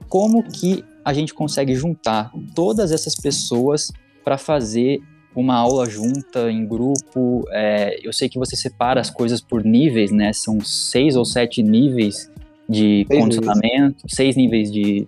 como 0.07 0.43
que 0.43 0.84
a 1.04 1.14
gente 1.14 1.34
consegue 1.34 1.76
juntar 1.76 2.32
todas 2.56 2.91
essas 2.91 3.16
pessoas 3.16 3.91
para 4.24 4.38
fazer 4.38 5.01
uma 5.36 5.56
aula 5.56 5.89
junta, 5.89 6.51
em 6.51 6.66
grupo? 6.66 7.43
É, 7.51 7.99
eu 8.01 8.14
sei 8.14 8.30
que 8.30 8.39
você 8.39 8.56
separa 8.56 9.01
as 9.01 9.10
coisas 9.10 9.41
por 9.41 9.64
níveis, 9.64 10.12
né? 10.12 10.32
São 10.34 10.62
seis 10.62 11.16
ou 11.16 11.26
sete 11.26 11.62
níveis 11.62 12.32
de 12.70 13.06
seis 13.08 13.20
condicionamento, 13.20 13.97
níveis. 13.97 14.16
seis 14.16 14.36
níveis 14.36 14.72
de, 14.72 15.08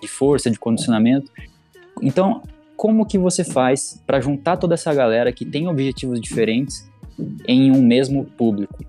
de 0.00 0.08
força, 0.08 0.50
de 0.50 0.58
condicionamento. 0.58 1.30
Então, 2.02 2.42
como 2.76 3.06
que 3.06 3.18
você 3.18 3.44
faz 3.44 4.02
para 4.06 4.20
juntar 4.20 4.56
toda 4.56 4.74
essa 4.74 4.92
galera 4.92 5.32
que 5.32 5.44
tem 5.44 5.68
objetivos 5.68 6.20
diferentes 6.20 6.88
em 7.46 7.70
um 7.70 7.82
mesmo 7.82 8.24
público? 8.24 8.84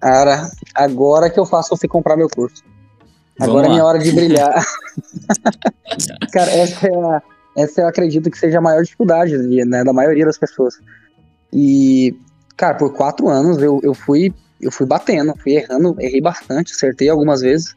Cara, 0.00 0.50
agora 0.74 1.30
que 1.30 1.40
eu 1.40 1.46
faço 1.46 1.70
você 1.70 1.88
comprar 1.88 2.16
meu 2.16 2.28
curso. 2.28 2.62
Agora 3.40 3.66
é 3.66 3.70
minha 3.70 3.84
hora 3.84 3.98
de 3.98 4.12
brilhar. 4.12 4.64
Cara, 6.32 6.50
essa 6.50 6.86
é 6.86 6.94
a, 6.94 7.22
essa 7.56 7.80
eu 7.82 7.88
acredito 7.88 8.30
que 8.30 8.38
seja 8.38 8.58
a 8.58 8.60
maior 8.60 8.82
dificuldade 8.82 9.36
né, 9.36 9.84
da 9.84 9.92
maioria 9.92 10.24
das 10.24 10.38
pessoas. 10.38 10.74
E, 11.52 12.14
cara, 12.56 12.74
por 12.74 12.92
quatro 12.92 13.28
anos 13.28 13.58
eu, 13.58 13.80
eu 13.82 13.94
fui 13.94 14.32
eu 14.60 14.72
fui 14.72 14.86
batendo, 14.86 15.34
fui 15.38 15.52
errando, 15.52 15.96
errei 16.00 16.20
bastante, 16.20 16.72
acertei 16.72 17.08
algumas 17.08 17.40
vezes, 17.40 17.76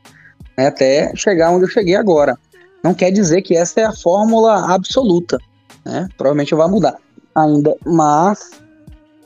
né, 0.58 0.68
até 0.68 1.16
chegar 1.16 1.52
onde 1.52 1.66
eu 1.66 1.70
cheguei 1.70 1.96
agora. 1.96 2.38
Não 2.84 2.94
quer 2.94 3.12
dizer 3.12 3.44
que 3.44 3.56
essa 3.56 3.82
é 3.82 3.86
a 3.86 3.94
fórmula 3.94 4.74
absoluta, 4.74 5.38
né? 5.86 6.08
Provavelmente 6.18 6.56
vai 6.56 6.68
mudar 6.68 6.98
ainda, 7.36 7.76
mas 7.86 8.52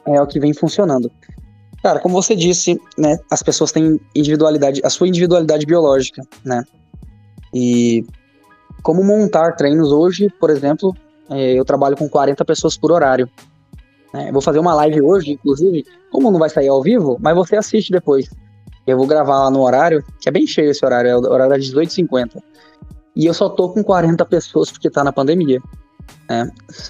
é 0.05 0.21
o 0.21 0.27
que 0.27 0.39
vem 0.39 0.53
funcionando. 0.53 1.09
Cara, 1.85 1.99
como 1.99 2.19
você 2.19 2.35
disse, 2.35 2.81
né, 2.97 3.19
as 3.29 3.43
pessoas 3.43 3.71
têm 3.71 4.01
individualidade, 4.15 4.81
a 4.83 4.89
sua 4.89 5.07
individualidade 5.07 5.67
biológica, 5.67 6.23
né? 6.43 6.63
E 7.53 8.03
como 8.81 9.03
montar 9.03 9.51
treinos 9.51 9.91
hoje, 9.91 10.27
por 10.39 10.49
exemplo, 10.49 10.95
é, 11.29 11.53
eu 11.53 11.63
trabalho 11.63 11.95
com 11.95 12.09
40 12.09 12.43
pessoas 12.43 12.75
por 12.75 12.91
horário. 12.91 13.29
Né? 14.11 14.31
vou 14.31 14.41
fazer 14.41 14.57
uma 14.57 14.73
live 14.73 14.99
hoje, 14.99 15.33
inclusive, 15.33 15.85
como 16.11 16.31
não 16.31 16.39
vai 16.39 16.49
sair 16.49 16.69
ao 16.69 16.81
vivo, 16.81 17.19
mas 17.21 17.35
você 17.35 17.55
assiste 17.55 17.91
depois. 17.91 18.31
Eu 18.87 18.97
vou 18.97 19.05
gravar 19.05 19.43
lá 19.43 19.51
no 19.51 19.61
horário, 19.61 20.03
que 20.19 20.27
é 20.27 20.31
bem 20.31 20.47
cheio 20.47 20.71
esse 20.71 20.83
horário, 20.83 21.11
é 21.11 21.15
o 21.15 21.19
horário 21.19 21.53
das 21.53 21.65
18h50. 21.65 22.41
E 23.15 23.27
eu 23.27 23.33
só 23.35 23.47
tô 23.47 23.69
com 23.69 23.83
40 23.83 24.25
pessoas 24.25 24.71
porque 24.71 24.89
tá 24.89 25.03
na 25.03 25.13
pandemia. 25.13 25.61
Né? 26.27 26.49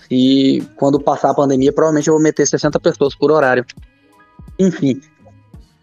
E 0.09 0.63
quando 0.77 1.01
passar 1.01 1.31
a 1.31 1.33
pandemia, 1.33 1.73
provavelmente 1.73 2.07
eu 2.07 2.13
vou 2.13 2.23
meter 2.23 2.47
60 2.47 2.79
pessoas 2.79 3.13
por 3.13 3.29
horário. 3.29 3.65
Enfim, 4.57 5.01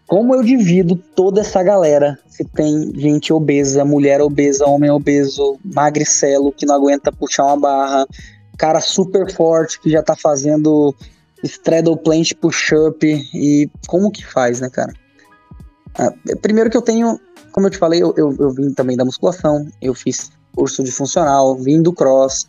como 0.07 0.35
eu 0.35 0.43
divido 0.43 0.95
toda 0.95 1.41
essa 1.41 1.63
galera? 1.63 2.19
Se 2.27 2.43
tem 2.43 2.91
gente 2.95 3.31
obesa, 3.31 3.85
mulher 3.85 4.21
obesa, 4.21 4.65
homem 4.65 4.89
obeso, 4.89 5.57
magricelo 5.63 6.51
que 6.51 6.65
não 6.65 6.75
aguenta 6.75 7.11
puxar 7.11 7.45
uma 7.45 7.59
barra, 7.59 8.07
cara 8.57 8.79
super 8.81 9.31
forte 9.31 9.79
que 9.79 9.89
já 9.89 10.03
tá 10.03 10.15
fazendo 10.15 10.93
straddle 11.43 11.97
plant 11.97 12.33
push-up 12.35 13.05
e 13.33 13.69
como 13.87 14.11
que 14.11 14.25
faz, 14.25 14.61
né, 14.61 14.69
cara? 14.69 14.93
Ah, 15.97 16.13
primeiro 16.41 16.69
que 16.69 16.77
eu 16.77 16.81
tenho, 16.81 17.19
como 17.51 17.67
eu 17.67 17.71
te 17.71 17.77
falei, 17.77 18.01
eu, 18.01 18.13
eu, 18.17 18.35
eu, 18.39 18.51
vim 18.51 18.73
também 18.73 18.97
da 18.97 19.05
musculação, 19.05 19.67
eu 19.81 19.93
fiz 19.93 20.31
curso 20.55 20.83
de 20.83 20.91
funcional, 20.91 21.55
vim 21.55 21.81
do 21.81 21.93
cross, 21.93 22.47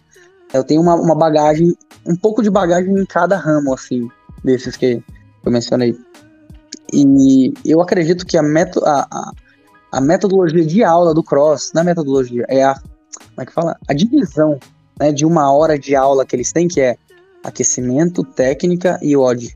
eu 0.53 0.63
tenho 0.63 0.81
uma, 0.81 0.95
uma 0.95 1.15
bagagem, 1.15 1.77
um 2.07 2.17
pouco 2.17 2.43
de 2.43 2.51
bagagem 2.51 2.95
em 2.95 3.05
cada 3.05 3.37
ramo, 3.37 3.75
assim, 3.75 4.09
desses 4.43 4.77
que 4.77 5.03
eu 5.49 5.53
mencionei. 5.53 5.97
E 6.93 7.53
eu 7.65 7.81
acredito 7.81 8.27
que 8.27 8.37
a, 8.37 8.43
meto, 8.43 8.85
a, 8.85 9.07
a, 9.11 9.33
a, 9.93 10.01
metodologia 10.01 10.65
de 10.65 10.85
aula 10.85 11.13
do 11.15 11.23
cross, 11.23 11.73
não 11.75 11.83
é 11.83 11.85
metodologia, 11.85 12.45
é 12.49 12.63
a, 12.63 12.75
como 12.75 13.41
é 13.41 13.47
que 13.47 13.53
fala? 13.53 13.77
A 13.89 13.95
divisão 13.95 14.59
né, 15.01 15.13
de 15.13 15.25
uma 15.25 15.53
hora 15.53 15.79
de 15.79 15.97
aula 15.97 16.25
que 16.25 16.37
eles 16.37 16.53
têm, 16.53 16.69
que 16.69 16.81
é 16.81 16.97
aquecimento, 17.43 18.23
técnica 18.23 18.99
e 19.03 19.17
odd. 19.17 19.53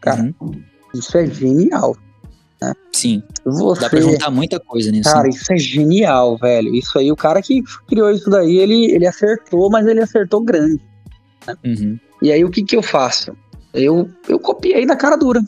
Cara, 0.00 0.34
uhum. 0.40 0.62
isso 0.94 1.16
é 1.18 1.26
genial. 1.26 1.96
Né? 2.60 2.74
Sim. 2.92 3.22
Você, 3.44 3.80
Dá 3.82 3.90
pra 3.90 4.00
juntar 4.00 4.30
muita 4.30 4.58
coisa 4.58 4.90
nisso. 4.90 5.10
Cara, 5.10 5.28
isso 5.28 5.52
é 5.52 5.56
genial, 5.56 6.36
velho. 6.36 6.74
Isso 6.74 6.98
aí, 6.98 7.10
o 7.10 7.16
cara 7.16 7.40
que 7.42 7.62
criou 7.86 8.10
isso 8.10 8.28
daí, 8.28 8.58
ele, 8.58 8.86
ele 8.92 9.06
acertou, 9.06 9.70
mas 9.70 9.86
ele 9.86 10.00
acertou 10.00 10.42
grande. 10.42 10.82
Né? 11.46 11.54
Uhum. 11.64 11.98
E 12.22 12.32
aí, 12.32 12.44
o 12.44 12.50
que 12.50 12.62
que 12.62 12.76
eu 12.76 12.82
faço? 12.82 13.34
Eu, 13.72 14.08
eu 14.28 14.38
copiei 14.38 14.84
na 14.84 14.96
cara 14.96 15.16
dura 15.16 15.42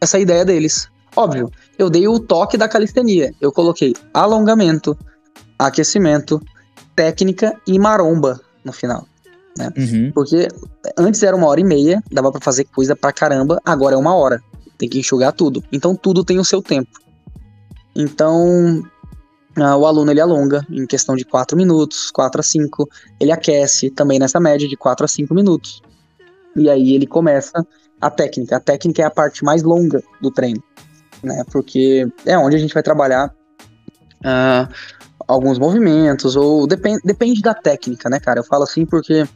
essa 0.00 0.18
ideia 0.18 0.44
deles. 0.44 0.88
Óbvio, 1.14 1.50
eu 1.78 1.88
dei 1.88 2.06
o 2.06 2.20
toque 2.20 2.56
da 2.56 2.68
calistenia. 2.68 3.32
Eu 3.40 3.50
coloquei 3.50 3.94
alongamento, 4.12 4.96
aquecimento, 5.58 6.40
técnica 6.94 7.58
e 7.66 7.78
maromba 7.78 8.40
no 8.64 8.72
final. 8.72 9.06
Né? 9.56 9.72
Uhum. 9.76 10.12
Porque 10.12 10.48
antes 10.98 11.22
era 11.22 11.34
uma 11.34 11.46
hora 11.46 11.60
e 11.60 11.64
meia, 11.64 12.02
dava 12.12 12.30
para 12.30 12.40
fazer 12.40 12.64
coisa 12.64 12.94
pra 12.94 13.12
caramba, 13.12 13.60
agora 13.64 13.94
é 13.94 13.98
uma 13.98 14.14
hora. 14.14 14.42
Tem 14.76 14.88
que 14.88 14.98
enxugar 14.98 15.32
tudo. 15.32 15.64
Então 15.72 15.94
tudo 15.94 16.22
tem 16.22 16.38
o 16.38 16.44
seu 16.44 16.60
tempo. 16.60 16.90
Então 17.94 18.82
uh, 19.56 19.76
o 19.78 19.86
aluno 19.86 20.10
ele 20.10 20.20
alonga 20.20 20.66
em 20.70 20.86
questão 20.86 21.16
de 21.16 21.24
4 21.24 21.56
minutos, 21.56 22.10
4 22.10 22.40
a 22.40 22.44
5. 22.44 22.88
Ele 23.18 23.32
aquece 23.32 23.90
também 23.90 24.18
nessa 24.18 24.38
média 24.38 24.68
de 24.68 24.76
4 24.76 25.04
a 25.04 25.08
5 25.08 25.34
minutos. 25.34 25.80
E 26.56 26.70
aí 26.70 26.94
ele 26.94 27.06
começa 27.06 27.66
a 28.00 28.10
técnica. 28.10 28.56
A 28.56 28.60
técnica 28.60 29.02
é 29.02 29.04
a 29.04 29.10
parte 29.10 29.44
mais 29.44 29.62
longa 29.62 30.02
do 30.20 30.30
treino, 30.30 30.62
né? 31.22 31.44
Porque 31.52 32.08
é 32.24 32.36
onde 32.38 32.56
a 32.56 32.58
gente 32.58 32.74
vai 32.74 32.82
trabalhar 32.82 33.32
uh, 34.20 34.72
alguns 35.26 35.58
movimentos, 35.58 36.36
ou 36.36 36.66
depend, 36.66 37.00
depende 37.04 37.40
da 37.42 37.54
técnica, 37.54 38.08
né, 38.08 38.18
cara? 38.18 38.40
Eu 38.40 38.44
falo 38.44 38.64
assim 38.64 38.86
porque 38.86 39.26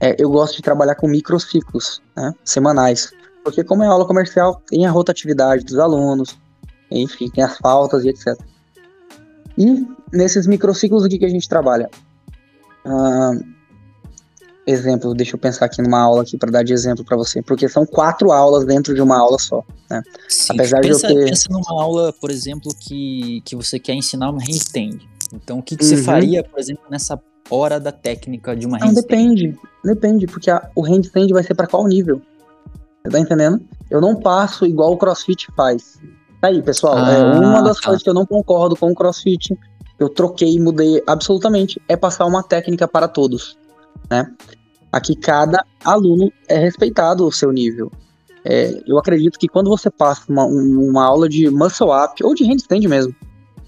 é, 0.00 0.16
eu 0.18 0.30
gosto 0.30 0.56
de 0.56 0.62
trabalhar 0.62 0.94
com 0.94 1.08
microciclos, 1.08 2.02
né, 2.16 2.32
semanais. 2.44 3.10
Porque 3.42 3.62
como 3.62 3.82
é 3.82 3.86
aula 3.86 4.06
comercial, 4.06 4.62
tem 4.66 4.86
a 4.86 4.90
rotatividade 4.90 5.64
dos 5.64 5.78
alunos, 5.78 6.38
enfim, 6.90 7.28
tem 7.28 7.44
as 7.44 7.58
faltas 7.58 8.04
e 8.04 8.08
etc. 8.08 8.38
E 9.56 9.86
nesses 10.12 10.46
microciclos, 10.46 11.04
o 11.04 11.08
que, 11.08 11.18
que 11.18 11.24
a 11.24 11.28
gente 11.28 11.48
trabalha? 11.48 11.90
Uh, 12.84 13.53
exemplo, 14.66 15.14
deixa 15.14 15.36
eu 15.36 15.38
pensar 15.38 15.66
aqui 15.66 15.82
numa 15.82 16.00
aula 16.00 16.22
aqui 16.22 16.36
para 16.38 16.50
dar 16.50 16.62
de 16.62 16.72
exemplo 16.72 17.04
para 17.04 17.16
você, 17.16 17.42
porque 17.42 17.68
são 17.68 17.84
quatro 17.84 18.32
aulas 18.32 18.64
dentro 18.64 18.94
de 18.94 19.02
uma 19.02 19.18
aula 19.18 19.38
só, 19.38 19.62
né? 19.90 20.02
Sim, 20.28 20.54
Apesar 20.54 20.80
pensa, 20.80 21.06
de 21.06 21.12
eu 21.12 21.18
ter... 21.18 21.30
pensa 21.30 21.48
numa 21.50 21.82
aula, 21.82 22.12
por 22.12 22.30
exemplo, 22.30 22.72
que, 22.78 23.42
que 23.44 23.54
você 23.54 23.78
quer 23.78 23.94
ensinar 23.94 24.30
uma 24.30 24.40
handstand. 24.40 24.98
Então, 25.32 25.58
o 25.58 25.62
que, 25.62 25.76
que 25.76 25.84
uhum. 25.84 25.90
você 25.90 26.02
faria, 26.02 26.42
por 26.42 26.58
exemplo, 26.58 26.84
nessa 26.90 27.20
hora 27.50 27.78
da 27.78 27.92
técnica 27.92 28.56
de 28.56 28.66
uma 28.66 28.78
handstand? 28.78 28.94
Não, 28.94 29.02
depende, 29.02 29.58
depende, 29.84 30.26
porque 30.26 30.50
a, 30.50 30.70
o 30.74 30.82
handstand 30.82 31.28
vai 31.32 31.42
ser 31.42 31.54
para 31.54 31.66
qual 31.66 31.86
nível? 31.86 32.20
Você 33.04 33.12
tá 33.12 33.18
entendendo? 33.18 33.60
Eu 33.90 34.00
não 34.00 34.16
passo 34.16 34.64
igual 34.64 34.92
o 34.92 34.96
CrossFit 34.96 35.48
faz. 35.54 36.00
Tá 36.40 36.48
aí, 36.48 36.62
pessoal, 36.62 36.98
é 36.98 37.16
ah, 37.16 37.34
é 37.34 37.38
uma 37.38 37.62
das 37.62 37.78
tá. 37.78 37.86
coisas 37.86 38.02
que 38.02 38.08
eu 38.08 38.14
não 38.14 38.24
concordo 38.24 38.76
com 38.76 38.90
o 38.90 38.94
CrossFit, 38.94 39.58
eu 39.98 40.08
troquei 40.08 40.54
e 40.54 40.60
mudei 40.60 41.02
absolutamente, 41.06 41.80
é 41.86 41.96
passar 41.96 42.24
uma 42.24 42.42
técnica 42.42 42.88
para 42.88 43.08
todos 43.08 43.58
né? 44.10 44.30
Aqui 44.92 45.16
cada 45.16 45.64
aluno 45.84 46.32
é 46.48 46.58
respeitado 46.58 47.26
o 47.26 47.32
seu 47.32 47.50
nível. 47.50 47.90
É, 48.44 48.80
eu 48.86 48.98
acredito 48.98 49.38
que 49.38 49.48
quando 49.48 49.70
você 49.70 49.90
passa 49.90 50.22
uma, 50.28 50.44
uma 50.44 51.04
aula 51.04 51.28
de 51.28 51.48
muscle 51.50 51.88
up 51.90 52.22
ou 52.22 52.34
de 52.34 52.44
handstand 52.44 52.86
mesmo, 52.86 53.14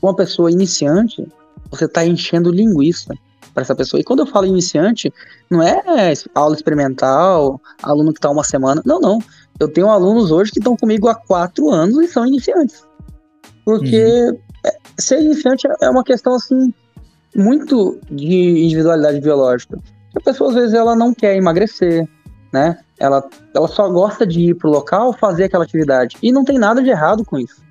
com 0.00 0.08
uma 0.08 0.14
pessoa 0.14 0.50
iniciante, 0.50 1.26
você 1.70 1.86
está 1.86 2.04
enchendo 2.04 2.52
linguiça 2.52 3.14
para 3.54 3.62
essa 3.62 3.74
pessoa. 3.74 4.00
E 4.00 4.04
quando 4.04 4.20
eu 4.20 4.26
falo 4.26 4.46
iniciante, 4.46 5.12
não 5.50 5.62
é 5.62 5.82
aula 6.34 6.54
experimental, 6.54 7.60
aluno 7.82 8.12
que 8.12 8.18
está 8.18 8.30
uma 8.30 8.44
semana. 8.44 8.82
Não, 8.84 9.00
não. 9.00 9.18
Eu 9.58 9.68
tenho 9.68 9.88
alunos 9.88 10.30
hoje 10.30 10.52
que 10.52 10.58
estão 10.58 10.76
comigo 10.76 11.08
há 11.08 11.14
quatro 11.14 11.70
anos 11.70 11.98
e 11.98 12.06
são 12.06 12.26
iniciantes. 12.26 12.84
Porque 13.64 14.30
uhum. 14.30 14.38
É, 14.66 14.76
ser 14.98 15.22
iniciante 15.22 15.68
é 15.80 15.88
uma 15.88 16.02
questão 16.02 16.34
assim 16.34 16.74
muito 17.34 17.98
de 18.10 18.64
individualidade 18.64 19.20
biológica. 19.20 19.78
A 20.16 20.20
pessoa 20.20 20.50
às 20.50 20.56
vezes 20.56 20.74
ela 20.74 20.96
não 20.96 21.14
quer 21.14 21.36
emagrecer, 21.36 22.08
né? 22.52 22.78
Ela, 22.98 23.22
ela 23.54 23.68
só 23.68 23.88
gosta 23.88 24.26
de 24.26 24.50
ir 24.50 24.54
pro 24.54 24.70
local 24.70 25.12
fazer 25.12 25.44
aquela 25.44 25.64
atividade. 25.64 26.16
E 26.22 26.32
não 26.32 26.44
tem 26.44 26.58
nada 26.58 26.82
de 26.82 26.88
errado 26.88 27.24
com 27.24 27.38
isso, 27.38 27.62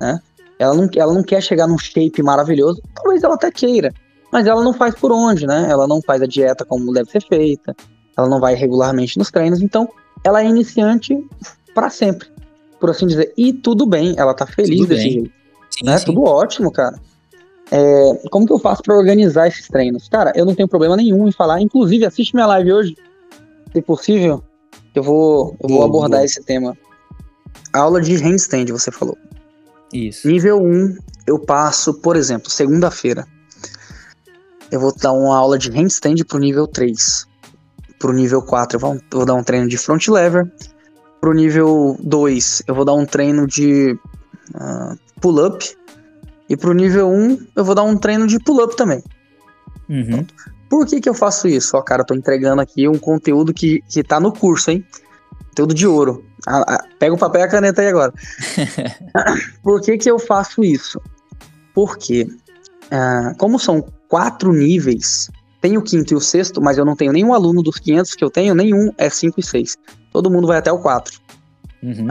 né? 0.00 0.20
Ela 0.58 0.74
não, 0.74 0.88
ela 0.96 1.12
não 1.12 1.22
quer 1.22 1.42
chegar 1.42 1.66
num 1.66 1.78
shape 1.78 2.22
maravilhoso, 2.22 2.80
talvez 2.94 3.22
ela 3.22 3.34
até 3.34 3.50
queira, 3.50 3.92
mas 4.32 4.46
ela 4.46 4.62
não 4.62 4.72
faz 4.72 4.94
por 4.94 5.12
onde, 5.12 5.46
né? 5.46 5.66
Ela 5.68 5.86
não 5.86 6.00
faz 6.00 6.22
a 6.22 6.26
dieta 6.26 6.64
como 6.64 6.92
deve 6.92 7.10
ser 7.10 7.22
feita, 7.22 7.74
ela 8.16 8.28
não 8.28 8.40
vai 8.40 8.54
regularmente 8.54 9.18
nos 9.18 9.30
treinos, 9.30 9.60
então 9.60 9.88
ela 10.24 10.42
é 10.42 10.46
iniciante 10.46 11.18
para 11.74 11.90
sempre, 11.90 12.28
por 12.80 12.90
assim 12.90 13.06
dizer. 13.06 13.32
E 13.36 13.52
tudo 13.52 13.86
bem, 13.86 14.14
ela 14.16 14.32
tá 14.34 14.46
feliz 14.46 14.78
tudo 14.78 14.88
desse 14.88 15.02
bem. 15.02 15.12
jeito. 15.12 15.32
Sim, 15.70 15.84
né? 15.84 15.98
Sim. 15.98 16.06
Tudo 16.06 16.22
ótimo, 16.22 16.70
cara. 16.70 16.98
É, 17.74 18.28
como 18.28 18.46
que 18.46 18.52
eu 18.52 18.58
faço 18.58 18.82
para 18.82 18.94
organizar 18.94 19.48
esses 19.48 19.66
treinos? 19.66 20.06
Cara, 20.06 20.30
eu 20.36 20.44
não 20.44 20.54
tenho 20.54 20.68
problema 20.68 20.94
nenhum 20.94 21.26
em 21.26 21.32
falar. 21.32 21.58
Inclusive, 21.58 22.04
assiste 22.04 22.34
minha 22.34 22.46
live 22.46 22.70
hoje, 22.70 22.96
se 23.72 23.80
possível. 23.80 24.44
Eu 24.94 25.02
vou, 25.02 25.56
eu 25.58 25.68
vou 25.70 25.82
abordar 25.82 26.22
esse 26.22 26.42
tema. 26.42 26.76
Aula 27.72 28.02
de 28.02 28.14
handstand, 28.16 28.66
você 28.66 28.90
falou. 28.90 29.16
Isso. 29.90 30.28
Nível 30.28 30.62
1, 30.62 30.98
eu 31.26 31.38
passo, 31.38 31.94
por 31.94 32.14
exemplo, 32.14 32.50
segunda-feira. 32.50 33.26
Eu 34.70 34.78
vou 34.78 34.94
dar 34.94 35.12
uma 35.12 35.34
aula 35.34 35.58
de 35.58 35.70
handstand 35.70 36.16
pro 36.28 36.38
nível 36.38 36.66
3. 36.66 37.26
pro 37.98 38.12
nível 38.12 38.42
4 38.42 38.76
eu 38.76 38.80
vou, 38.80 38.94
eu 38.94 39.00
vou 39.12 39.24
dar 39.24 39.34
um 39.34 39.42
treino 39.42 39.66
de 39.66 39.78
front 39.78 40.08
lever. 40.08 40.50
Pro 41.22 41.32
nível 41.32 41.96
2 42.00 42.64
eu 42.66 42.74
vou 42.74 42.84
dar 42.84 42.94
um 42.94 43.06
treino 43.06 43.46
de 43.46 43.98
uh, 44.54 44.94
pull-up. 45.22 45.74
E 46.48 46.56
pro 46.56 46.72
nível 46.72 47.08
1 47.08 47.46
eu 47.56 47.64
vou 47.64 47.74
dar 47.74 47.82
um 47.82 47.96
treino 47.96 48.26
de 48.26 48.38
pull-up 48.38 48.76
também. 48.76 49.02
Uhum. 49.88 50.26
Por 50.68 50.86
que 50.86 51.00
que 51.00 51.08
eu 51.08 51.14
faço 51.14 51.46
isso? 51.48 51.76
Ó, 51.76 51.82
cara, 51.82 52.02
eu 52.02 52.06
tô 52.06 52.14
entregando 52.14 52.62
aqui 52.62 52.88
um 52.88 52.98
conteúdo 52.98 53.52
que, 53.52 53.82
que 53.88 54.02
tá 54.02 54.18
no 54.18 54.32
curso, 54.32 54.70
hein? 54.70 54.84
Conteúdo 55.48 55.74
de 55.74 55.86
ouro. 55.86 56.24
Ah, 56.46 56.64
ah, 56.66 56.84
pega 56.98 57.14
o 57.14 57.18
papel 57.18 57.42
e 57.42 57.44
a 57.44 57.48
caneta 57.48 57.82
aí 57.82 57.88
agora. 57.88 58.12
Por 59.62 59.80
que 59.80 59.98
que 59.98 60.10
eu 60.10 60.18
faço 60.18 60.64
isso? 60.64 61.00
Porque, 61.74 62.26
ah, 62.90 63.34
como 63.38 63.58
são 63.58 63.86
quatro 64.08 64.52
níveis, 64.52 65.30
tem 65.60 65.76
o 65.76 65.82
quinto 65.82 66.14
e 66.14 66.16
o 66.16 66.20
sexto, 66.20 66.60
mas 66.60 66.78
eu 66.78 66.84
não 66.84 66.96
tenho 66.96 67.12
nenhum 67.12 67.32
aluno 67.32 67.62
dos 67.62 67.76
500 67.78 68.14
que 68.14 68.24
eu 68.24 68.30
tenho, 68.30 68.54
nenhum 68.54 68.90
é 68.98 69.08
5 69.08 69.38
e 69.38 69.42
6. 69.42 69.76
Todo 70.10 70.30
mundo 70.30 70.46
vai 70.46 70.58
até 70.58 70.72
o 70.72 70.78
4. 70.78 71.20
Uhum. 71.82 72.08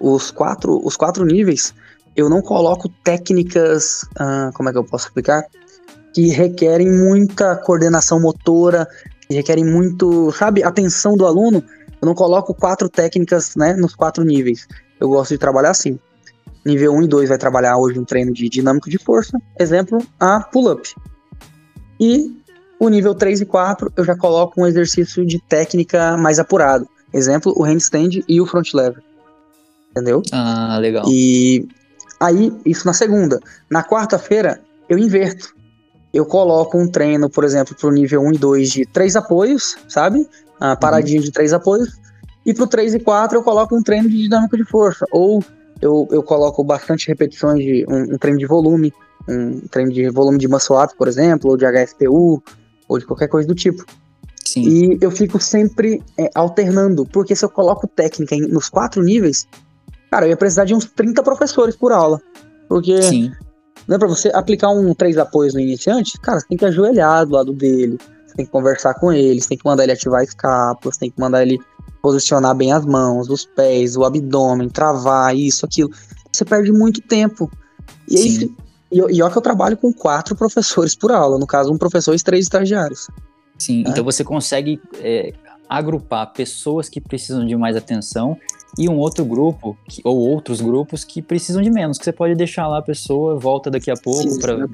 Os, 0.00 0.30
quatro, 0.30 0.80
os 0.86 0.96
quatro 0.96 1.24
níveis, 1.24 1.74
eu 2.16 2.28
não 2.28 2.40
coloco 2.40 2.88
técnicas, 3.02 4.04
ah, 4.18 4.50
como 4.54 4.68
é 4.68 4.72
que 4.72 4.78
eu 4.78 4.84
posso 4.84 5.06
explicar? 5.06 5.44
Que 6.12 6.28
requerem 6.28 6.90
muita 6.90 7.56
coordenação 7.56 8.20
motora, 8.20 8.86
que 9.28 9.34
requerem 9.34 9.64
muito, 9.64 10.30
sabe, 10.32 10.62
atenção 10.62 11.16
do 11.16 11.26
aluno. 11.26 11.62
Eu 12.00 12.06
não 12.06 12.14
coloco 12.14 12.54
quatro 12.54 12.88
técnicas 12.88 13.56
né, 13.56 13.74
nos 13.74 13.94
quatro 13.94 14.24
níveis. 14.24 14.66
Eu 15.00 15.08
gosto 15.08 15.30
de 15.30 15.38
trabalhar 15.38 15.70
assim. 15.70 15.98
Nível 16.64 16.92
1 16.94 17.02
e 17.02 17.08
2 17.08 17.28
vai 17.28 17.38
trabalhar 17.38 17.76
hoje 17.76 17.98
um 17.98 18.04
treino 18.04 18.32
de 18.32 18.48
dinâmico 18.48 18.88
de 18.88 18.96
força, 18.96 19.38
exemplo, 19.58 19.98
a 20.18 20.40
pull-up. 20.40 20.94
E 22.00 22.32
o 22.78 22.88
nível 22.88 23.14
3 23.14 23.42
e 23.42 23.46
4 23.46 23.92
eu 23.96 24.04
já 24.04 24.16
coloco 24.16 24.60
um 24.60 24.66
exercício 24.66 25.26
de 25.26 25.38
técnica 25.40 26.16
mais 26.16 26.38
apurado. 26.38 26.88
Exemplo, 27.12 27.52
o 27.56 27.62
handstand 27.62 28.24
e 28.26 28.40
o 28.40 28.46
front 28.46 28.72
lever. 28.72 29.02
Entendeu? 29.90 30.22
Ah, 30.32 30.78
legal. 30.80 31.04
E 31.08 31.68
aí, 32.24 32.52
isso 32.64 32.86
na 32.86 32.92
segunda. 32.92 33.40
Na 33.70 33.82
quarta-feira, 33.82 34.60
eu 34.88 34.98
inverto. 34.98 35.54
Eu 36.12 36.24
coloco 36.24 36.78
um 36.78 36.86
treino, 36.86 37.28
por 37.28 37.44
exemplo, 37.44 37.74
pro 37.74 37.90
nível 37.90 38.22
1 38.22 38.32
e 38.34 38.38
2 38.38 38.70
de 38.70 38.86
três 38.86 39.16
apoios, 39.16 39.76
sabe? 39.88 40.28
Ah, 40.60 40.76
paradinho 40.76 41.22
de 41.22 41.32
três 41.32 41.52
apoios. 41.52 41.98
E 42.46 42.54
pro 42.54 42.66
3 42.66 42.94
e 42.94 43.00
4 43.00 43.38
eu 43.38 43.42
coloco 43.42 43.76
um 43.76 43.82
treino 43.82 44.08
de 44.08 44.16
dinâmica 44.22 44.56
de 44.56 44.64
força. 44.64 45.04
Ou 45.10 45.42
eu, 45.82 46.06
eu 46.10 46.22
coloco 46.22 46.62
bastante 46.62 47.08
repetições 47.08 47.58
de 47.58 47.84
um, 47.88 48.14
um 48.14 48.18
treino 48.18 48.38
de 48.38 48.46
volume, 48.46 48.92
um 49.28 49.60
treino 49.68 49.92
de 49.92 50.08
volume 50.10 50.38
de 50.38 50.46
muscle 50.46 50.76
up, 50.76 50.94
por 50.96 51.08
exemplo, 51.08 51.50
ou 51.50 51.56
de 51.56 51.64
HSPU, 51.66 52.42
ou 52.88 52.98
de 52.98 53.06
qualquer 53.06 53.28
coisa 53.28 53.48
do 53.48 53.54
tipo. 53.54 53.84
Sim. 54.44 54.62
E 54.62 54.98
eu 55.00 55.10
fico 55.10 55.40
sempre 55.40 56.02
é, 56.18 56.30
alternando, 56.34 57.04
porque 57.06 57.34
se 57.34 57.44
eu 57.44 57.48
coloco 57.48 57.88
técnica 57.88 58.34
em- 58.36 58.46
nos 58.46 58.68
quatro 58.68 59.02
níveis, 59.02 59.48
cara, 60.14 60.26
eu 60.26 60.30
ia 60.30 60.36
precisar 60.36 60.64
de 60.64 60.72
uns 60.74 60.84
30 60.84 61.22
professores 61.24 61.74
por 61.74 61.90
aula. 61.90 62.20
Porque 62.68 63.02
Sim. 63.02 63.32
não 63.88 63.96
é 63.96 63.98
pra 63.98 64.06
você 64.06 64.30
aplicar 64.32 64.70
um 64.70 64.94
três 64.94 65.18
apoios 65.18 65.54
no 65.54 65.60
iniciante, 65.60 66.18
cara, 66.20 66.38
você 66.38 66.46
tem 66.46 66.56
que 66.56 66.64
ajoelhar 66.64 67.26
do 67.26 67.32
lado 67.32 67.52
dele, 67.52 67.98
você 68.24 68.36
tem 68.36 68.46
que 68.46 68.52
conversar 68.52 68.94
com 68.94 69.12
ele, 69.12 69.40
você 69.40 69.48
tem 69.48 69.58
que 69.58 69.64
mandar 69.64 69.82
ele 69.82 69.92
ativar 69.92 70.20
a 70.20 70.24
escápula, 70.24 70.92
você 70.94 71.00
tem 71.00 71.10
que 71.10 71.20
mandar 71.20 71.42
ele 71.42 71.58
posicionar 72.00 72.54
bem 72.54 72.72
as 72.72 72.86
mãos, 72.86 73.28
os 73.28 73.44
pés, 73.44 73.96
o 73.96 74.04
abdômen, 74.04 74.68
travar, 74.68 75.34
isso, 75.36 75.66
aquilo. 75.66 75.90
Você 76.32 76.44
perde 76.44 76.70
muito 76.70 77.00
tempo. 77.02 77.50
E 78.08 78.16
aí, 78.16 78.30
Sim. 78.30 78.38
se- 78.38 78.56
e, 78.92 78.98
e 79.16 79.22
ó 79.22 79.28
que 79.28 79.36
eu 79.36 79.42
trabalho 79.42 79.76
com 79.76 79.92
quatro 79.92 80.36
professores 80.36 80.94
por 80.94 81.10
aula, 81.10 81.38
no 81.38 81.46
caso, 81.46 81.72
um 81.72 81.78
professor 81.78 82.14
e 82.14 82.22
três 82.22 82.44
estagiários. 82.44 83.08
Sim, 83.58 83.82
né? 83.82 83.90
então 83.90 84.04
você 84.04 84.22
consegue 84.22 84.80
é, 85.00 85.32
agrupar 85.68 86.32
pessoas 86.32 86.88
que 86.88 87.00
precisam 87.00 87.44
de 87.46 87.56
mais 87.56 87.76
atenção 87.76 88.36
e 88.78 88.88
um 88.88 88.98
outro 88.98 89.24
grupo, 89.24 89.76
que- 89.88 90.02
ou 90.04 90.16
outros 90.18 90.60
grupos 90.60 91.04
que 91.04 91.22
precisam 91.22 91.62
de 91.62 91.70
menos, 91.70 91.96
que 91.98 92.04
você 92.04 92.12
pode 92.12 92.34
deixar 92.34 92.66
lá 92.66 92.78
a 92.78 92.82
pessoa, 92.82 93.38
volta 93.38 93.70
daqui 93.70 93.90
a 93.90 93.96
pouco 93.96 94.38
para 94.40 94.66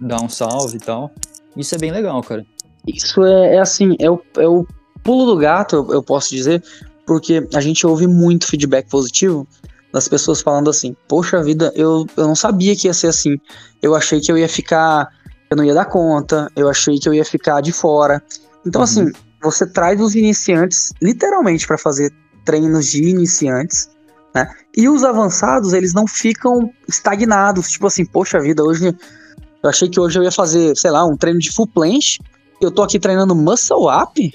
dar 0.00 0.20
um 0.22 0.28
salve 0.28 0.76
e 0.76 0.80
tal. 0.80 1.10
Isso 1.56 1.74
é 1.74 1.78
bem 1.78 1.90
legal, 1.90 2.22
cara. 2.22 2.44
Isso 2.86 3.24
é, 3.24 3.56
é 3.56 3.58
assim, 3.60 3.96
é 3.98 4.10
o, 4.10 4.20
é 4.36 4.46
o 4.46 4.66
pulo 5.02 5.26
do 5.26 5.36
gato, 5.36 5.76
eu, 5.76 5.92
eu 5.94 6.02
posso 6.02 6.30
dizer, 6.30 6.62
porque 7.06 7.46
a 7.54 7.60
gente 7.60 7.86
ouve 7.86 8.06
muito 8.06 8.46
feedback 8.46 8.88
positivo 8.88 9.46
das 9.92 10.08
pessoas 10.08 10.40
falando 10.40 10.70
assim, 10.70 10.94
poxa 11.08 11.42
vida, 11.42 11.70
eu, 11.74 12.06
eu 12.16 12.26
não 12.26 12.34
sabia 12.34 12.74
que 12.74 12.86
ia 12.86 12.94
ser 12.94 13.08
assim. 13.08 13.36
Eu 13.82 13.94
achei 13.94 14.20
que 14.20 14.32
eu 14.32 14.38
ia 14.38 14.48
ficar, 14.48 15.08
eu 15.50 15.56
não 15.56 15.64
ia 15.64 15.74
dar 15.74 15.84
conta, 15.84 16.50
eu 16.56 16.68
achei 16.68 16.98
que 16.98 17.08
eu 17.08 17.12
ia 17.14 17.24
ficar 17.24 17.60
de 17.60 17.72
fora. 17.72 18.22
Então, 18.66 18.80
Uhum. 18.80 18.84
assim, 18.84 19.12
você 19.42 19.66
traz 19.66 20.00
os 20.00 20.14
iniciantes 20.14 20.92
literalmente 21.00 21.66
para 21.66 21.78
fazer 21.78 22.12
treinos 22.44 22.86
de 22.86 23.02
iniciantes, 23.02 23.90
né? 24.34 24.48
E 24.76 24.88
os 24.88 25.04
avançados, 25.04 25.72
eles 25.72 25.92
não 25.92 26.06
ficam 26.06 26.70
estagnados, 26.88 27.70
tipo 27.70 27.86
assim, 27.86 28.04
poxa 28.04 28.40
vida, 28.40 28.62
hoje 28.62 28.96
eu 29.62 29.70
achei 29.70 29.88
que 29.88 30.00
hoje 30.00 30.18
eu 30.18 30.22
ia 30.22 30.32
fazer, 30.32 30.76
sei 30.76 30.90
lá, 30.90 31.04
um 31.04 31.16
treino 31.16 31.38
de 31.38 31.52
full 31.52 31.66
planche, 31.66 32.18
eu 32.60 32.70
tô 32.70 32.82
aqui 32.82 32.98
treinando 32.98 33.34
muscle 33.34 33.88
up, 33.88 34.32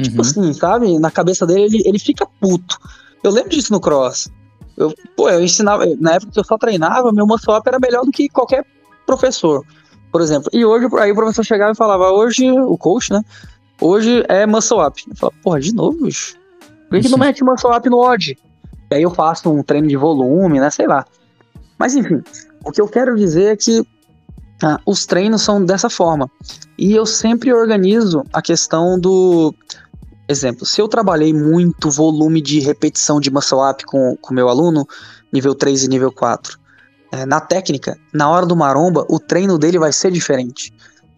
Tipo 0.00 0.16
Uhum. 0.16 0.20
assim, 0.22 0.52
sabe? 0.54 0.98
Na 0.98 1.10
cabeça 1.10 1.46
dele, 1.46 1.64
ele, 1.64 1.82
ele 1.84 1.98
fica 1.98 2.26
puto. 2.40 2.78
Eu 3.22 3.30
lembro 3.30 3.50
disso 3.50 3.72
no 3.72 3.80
cross. 3.80 4.30
Eu, 4.76 4.92
pô, 5.16 5.28
eu 5.28 5.42
ensinava, 5.42 5.84
na 6.00 6.14
época 6.14 6.32
que 6.32 6.40
eu 6.40 6.44
só 6.44 6.56
treinava, 6.56 7.12
meu 7.12 7.26
muscle 7.26 7.54
up 7.54 7.68
era 7.68 7.78
melhor 7.78 8.04
do 8.04 8.10
que 8.10 8.28
qualquer 8.28 8.64
professor, 9.06 9.62
por 10.10 10.22
exemplo. 10.22 10.48
E 10.52 10.64
hoje, 10.64 10.88
aí 10.98 11.12
o 11.12 11.14
professor 11.14 11.44
chegava 11.44 11.72
e 11.72 11.76
falava, 11.76 12.10
hoje, 12.10 12.50
o 12.50 12.76
coach, 12.78 13.12
né? 13.12 13.22
Hoje 13.82 14.24
é 14.28 14.46
muscle 14.46 14.78
up. 14.78 15.02
Eu 15.08 15.16
falava, 15.16 15.36
porra, 15.42 15.60
de 15.60 15.74
novo, 15.74 16.04
bicho? 16.04 16.36
Por 16.88 16.96
que, 16.96 17.02
que 17.02 17.08
não 17.08 17.18
mete 17.18 17.42
muscle 17.42 17.76
up 17.76 17.90
no 17.90 17.98
odd? 17.98 18.38
E 18.90 18.94
aí 18.94 19.02
eu 19.02 19.10
faço 19.10 19.50
um 19.50 19.60
treino 19.60 19.88
de 19.88 19.96
volume, 19.96 20.60
né? 20.60 20.70
Sei 20.70 20.86
lá. 20.86 21.04
Mas 21.76 21.96
enfim, 21.96 22.22
o 22.64 22.70
que 22.70 22.80
eu 22.80 22.86
quero 22.86 23.16
dizer 23.16 23.52
é 23.52 23.56
que 23.56 23.84
ah, 24.62 24.78
os 24.86 25.04
treinos 25.04 25.42
são 25.42 25.64
dessa 25.64 25.90
forma. 25.90 26.30
E 26.78 26.94
eu 26.94 27.04
sempre 27.04 27.52
organizo 27.52 28.24
a 28.32 28.40
questão 28.40 29.00
do. 29.00 29.52
Exemplo, 30.28 30.64
se 30.64 30.80
eu 30.80 30.86
trabalhei 30.86 31.34
muito 31.34 31.90
volume 31.90 32.40
de 32.40 32.60
repetição 32.60 33.18
de 33.18 33.32
muscle 33.32 33.68
up 33.68 33.84
com 33.84 34.16
o 34.22 34.32
meu 34.32 34.48
aluno, 34.48 34.86
nível 35.32 35.56
3 35.56 35.82
e 35.82 35.88
nível 35.88 36.12
4, 36.12 36.56
é, 37.10 37.26
na 37.26 37.40
técnica, 37.40 37.98
na 38.14 38.30
hora 38.30 38.46
do 38.46 38.54
maromba, 38.54 39.04
o 39.10 39.18
treino 39.18 39.58
dele 39.58 39.78
vai 39.80 39.92
ser 39.92 40.12
diferente. 40.12 40.72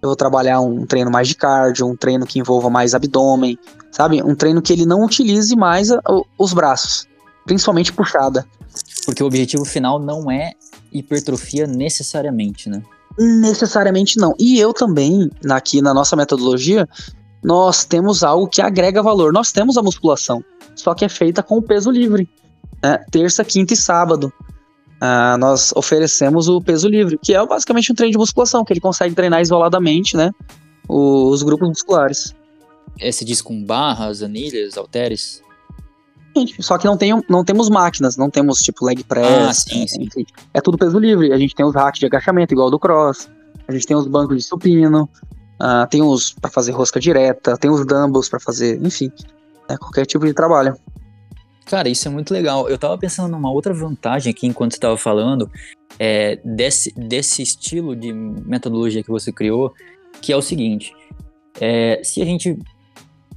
Eu 0.05 0.09
vou 0.09 0.17
trabalhar 0.17 0.61
um 0.61 0.85
treino 0.85 1.11
mais 1.11 1.29
de 1.29 1.35
cardio, 1.35 1.87
um 1.87 1.97
treino 1.97 2.27
que 2.27 2.39
envolva 2.39 2.69
mais 2.69 2.95
abdômen, 2.95 3.59
sabe? 3.91 4.23
Um 4.23 4.35
treino 4.35 4.61
que 4.61 4.71
ele 4.71 4.85
não 4.85 5.03
utilize 5.03 5.57
mais 5.57 5.91
a- 5.91 5.99
o- 6.07 6.27
os 6.39 6.53
braços, 6.53 7.07
principalmente 7.47 7.91
puxada. 7.91 8.47
Porque 9.07 9.23
o 9.23 9.27
objetivo 9.27 9.65
final 9.65 9.99
não 9.99 10.31
é 10.31 10.53
hipertrofia 10.93 11.67
necessariamente, 11.67 12.69
né? 12.69 12.83
Necessariamente 13.19 14.19
não. 14.19 14.35
E 14.39 14.59
eu 14.61 14.75
também, 14.75 15.31
aqui 15.51 15.81
na 15.81 15.95
nossa 15.95 16.15
metodologia, 16.15 16.87
nós 17.43 17.87
temos 17.87 18.23
algo 18.23 18.47
que 18.47 18.61
agrega 18.61 19.03
valor. 19.03 19.33
Nós 19.33 19.53
temos 19.53 19.79
a 19.79 19.83
musculação, 19.83 20.45
só 20.77 20.93
que 20.93 21.07
é 21.07 21.09
feita 21.09 21.43
com 21.43 21.57
o 21.57 21.63
peso 21.63 21.91
livre. 21.91 22.29
né? 22.83 22.99
Terça, 23.11 23.43
quinta 23.43 23.73
e 23.73 23.77
sábado. 23.77 24.31
Ah, 25.01 25.37
nós 25.39 25.73
oferecemos 25.77 26.49
o 26.49 26.61
peso 26.61 26.89
livre, 26.89 27.19
que 27.23 27.35
é 27.35 27.47
basicamente 27.47 27.93
um 27.93 27.95
treino 27.95 28.13
de 28.13 28.19
musculação, 28.19 28.65
que 28.65 28.73
ele 28.73 28.81
consegue 28.81 29.15
treinar 29.15 29.41
isoladamente, 29.41 30.17
né? 30.17 30.31
Os 30.89 31.43
grupos 31.43 31.69
musculares. 31.69 32.35
É, 33.01 33.11
você 33.11 33.25
diz 33.25 33.43
com 33.43 33.63
barras, 33.65 34.23
anilhas, 34.23 34.77
halteres? 34.79 35.43
Gente, 36.37 36.61
Só 36.63 36.77
que 36.79 36.85
não, 36.85 36.97
tem, 36.97 37.13
não 37.29 37.45
temos 37.45 37.69
máquinas, 37.69 38.17
não 38.17 38.29
temos 38.29 38.59
tipo 38.61 38.85
leg 38.85 39.05
press. 39.05 39.49
Ah, 39.49 39.53
sim, 39.55 39.85
é, 39.85 39.87
sim. 39.87 40.27
É 40.53 40.61
tudo 40.61 40.77
peso 40.77 40.99
livre. 40.99 41.33
A 41.33 41.39
gente 41.39 41.55
tem 41.55 41.65
os 41.65 41.75
racks 41.75 42.01
de 42.01 42.07
agachamento, 42.07 42.53
igual 42.53 42.71
do 42.71 42.79
cross. 42.79 43.31
A 43.69 43.73
gente 43.73 43.87
tem 43.87 43.97
os 43.97 44.07
bancos 44.07 44.37
de 44.37 44.43
supino. 44.43 45.09
ah, 45.61 45.87
tem 45.87 46.03
os 46.03 46.33
para 46.33 46.51
fazer 46.51 46.73
rosca 46.73 46.99
direta. 46.99 47.57
Tem 47.57 47.71
os 47.71 47.87
dumbbells 47.87 48.29
para 48.29 48.41
fazer, 48.41 48.85
enfim. 48.85 49.13
né, 49.69 49.77
qualquer 49.77 50.07
tipo 50.07 50.27
de 50.27 50.35
trabalho. 50.35 50.77
Cara, 51.67 51.89
isso 51.89 52.07
é 52.07 52.11
muito 52.11 52.33
legal. 52.33 52.69
Eu 52.69 52.79
tava 52.79 52.97
pensando 52.99 53.31
numa 53.31 53.51
outra 53.51 53.73
vantagem 53.73 54.31
aqui 54.31 54.47
enquanto 54.47 54.75
você 54.75 54.81
tava 54.81 54.97
falando, 54.97 55.51
é, 55.99 56.39
desse, 56.45 56.93
desse 56.95 57.43
estilo 57.43 57.97
de 57.97 58.13
metodologia 58.13 59.03
que 59.03 59.11
você 59.11 59.33
criou, 59.33 59.73
que 60.21 60.33
é 60.33 60.37
o 60.37 60.43
seguinte: 60.43 60.93
é, 61.61 62.01
se 62.03 62.21
a 62.21 62.25
gente 62.25 62.59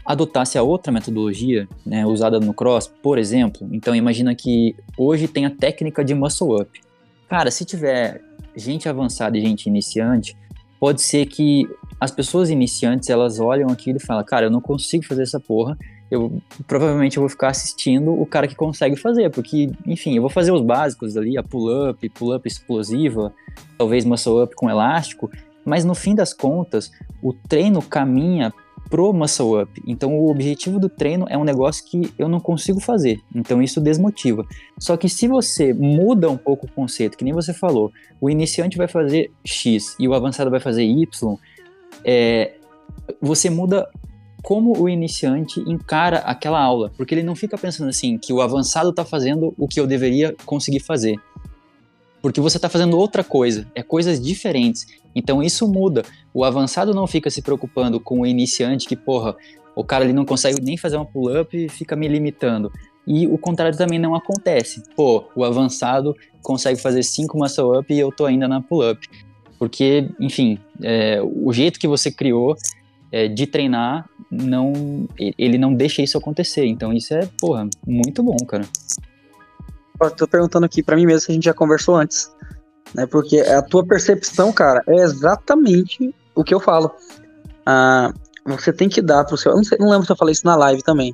adotasse 0.06 0.58
a 0.58 0.64
outra 0.64 0.92
metodologia, 0.92 1.68
né, 1.86 2.06
usada 2.06 2.40
no 2.40 2.54
cross, 2.54 2.88
por 2.88 3.18
exemplo, 3.18 3.68
então 3.74 3.94
imagina 3.94 4.34
que 4.34 4.74
hoje 4.98 5.28
tem 5.28 5.46
a 5.46 5.50
técnica 5.50 6.04
de 6.04 6.16
muscle 6.16 6.62
up. 6.62 6.82
Cara, 7.28 7.52
se 7.52 7.66
tiver 7.66 8.22
gente 8.56 8.88
avançada 8.88 9.38
e 9.38 9.42
gente 9.42 9.66
iniciante, 9.66 10.36
pode 10.80 11.02
ser 11.02 11.26
que 11.26 11.68
as 12.00 12.10
pessoas 12.10 12.50
iniciantes 12.50 13.10
elas 13.10 13.40
olham 13.40 13.70
aquilo 13.70 13.98
e 13.98 14.06
falam, 14.06 14.24
cara, 14.24 14.46
eu 14.46 14.52
não 14.52 14.62
consigo 14.62 15.06
fazer 15.06 15.24
essa 15.24 15.40
porra, 15.42 15.78
eu 16.10 16.42
provavelmente 16.66 17.18
eu 17.18 17.22
vou 17.22 17.30
ficar 17.30 17.50
assistindo 17.50 18.12
o 18.12 18.26
cara 18.26 18.48
que 18.48 18.56
consegue 18.56 18.96
fazer, 18.96 19.30
porque, 19.30 19.70
enfim, 19.86 20.16
eu 20.16 20.22
vou 20.22 20.30
fazer 20.30 20.52
os 20.52 20.62
básicos 20.62 21.18
ali, 21.18 21.38
a 21.38 21.44
pull-up, 21.44 22.08
pull-up 22.10 22.48
explosiva, 22.48 23.34
talvez 23.78 24.06
muscle 24.06 24.44
up 24.44 24.56
com 24.56 24.70
elástico, 24.70 25.30
mas 25.66 25.84
no 25.84 25.94
fim 25.94 26.16
das 26.16 26.34
contas, 26.34 26.92
o 27.22 27.34
treino 27.34 27.82
caminha 27.82 28.54
pro 28.90 29.12
muscle 29.12 29.62
up. 29.62 29.82
Então 29.86 30.18
o 30.18 30.30
objetivo 30.30 30.80
do 30.80 30.88
treino 30.88 31.26
é 31.30 31.38
um 31.38 31.44
negócio 31.44 31.84
que 31.86 32.14
eu 32.18 32.30
não 32.30 32.40
consigo 32.40 32.80
fazer. 32.80 33.20
Então 33.36 33.62
isso 33.62 33.82
desmotiva. 33.82 34.46
Só 34.80 34.96
que 34.96 35.10
se 35.10 35.28
você 35.28 35.74
muda 35.74 36.30
um 36.30 36.38
pouco 36.38 36.66
o 36.66 36.72
conceito, 36.72 37.18
que 37.18 37.26
nem 37.26 37.34
você 37.34 37.54
falou, 37.54 37.92
o 38.22 38.30
iniciante 38.30 38.78
vai 38.78 38.88
fazer 38.88 39.30
X 39.44 39.96
e 40.00 40.08
o 40.08 40.14
avançado 40.14 40.50
vai 40.50 40.60
fazer 40.62 40.84
Y, 40.84 41.38
é, 42.04 42.56
você 43.22 43.50
muda 43.50 43.90
como 44.48 44.82
o 44.82 44.88
iniciante 44.88 45.60
encara 45.68 46.20
aquela 46.20 46.58
aula, 46.58 46.90
porque 46.96 47.14
ele 47.14 47.22
não 47.22 47.36
fica 47.36 47.58
pensando 47.58 47.90
assim 47.90 48.18
que 48.18 48.32
o 48.32 48.40
avançado 48.40 48.92
está 48.92 49.04
fazendo 49.04 49.54
o 49.58 49.68
que 49.68 49.78
eu 49.78 49.86
deveria 49.86 50.34
conseguir 50.46 50.80
fazer. 50.80 51.18
Porque 52.22 52.40
você 52.40 52.56
está 52.56 52.70
fazendo 52.70 52.98
outra 52.98 53.26
coisa, 53.26 53.68
é 53.76 53.84
coisas 53.84 54.22
diferentes. 54.22 54.88
Então 55.14 55.44
isso 55.44 55.68
muda. 55.68 56.06
O 56.34 56.46
avançado 56.46 56.94
não 56.94 57.06
fica 57.06 57.30
se 57.30 57.42
preocupando 57.42 58.00
com 58.00 58.22
o 58.22 58.26
iniciante 58.26 58.88
que, 58.88 58.96
porra, 58.96 59.36
o 59.76 59.84
cara 59.84 60.06
ali 60.06 60.14
não 60.14 60.24
consegue 60.24 60.62
nem 60.62 60.78
fazer 60.78 60.96
uma 60.96 61.06
pull-up 61.06 61.66
e 61.66 61.68
fica 61.68 61.94
me 61.98 62.08
limitando. 62.08 62.72
E 63.06 63.28
o 63.28 63.38
contrário 63.38 63.78
também 63.78 64.00
não 64.00 64.16
acontece. 64.16 64.82
Pô, 64.96 65.26
o 65.36 65.44
avançado 65.44 66.16
consegue 66.42 66.80
fazer 66.80 67.04
cinco 67.04 67.38
muscle-up 67.38 67.94
e 67.94 68.00
eu 68.00 68.14
tô 68.14 68.26
ainda 68.26 68.48
na 68.48 68.62
pull-up. 68.62 69.10
Porque, 69.60 70.10
enfim, 70.22 70.58
é, 70.82 71.20
o 71.22 71.52
jeito 71.52 71.78
que 71.78 71.88
você 71.88 72.10
criou 72.10 72.56
é, 73.12 73.28
de 73.28 73.48
treinar, 73.48 74.10
não, 74.30 75.08
ele 75.18 75.58
não 75.58 75.74
deixa 75.74 76.02
isso 76.02 76.18
acontecer. 76.18 76.66
Então 76.66 76.92
isso 76.94 77.14
é, 77.14 77.28
porra, 77.40 77.68
muito 77.86 78.22
bom, 78.22 78.38
cara. 78.48 78.66
Eu 80.02 80.12
tô 80.12 80.28
perguntando 80.28 80.66
aqui 80.66 80.84
para 80.84 80.96
mim 80.96 81.06
mesmo 81.06 81.22
se 81.22 81.32
a 81.32 81.34
gente 81.34 81.46
já 81.46 81.54
conversou 81.54 81.96
antes. 81.96 82.32
Né, 82.94 83.06
porque 83.06 83.40
a 83.40 83.62
tua 83.62 83.86
percepção, 83.86 84.52
cara, 84.54 84.82
é 84.88 84.96
exatamente 84.96 86.14
o 86.34 86.44
que 86.44 86.54
eu 86.54 86.60
falo. 86.60 86.92
Ah, 87.66 88.14
você 88.46 88.72
tem 88.72 88.88
que 88.88 89.02
dar 89.02 89.26
pro 89.26 89.38
seu. 89.38 89.52
Eu 89.52 89.58
não, 89.58 89.64
sei, 89.64 89.78
não 89.78 89.90
lembro 89.90 90.06
se 90.06 90.12
eu 90.12 90.16
falei 90.16 90.32
isso 90.32 90.46
na 90.46 90.56
live 90.56 90.82
também. 90.82 91.14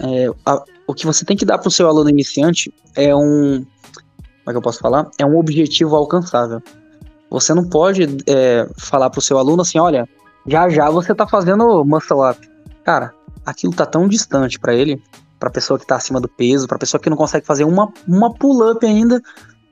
É, 0.00 0.28
a, 0.44 0.62
o 0.86 0.94
que 0.94 1.06
você 1.06 1.24
tem 1.24 1.36
que 1.36 1.44
dar 1.44 1.58
pro 1.58 1.70
seu 1.70 1.86
aluno 1.86 2.10
iniciante 2.10 2.72
é 2.96 3.14
um. 3.14 3.64
Como 3.64 4.48
é 4.48 4.50
que 4.50 4.56
eu 4.56 4.62
posso 4.62 4.80
falar? 4.80 5.08
É 5.18 5.24
um 5.24 5.38
objetivo 5.38 5.94
alcançável. 5.94 6.60
Você 7.30 7.54
não 7.54 7.68
pode 7.68 8.02
é, 8.26 8.68
falar 8.76 9.08
pro 9.10 9.20
seu 9.20 9.38
aluno 9.38 9.62
assim: 9.62 9.78
olha, 9.78 10.08
já 10.46 10.68
já 10.68 10.90
você 10.90 11.14
tá 11.14 11.26
fazendo 11.26 11.84
muscle 11.84 12.28
up. 12.28 12.50
Cara, 12.84 13.12
aquilo 13.44 13.72
tá 13.72 13.86
tão 13.86 14.08
distante 14.08 14.58
para 14.58 14.74
ele, 14.74 15.02
pra 15.38 15.50
pessoa 15.50 15.78
que 15.78 15.86
tá 15.86 15.96
acima 15.96 16.20
do 16.20 16.28
peso, 16.28 16.66
pra 16.66 16.78
pessoa 16.78 17.00
que 17.00 17.10
não 17.10 17.16
consegue 17.16 17.46
fazer 17.46 17.64
uma, 17.64 17.92
uma 18.06 18.32
pull-up 18.32 18.84
ainda, 18.84 19.20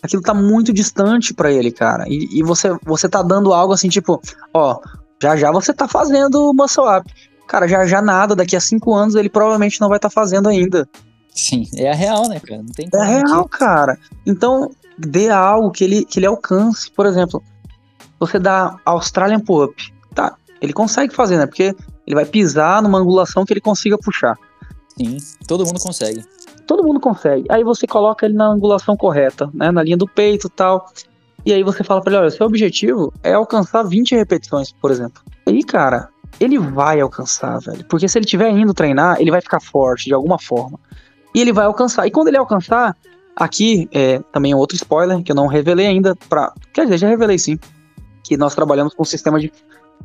aquilo 0.02 0.22
tá 0.22 0.34
muito 0.34 0.72
distante 0.72 1.32
para 1.32 1.50
ele, 1.50 1.70
cara. 1.70 2.04
E, 2.08 2.38
e, 2.38 2.42
você, 2.42 2.76
você 2.84 3.08
tá 3.08 3.22
dando 3.22 3.52
algo 3.52 3.72
assim, 3.72 3.88
tipo, 3.88 4.20
ó, 4.52 4.78
já 5.22 5.36
já 5.36 5.50
você 5.50 5.72
tá 5.72 5.86
fazendo 5.86 6.52
muscle 6.54 6.84
up. 6.88 7.10
Cara, 7.46 7.68
já 7.68 7.86
já 7.86 8.00
nada, 8.00 8.34
daqui 8.34 8.56
a 8.56 8.60
cinco 8.60 8.94
anos 8.94 9.14
ele 9.14 9.28
provavelmente 9.28 9.80
não 9.80 9.88
vai 9.88 9.98
estar 9.98 10.08
tá 10.08 10.12
fazendo 10.12 10.48
ainda. 10.48 10.88
Sim, 11.34 11.66
é 11.76 11.90
a 11.90 11.94
real, 11.94 12.28
né, 12.28 12.40
cara? 12.40 12.62
Não 12.62 12.72
tem 12.72 12.88
É 12.92 12.98
a 12.98 13.04
real, 13.04 13.48
cara. 13.48 13.98
Então, 14.26 14.70
dê 14.98 15.30
algo 15.30 15.70
que 15.70 15.84
ele, 15.84 16.04
que 16.04 16.18
ele 16.18 16.26
alcance. 16.26 16.90
Por 16.90 17.06
exemplo, 17.06 17.42
você 18.20 18.38
dá 18.38 18.76
Australian 18.84 19.40
Pull-Up. 19.40 19.92
Ele 20.62 20.72
consegue 20.72 21.12
fazer, 21.14 21.36
né? 21.36 21.46
Porque 21.46 21.74
ele 22.06 22.14
vai 22.14 22.24
pisar 22.24 22.80
numa 22.80 22.98
angulação 22.98 23.44
que 23.44 23.52
ele 23.52 23.60
consiga 23.60 23.98
puxar. 23.98 24.38
Sim, 24.96 25.18
todo 25.46 25.66
mundo 25.66 25.80
consegue. 25.80 26.24
Todo 26.66 26.84
mundo 26.84 27.00
consegue. 27.00 27.44
Aí 27.50 27.64
você 27.64 27.86
coloca 27.86 28.24
ele 28.24 28.34
na 28.34 28.46
angulação 28.46 28.96
correta, 28.96 29.50
né? 29.52 29.72
Na 29.72 29.82
linha 29.82 29.96
do 29.96 30.06
peito 30.06 30.46
e 30.46 30.50
tal. 30.50 30.86
E 31.44 31.52
aí 31.52 31.64
você 31.64 31.82
fala 31.82 32.00
pra 32.00 32.12
ele, 32.12 32.20
olha, 32.20 32.30
seu 32.30 32.46
objetivo 32.46 33.12
é 33.22 33.32
alcançar 33.32 33.82
20 33.82 34.14
repetições, 34.14 34.72
por 34.72 34.92
exemplo. 34.92 35.20
Aí, 35.44 35.64
cara, 35.64 36.08
ele 36.38 36.58
vai 36.58 37.00
alcançar, 37.00 37.58
velho. 37.58 37.84
Porque 37.86 38.08
se 38.08 38.16
ele 38.16 38.24
estiver 38.24 38.48
indo 38.50 38.72
treinar, 38.72 39.20
ele 39.20 39.30
vai 39.30 39.40
ficar 39.40 39.60
forte 39.60 40.04
de 40.04 40.14
alguma 40.14 40.38
forma. 40.38 40.78
E 41.34 41.40
ele 41.40 41.52
vai 41.52 41.64
alcançar. 41.64 42.06
E 42.06 42.10
quando 42.12 42.28
ele 42.28 42.36
alcançar, 42.36 42.96
aqui 43.34 43.88
é 43.92 44.20
também 44.32 44.52
é 44.52 44.56
outro 44.56 44.76
spoiler 44.76 45.22
que 45.22 45.32
eu 45.32 45.36
não 45.36 45.48
revelei 45.48 45.86
ainda 45.86 46.14
pra. 46.28 46.52
Quer 46.72 46.84
dizer, 46.84 46.98
já 46.98 47.08
revelei 47.08 47.38
sim. 47.38 47.58
Que 48.22 48.36
nós 48.36 48.54
trabalhamos 48.54 48.94
com 48.94 49.02
um 49.02 49.06
sistema 49.06 49.40
de 49.40 49.52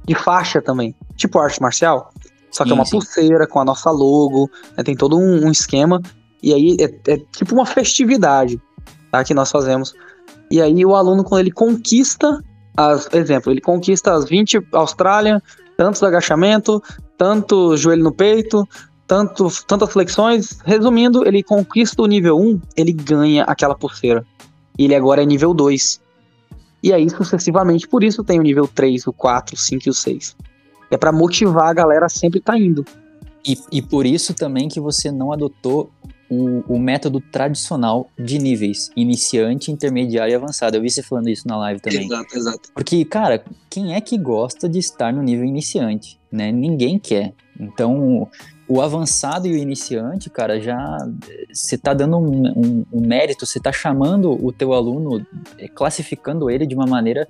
de 0.05 0.15
faixa 0.15 0.61
também, 0.61 0.95
tipo 1.15 1.39
arte 1.39 1.61
marcial. 1.61 2.11
Só 2.51 2.63
que 2.63 2.69
sim, 2.69 2.75
é 2.75 2.79
uma 2.79 2.85
sim. 2.85 2.91
pulseira 2.91 3.47
com 3.47 3.59
a 3.59 3.65
nossa 3.65 3.91
logo, 3.91 4.49
né, 4.75 4.83
tem 4.83 4.95
todo 4.95 5.17
um, 5.17 5.45
um, 5.45 5.51
esquema. 5.51 6.01
E 6.41 6.53
aí 6.53 6.77
é, 6.79 7.13
é, 7.13 7.17
tipo 7.31 7.53
uma 7.53 7.65
festividade 7.65 8.61
tá, 9.11 9.23
que 9.23 9.33
nós 9.33 9.51
fazemos. 9.51 9.93
E 10.49 10.61
aí 10.61 10.85
o 10.85 10.95
aluno, 10.95 11.23
quando 11.23 11.41
ele 11.41 11.51
conquista, 11.51 12.43
as, 12.75 13.09
exemplo, 13.13 13.51
ele 13.51 13.61
conquista 13.61 14.13
as 14.13 14.25
20 14.25 14.65
Austrália, 14.71 15.41
tantos 15.75 16.01
agachamento, 16.03 16.81
tanto 17.17 17.75
joelho 17.75 18.03
no 18.03 18.13
peito, 18.13 18.67
tanto, 19.05 19.49
tantas 19.67 19.91
flexões. 19.91 20.59
Resumindo, 20.65 21.27
ele 21.27 21.43
conquista 21.43 22.01
o 22.01 22.07
nível 22.07 22.39
1, 22.39 22.61
ele 22.75 22.93
ganha 22.93 23.43
aquela 23.43 23.75
pulseira. 23.75 24.25
E 24.77 24.85
ele 24.85 24.95
agora 24.95 25.23
é 25.23 25.25
nível 25.25 25.53
2. 25.53 25.99
E 26.81 26.93
aí 26.93 27.09
sucessivamente, 27.09 27.87
por 27.87 28.03
isso 28.03 28.23
tem 28.23 28.39
o 28.39 28.43
nível 28.43 28.67
3, 28.67 29.07
o 29.07 29.13
4, 29.13 29.55
o 29.55 29.57
5 29.57 29.83
e 29.85 29.89
o 29.89 29.93
6. 29.93 30.35
É 30.91 30.97
para 30.97 31.11
motivar 31.11 31.69
a 31.69 31.73
galera 31.73 32.05
a 32.05 32.09
sempre 32.09 32.39
tá 32.39 32.57
indo. 32.57 32.85
E, 33.45 33.57
e 33.71 33.81
por 33.81 34.05
isso 34.05 34.33
também 34.33 34.67
que 34.67 34.79
você 34.79 35.11
não 35.11 35.31
adotou 35.31 35.89
o, 36.29 36.63
o, 36.67 36.77
método 36.77 37.21
tradicional 37.21 38.09
de 38.17 38.37
níveis, 38.37 38.91
iniciante, 38.95 39.71
intermediário 39.71 40.33
e 40.33 40.35
avançado. 40.35 40.75
Eu 40.75 40.81
vi 40.81 40.89
você 40.89 41.01
falando 41.01 41.29
isso 41.29 41.47
na 41.47 41.57
live 41.57 41.79
também. 41.79 42.05
Exato, 42.05 42.37
exato. 42.37 42.69
Porque, 42.73 43.05
cara, 43.05 43.43
quem 43.69 43.93
é 43.93 44.01
que 44.01 44.17
gosta 44.17 44.67
de 44.67 44.79
estar 44.79 45.13
no 45.13 45.23
nível 45.23 45.45
iniciante? 45.45 46.19
Né? 46.29 46.51
Ninguém 46.51 46.99
quer. 46.99 47.33
Então, 47.57 48.29
o 48.67 48.81
avançado 48.81 49.47
e 49.47 49.53
o 49.53 49.57
iniciante, 49.57 50.29
cara, 50.29 50.59
já 50.59 50.97
você 51.51 51.77
tá 51.77 51.93
dando 51.93 52.17
um, 52.17 52.47
um, 52.47 52.85
um 52.91 53.07
mérito, 53.07 53.45
você 53.45 53.59
tá 53.59 53.71
chamando 53.71 54.31
o 54.31 54.51
teu 54.51 54.73
aluno, 54.73 55.25
é, 55.57 55.67
classificando 55.67 56.49
ele 56.49 56.65
de 56.65 56.75
uma 56.75 56.85
maneira 56.85 57.27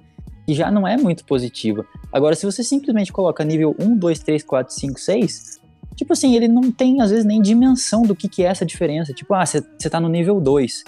que 0.47 0.53
já 0.53 0.71
não 0.71 0.87
é 0.87 0.97
muito 0.97 1.25
positiva. 1.25 1.85
Agora, 2.11 2.33
se 2.35 2.45
você 2.45 2.63
simplesmente 2.63 3.11
coloca 3.11 3.43
nível 3.43 3.75
1, 3.77 3.97
2, 3.97 4.19
3, 4.19 4.43
4, 4.43 4.73
5, 4.73 4.99
6, 4.99 5.61
tipo 5.95 6.13
assim, 6.13 6.35
ele 6.35 6.47
não 6.47 6.71
tem, 6.71 7.01
às 7.01 7.11
vezes, 7.11 7.25
nem 7.25 7.41
dimensão 7.41 8.01
do 8.03 8.15
que, 8.15 8.29
que 8.29 8.43
é 8.43 8.47
essa 8.47 8.65
diferença. 8.65 9.13
Tipo, 9.13 9.33
ah, 9.33 9.45
você 9.45 9.89
tá 9.89 9.99
no 9.99 10.07
nível 10.07 10.39
2. 10.39 10.85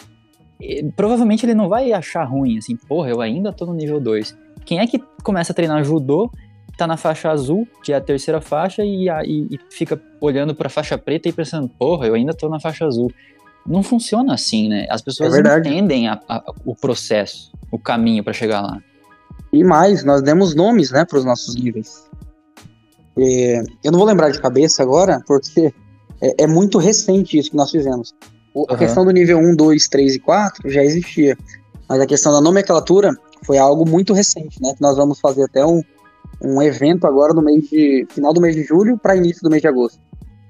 E, 0.61 0.83
provavelmente 0.95 1.45
ele 1.45 1.53
não 1.53 1.67
vai 1.67 1.91
achar 1.91 2.23
ruim, 2.23 2.57
assim, 2.57 2.75
porra, 2.75 3.09
eu 3.09 3.21
ainda 3.21 3.51
tô 3.51 3.65
no 3.65 3.73
nível 3.73 3.99
2. 3.99 4.35
Quem 4.65 4.79
é 4.79 4.87
que 4.87 4.99
começa 5.23 5.51
a 5.51 5.55
treinar 5.55 5.83
judô 5.83 6.31
tá 6.79 6.87
na 6.87 6.97
faixa 6.97 7.29
azul, 7.29 7.67
que 7.83 7.91
é 7.91 7.95
a 7.95 8.01
terceira 8.01 8.39
faixa, 8.39 8.83
e, 8.83 9.09
e, 9.09 9.55
e 9.55 9.59
fica 9.69 10.01
olhando 10.21 10.55
pra 10.55 10.69
faixa 10.69 10.97
preta 10.97 11.27
e 11.27 11.33
pensando, 11.33 11.67
porra, 11.67 12.07
eu 12.07 12.13
ainda 12.13 12.33
tô 12.33 12.47
na 12.47 12.59
faixa 12.59 12.85
azul. 12.85 13.11
Não 13.67 13.83
funciona 13.83 14.33
assim, 14.33 14.69
né? 14.69 14.87
As 14.89 15.01
pessoas 15.01 15.33
é 15.35 15.59
entendem 15.59 16.07
a, 16.07 16.19
a, 16.27 16.53
o 16.65 16.73
processo, 16.73 17.51
o 17.71 17.77
caminho 17.77 18.23
para 18.23 18.33
chegar 18.33 18.61
lá. 18.61 18.81
E 19.51 19.63
mais, 19.63 20.03
nós 20.03 20.21
demos 20.21 20.55
nomes, 20.55 20.91
né, 20.91 21.03
para 21.05 21.17
os 21.17 21.25
nossos 21.25 21.55
níveis. 21.55 22.07
É, 23.17 23.61
eu 23.83 23.91
não 23.91 23.99
vou 23.99 24.07
lembrar 24.07 24.29
de 24.29 24.39
cabeça 24.39 24.81
agora, 24.81 25.21
porque 25.27 25.73
é, 26.21 26.43
é 26.43 26.47
muito 26.47 26.77
recente 26.77 27.37
isso 27.37 27.51
que 27.51 27.57
nós 27.57 27.71
fizemos. 27.71 28.15
O, 28.53 28.61
uhum. 28.61 28.65
A 28.69 28.77
questão 28.77 29.03
do 29.03 29.11
nível 29.11 29.37
1, 29.37 29.55
2, 29.55 29.87
3 29.89 30.15
e 30.15 30.19
4 30.19 30.69
já 30.69 30.83
existia. 30.83 31.37
Mas 31.87 31.99
a 31.99 32.05
questão 32.05 32.31
da 32.31 32.39
nomenclatura 32.39 33.11
foi 33.45 33.57
algo 33.57 33.87
muito 33.87 34.13
recente, 34.13 34.61
né? 34.61 34.73
Que 34.75 34.81
nós 34.81 34.95
vamos 34.95 35.19
fazer 35.19 35.43
até 35.43 35.65
um, 35.65 35.81
um 36.41 36.61
evento 36.61 37.05
agora 37.05 37.33
no 37.33 37.41
mês 37.41 37.69
de. 37.69 38.05
final 38.09 38.33
do 38.33 38.41
mês 38.41 38.55
de 38.55 38.63
julho 38.63 38.97
para 38.97 39.15
início 39.15 39.41
do 39.41 39.49
mês 39.49 39.61
de 39.61 39.67
agosto. 39.67 39.99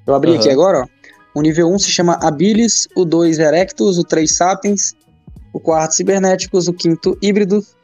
Eu 0.05 0.13
abri 0.13 0.31
uhum. 0.31 0.37
aqui 0.37 0.49
agora, 0.49 0.81
ó. 0.81 0.99
O 1.35 1.41
nível 1.41 1.71
1 1.71 1.79
se 1.79 1.91
chama 1.91 2.19
Abilis, 2.21 2.87
o 2.95 3.05
2 3.05 3.39
Erectus, 3.39 3.97
o 3.97 4.03
3 4.03 4.35
Sapiens, 4.35 4.93
o 5.53 5.59
4 5.59 5.95
Cibernéticos, 5.95 6.67
o 6.67 6.73
quinto 6.73 7.17
Híbridos 7.21 7.75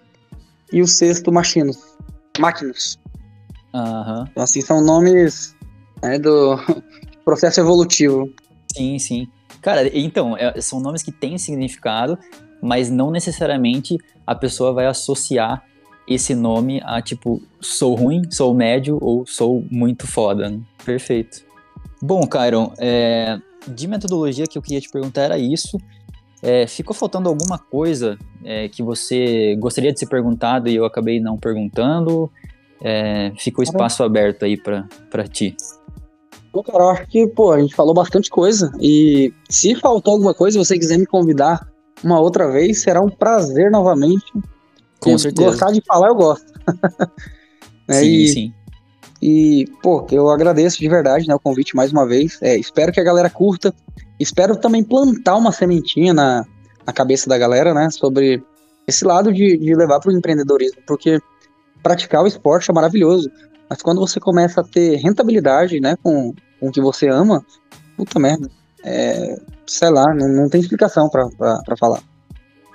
e 0.73 0.81
o 0.81 0.87
sexto 0.87 1.31
Machinos. 1.31 1.77
Máquinos. 2.39 2.99
Uhum. 3.73 4.25
Então, 4.31 4.43
assim, 4.43 4.61
são 4.61 4.81
nomes 4.81 5.55
né, 6.01 6.17
do 6.17 6.57
processo 7.23 7.59
evolutivo. 7.59 8.29
Sim, 8.75 8.97
sim. 8.99 9.27
Cara, 9.61 9.89
então, 9.97 10.35
é, 10.37 10.59
são 10.59 10.79
nomes 10.79 11.03
que 11.03 11.11
têm 11.11 11.37
significado, 11.37 12.17
mas 12.61 12.89
não 12.89 13.11
necessariamente 13.11 13.97
a 14.25 14.35
pessoa 14.35 14.73
vai 14.73 14.87
associar 14.87 15.63
esse 16.07 16.35
nome 16.35 16.81
a 16.83 17.01
tipo, 17.01 17.41
sou 17.59 17.95
ruim, 17.95 18.21
sou 18.31 18.53
médio 18.53 18.97
ou 19.01 19.25
sou 19.25 19.63
muito 19.71 20.07
foda. 20.07 20.49
Né? 20.49 20.59
Perfeito. 20.83 21.43
Bom, 22.01 22.21
Kyron, 22.27 22.71
é, 22.77 23.39
de 23.67 23.87
metodologia 23.87 24.45
que 24.45 24.57
eu 24.57 24.61
queria 24.61 24.81
te 24.81 24.89
perguntar 24.89 25.23
era 25.23 25.37
isso. 25.37 25.77
É, 26.41 26.67
ficou 26.67 26.93
faltando 26.93 27.27
alguma 27.27 27.57
coisa 27.57 28.19
é, 28.43 28.69
que 28.69 28.83
você 28.83 29.55
gostaria 29.55 29.91
de 29.91 29.99
ser 29.99 30.05
perguntado 30.05 30.69
e 30.69 30.75
eu 30.75 30.85
acabei 30.85 31.19
não 31.19 31.37
perguntando? 31.37 32.29
É, 32.81 33.31
ficou 33.37 33.63
espaço 33.63 34.03
aberto 34.03 34.45
aí 34.45 34.55
para 34.57 35.27
ti. 35.27 35.55
Bom, 36.53 36.61
cara, 36.61 36.83
eu 36.83 36.89
acho 36.89 37.07
que, 37.07 37.27
pô, 37.27 37.51
a 37.51 37.59
gente 37.59 37.73
falou 37.73 37.93
bastante 37.93 38.29
coisa. 38.29 38.71
E 38.79 39.33
se 39.49 39.73
faltou 39.75 40.13
alguma 40.13 40.33
coisa, 40.33 40.59
você 40.59 40.77
quiser 40.77 40.97
me 40.99 41.05
convidar 41.05 41.67
uma 42.03 42.19
outra 42.19 42.51
vez, 42.51 42.81
será 42.81 43.01
um 43.01 43.09
prazer 43.09 43.71
novamente 43.71 44.31
com 45.11 45.17
certeza. 45.17 45.49
Gostar 45.49 45.71
de 45.71 45.81
falar, 45.85 46.07
eu 46.07 46.15
gosto. 46.15 46.45
é, 47.87 47.93
sim, 47.93 48.07
e, 48.07 48.27
sim. 48.27 48.53
E, 49.21 49.65
pô, 49.81 50.05
eu 50.11 50.29
agradeço 50.29 50.79
de 50.79 50.89
verdade 50.89 51.27
né, 51.27 51.35
o 51.35 51.39
convite 51.39 51.75
mais 51.75 51.91
uma 51.91 52.05
vez. 52.05 52.37
É, 52.41 52.57
espero 52.57 52.91
que 52.91 52.99
a 52.99 53.03
galera 53.03 53.29
curta. 53.29 53.73
Espero 54.19 54.55
também 54.55 54.83
plantar 54.83 55.35
uma 55.35 55.51
sementinha 55.51 56.13
na, 56.13 56.45
na 56.85 56.93
cabeça 56.93 57.29
da 57.29 57.37
galera, 57.37 57.73
né? 57.73 57.89
Sobre 57.89 58.43
esse 58.87 59.03
lado 59.03 59.33
de, 59.33 59.57
de 59.57 59.75
levar 59.75 59.99
para 59.99 60.11
o 60.11 60.15
empreendedorismo. 60.15 60.81
Porque 60.85 61.19
praticar 61.81 62.23
o 62.23 62.27
esporte 62.27 62.69
é 62.69 62.73
maravilhoso. 62.73 63.29
Mas 63.69 63.81
quando 63.81 63.99
você 63.99 64.19
começa 64.19 64.61
a 64.61 64.63
ter 64.63 64.97
rentabilidade, 64.97 65.79
né, 65.79 65.95
com, 66.03 66.33
com 66.59 66.67
o 66.67 66.71
que 66.71 66.81
você 66.81 67.07
ama, 67.07 67.43
puta 67.97 68.19
merda. 68.19 68.49
É, 68.83 69.35
sei 69.65 69.89
lá, 69.89 70.13
não, 70.13 70.27
não 70.27 70.49
tem 70.49 70.61
explicação 70.61 71.09
para 71.09 71.77
falar. 71.79 72.01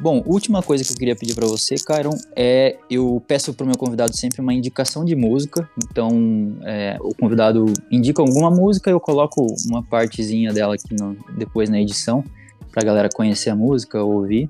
Bom, 0.01 0.23
última 0.25 0.63
coisa 0.63 0.83
que 0.83 0.93
eu 0.93 0.97
queria 0.97 1.15
pedir 1.15 1.35
para 1.35 1.47
você, 1.47 1.75
Cairon, 1.75 2.17
é 2.35 2.79
eu 2.89 3.23
peço 3.29 3.53
para 3.53 3.65
o 3.65 3.67
meu 3.67 3.77
convidado 3.77 4.17
sempre 4.17 4.41
uma 4.41 4.55
indicação 4.55 5.05
de 5.05 5.15
música. 5.15 5.69
Então, 5.85 6.57
é, 6.65 6.97
o 7.03 7.15
convidado 7.15 7.67
indica 7.91 8.23
alguma 8.23 8.51
música, 8.51 8.91
eu 8.91 8.99
coloco 8.99 9.47
uma 9.69 9.83
partezinha 9.83 10.55
dela 10.55 10.75
aqui 10.75 10.95
no, 10.99 11.15
depois 11.37 11.69
na 11.69 11.79
edição 11.79 12.25
para 12.73 12.83
a 12.83 12.85
galera 12.85 13.11
conhecer 13.13 13.51
a 13.51 13.55
música, 13.55 14.03
ouvir. 14.03 14.49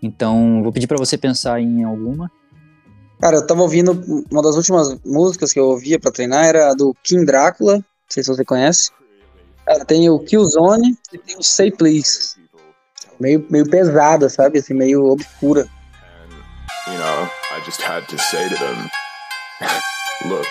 Então, 0.00 0.62
vou 0.62 0.72
pedir 0.72 0.86
para 0.86 0.98
você 0.98 1.18
pensar 1.18 1.60
em 1.60 1.82
alguma. 1.82 2.30
Cara, 3.20 3.38
eu 3.38 3.46
tava 3.48 3.62
ouvindo 3.62 4.00
uma 4.30 4.42
das 4.42 4.54
últimas 4.54 4.96
músicas 5.04 5.52
que 5.52 5.58
eu 5.58 5.70
ouvia 5.70 5.98
para 5.98 6.12
treinar 6.12 6.44
era 6.44 6.72
do 6.72 6.94
King 7.02 7.24
Drácula, 7.24 7.78
não 7.78 7.84
sei 8.08 8.22
se 8.22 8.28
você 8.28 8.44
conhece. 8.44 8.92
Cara, 9.66 9.84
tem 9.84 10.08
o 10.08 10.20
Killzone 10.20 10.96
e 11.12 11.18
tem 11.18 11.36
o 11.36 11.42
Say 11.42 11.72
Please 11.72 12.43
meio, 13.20 13.44
meio 13.50 13.68
pesada, 13.68 14.28
sabe? 14.28 14.58
Assim, 14.58 14.74
meio 14.74 15.10
obscura. 15.10 15.62
And, 15.62 16.92
you 16.92 16.98
know, 16.98 17.30
I 17.52 17.60
just 17.64 17.80
had 17.80 18.08
to 18.08 18.18
say 18.18 18.48
to 18.48 18.54
them, 18.54 18.90
look, 20.26 20.46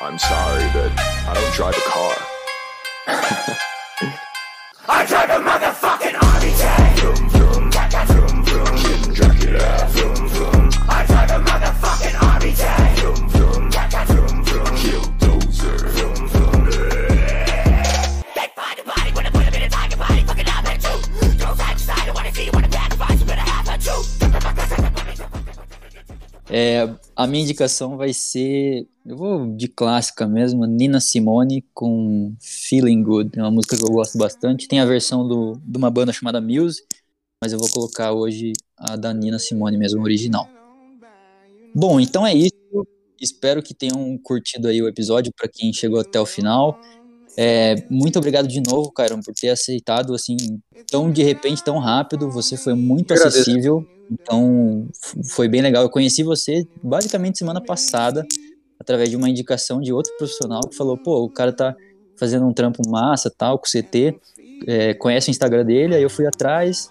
I'm 0.00 0.18
sorry, 0.18 0.64
but 0.72 0.92
I 1.26 1.34
don't 1.34 1.54
drive 1.54 1.76
a 1.76 1.80
car. 1.90 2.16
I 4.88 5.04
drive 5.06 5.30
a 5.30 5.40
motherfucking 5.42 6.16
army 6.22 6.52
tank! 6.56 6.98
Vroom, 6.98 7.28
vroom, 7.30 7.70
vroom, 7.70 8.44
vroom, 8.44 9.14
Dracula, 9.14 9.58
vroom, 9.58 9.64
vroom. 9.64 9.87
É, 26.60 26.92
a 27.14 27.24
minha 27.24 27.44
indicação 27.44 27.96
vai 27.96 28.12
ser. 28.12 28.84
Eu 29.06 29.16
vou 29.16 29.46
de 29.54 29.68
clássica 29.68 30.26
mesmo, 30.26 30.66
Nina 30.66 31.00
Simone 31.00 31.64
com 31.72 32.34
Feeling 32.40 33.00
Good. 33.00 33.38
É 33.38 33.42
uma 33.42 33.50
música 33.52 33.76
que 33.76 33.84
eu 33.84 33.90
gosto 33.90 34.18
bastante. 34.18 34.66
Tem 34.66 34.80
a 34.80 34.84
versão 34.84 35.26
do, 35.26 35.52
de 35.64 35.78
uma 35.78 35.88
banda 35.88 36.12
chamada 36.12 36.40
Muse, 36.40 36.82
mas 37.40 37.52
eu 37.52 37.60
vou 37.60 37.70
colocar 37.70 38.10
hoje 38.10 38.54
a 38.76 38.96
da 38.96 39.14
Nina 39.14 39.38
Simone 39.38 39.78
mesmo, 39.78 40.02
original. 40.02 40.48
Bom, 41.72 42.00
então 42.00 42.26
é 42.26 42.34
isso. 42.34 42.52
Espero 43.20 43.62
que 43.62 43.72
tenham 43.72 44.18
curtido 44.18 44.66
aí 44.66 44.82
o 44.82 44.88
episódio 44.88 45.32
para 45.32 45.48
quem 45.48 45.72
chegou 45.72 46.00
até 46.00 46.18
o 46.20 46.26
final. 46.26 46.76
É, 47.40 47.76
muito 47.88 48.18
obrigado 48.18 48.48
de 48.48 48.60
novo, 48.60 48.90
Cairo, 48.90 49.16
por 49.24 49.32
ter 49.32 49.50
aceitado 49.50 50.12
assim 50.12 50.36
tão 50.90 51.08
de 51.08 51.22
repente, 51.22 51.62
tão 51.62 51.78
rápido. 51.78 52.28
Você 52.32 52.56
foi 52.56 52.74
muito 52.74 53.14
acessível, 53.14 53.86
então 54.10 54.88
foi 55.30 55.46
bem 55.46 55.62
legal. 55.62 55.84
Eu 55.84 55.88
conheci 55.88 56.24
você 56.24 56.66
basicamente 56.82 57.38
semana 57.38 57.60
passada 57.60 58.26
através 58.80 59.08
de 59.08 59.14
uma 59.14 59.30
indicação 59.30 59.80
de 59.80 59.92
outro 59.92 60.12
profissional 60.18 60.62
que 60.68 60.74
falou: 60.74 60.98
pô, 60.98 61.22
o 61.22 61.30
cara 61.30 61.52
tá 61.52 61.76
fazendo 62.18 62.44
um 62.44 62.52
trampo 62.52 62.82
massa, 62.88 63.30
tal, 63.30 63.56
com 63.56 63.66
o 63.66 63.70
CT, 63.70 64.18
é, 64.66 64.94
conhece 64.94 65.28
o 65.28 65.30
Instagram 65.30 65.64
dele. 65.64 65.94
Aí 65.94 66.02
eu 66.02 66.10
fui 66.10 66.26
atrás 66.26 66.90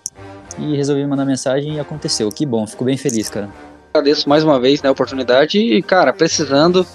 e 0.57 0.77
resolvi 0.77 1.05
mandar 1.05 1.25
mensagem 1.25 1.75
e 1.75 1.79
aconteceu. 1.81 2.29
Que 2.29 2.45
bom, 2.45 2.65
fico 2.65 2.85
bem 2.85 2.95
feliz, 2.95 3.27
cara. 3.27 3.49
Agradeço 3.93 4.29
mais 4.29 4.45
uma 4.45 4.57
vez 4.57 4.81
né, 4.81 4.87
a 4.87 4.93
oportunidade 4.93 5.59
e, 5.59 5.83
cara, 5.83 6.13
precisando, 6.13 6.87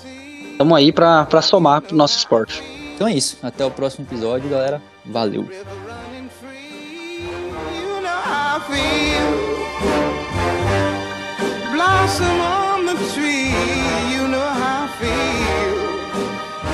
estamos 0.53 0.74
aí 0.74 0.90
para 0.90 1.42
somar 1.42 1.82
pro 1.82 1.94
nosso 1.94 2.16
esporte. 2.16 2.81
Então 3.03 3.11
é 3.11 3.16
isso. 3.16 3.36
Até 3.42 3.64
o 3.64 3.70
próximo 3.72 4.07
episódio, 4.07 4.48
galera. 4.48 4.80
Valeu. 5.05 5.42
Blossom 11.72 12.40
on 12.40 12.86
the 12.86 12.94
tree, 13.12 13.50
you 14.14 14.28
know 14.28 14.38
how 14.38 14.84
I 14.84 14.88
feel. 15.00 15.82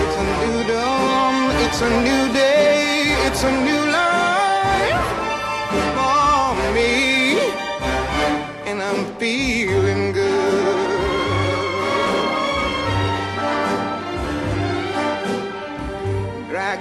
It's 0.02 0.16
a 0.18 0.24
new 0.44 0.64
dawn, 0.68 1.34
it's 1.64 1.80
a 1.80 1.88
new 1.88 2.32
day, 2.34 3.16
it's 3.26 3.44
a 3.44 3.50
new 3.50 3.86
life 3.86 5.08
for 5.96 6.54
me. 6.74 7.38
And 8.66 8.82
I'm 8.82 9.16
feeling 9.18 9.57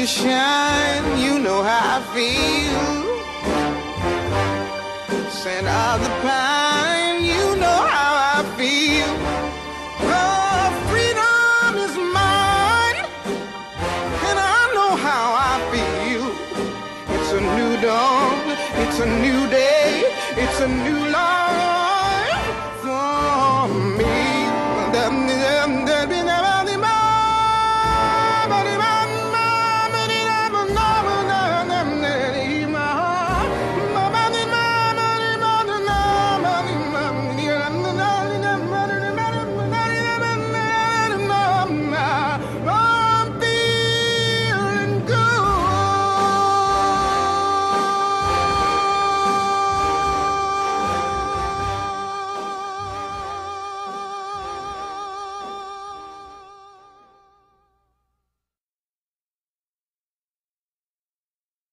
You 0.00 0.06
shine, 0.06 1.18
you 1.20 1.38
know 1.38 1.62
how 1.62 1.98
I 1.98 2.02
feel. 2.14 3.10
Scent 5.30 5.66
of 5.66 6.00
the 6.02 6.08
pine, 6.22 6.59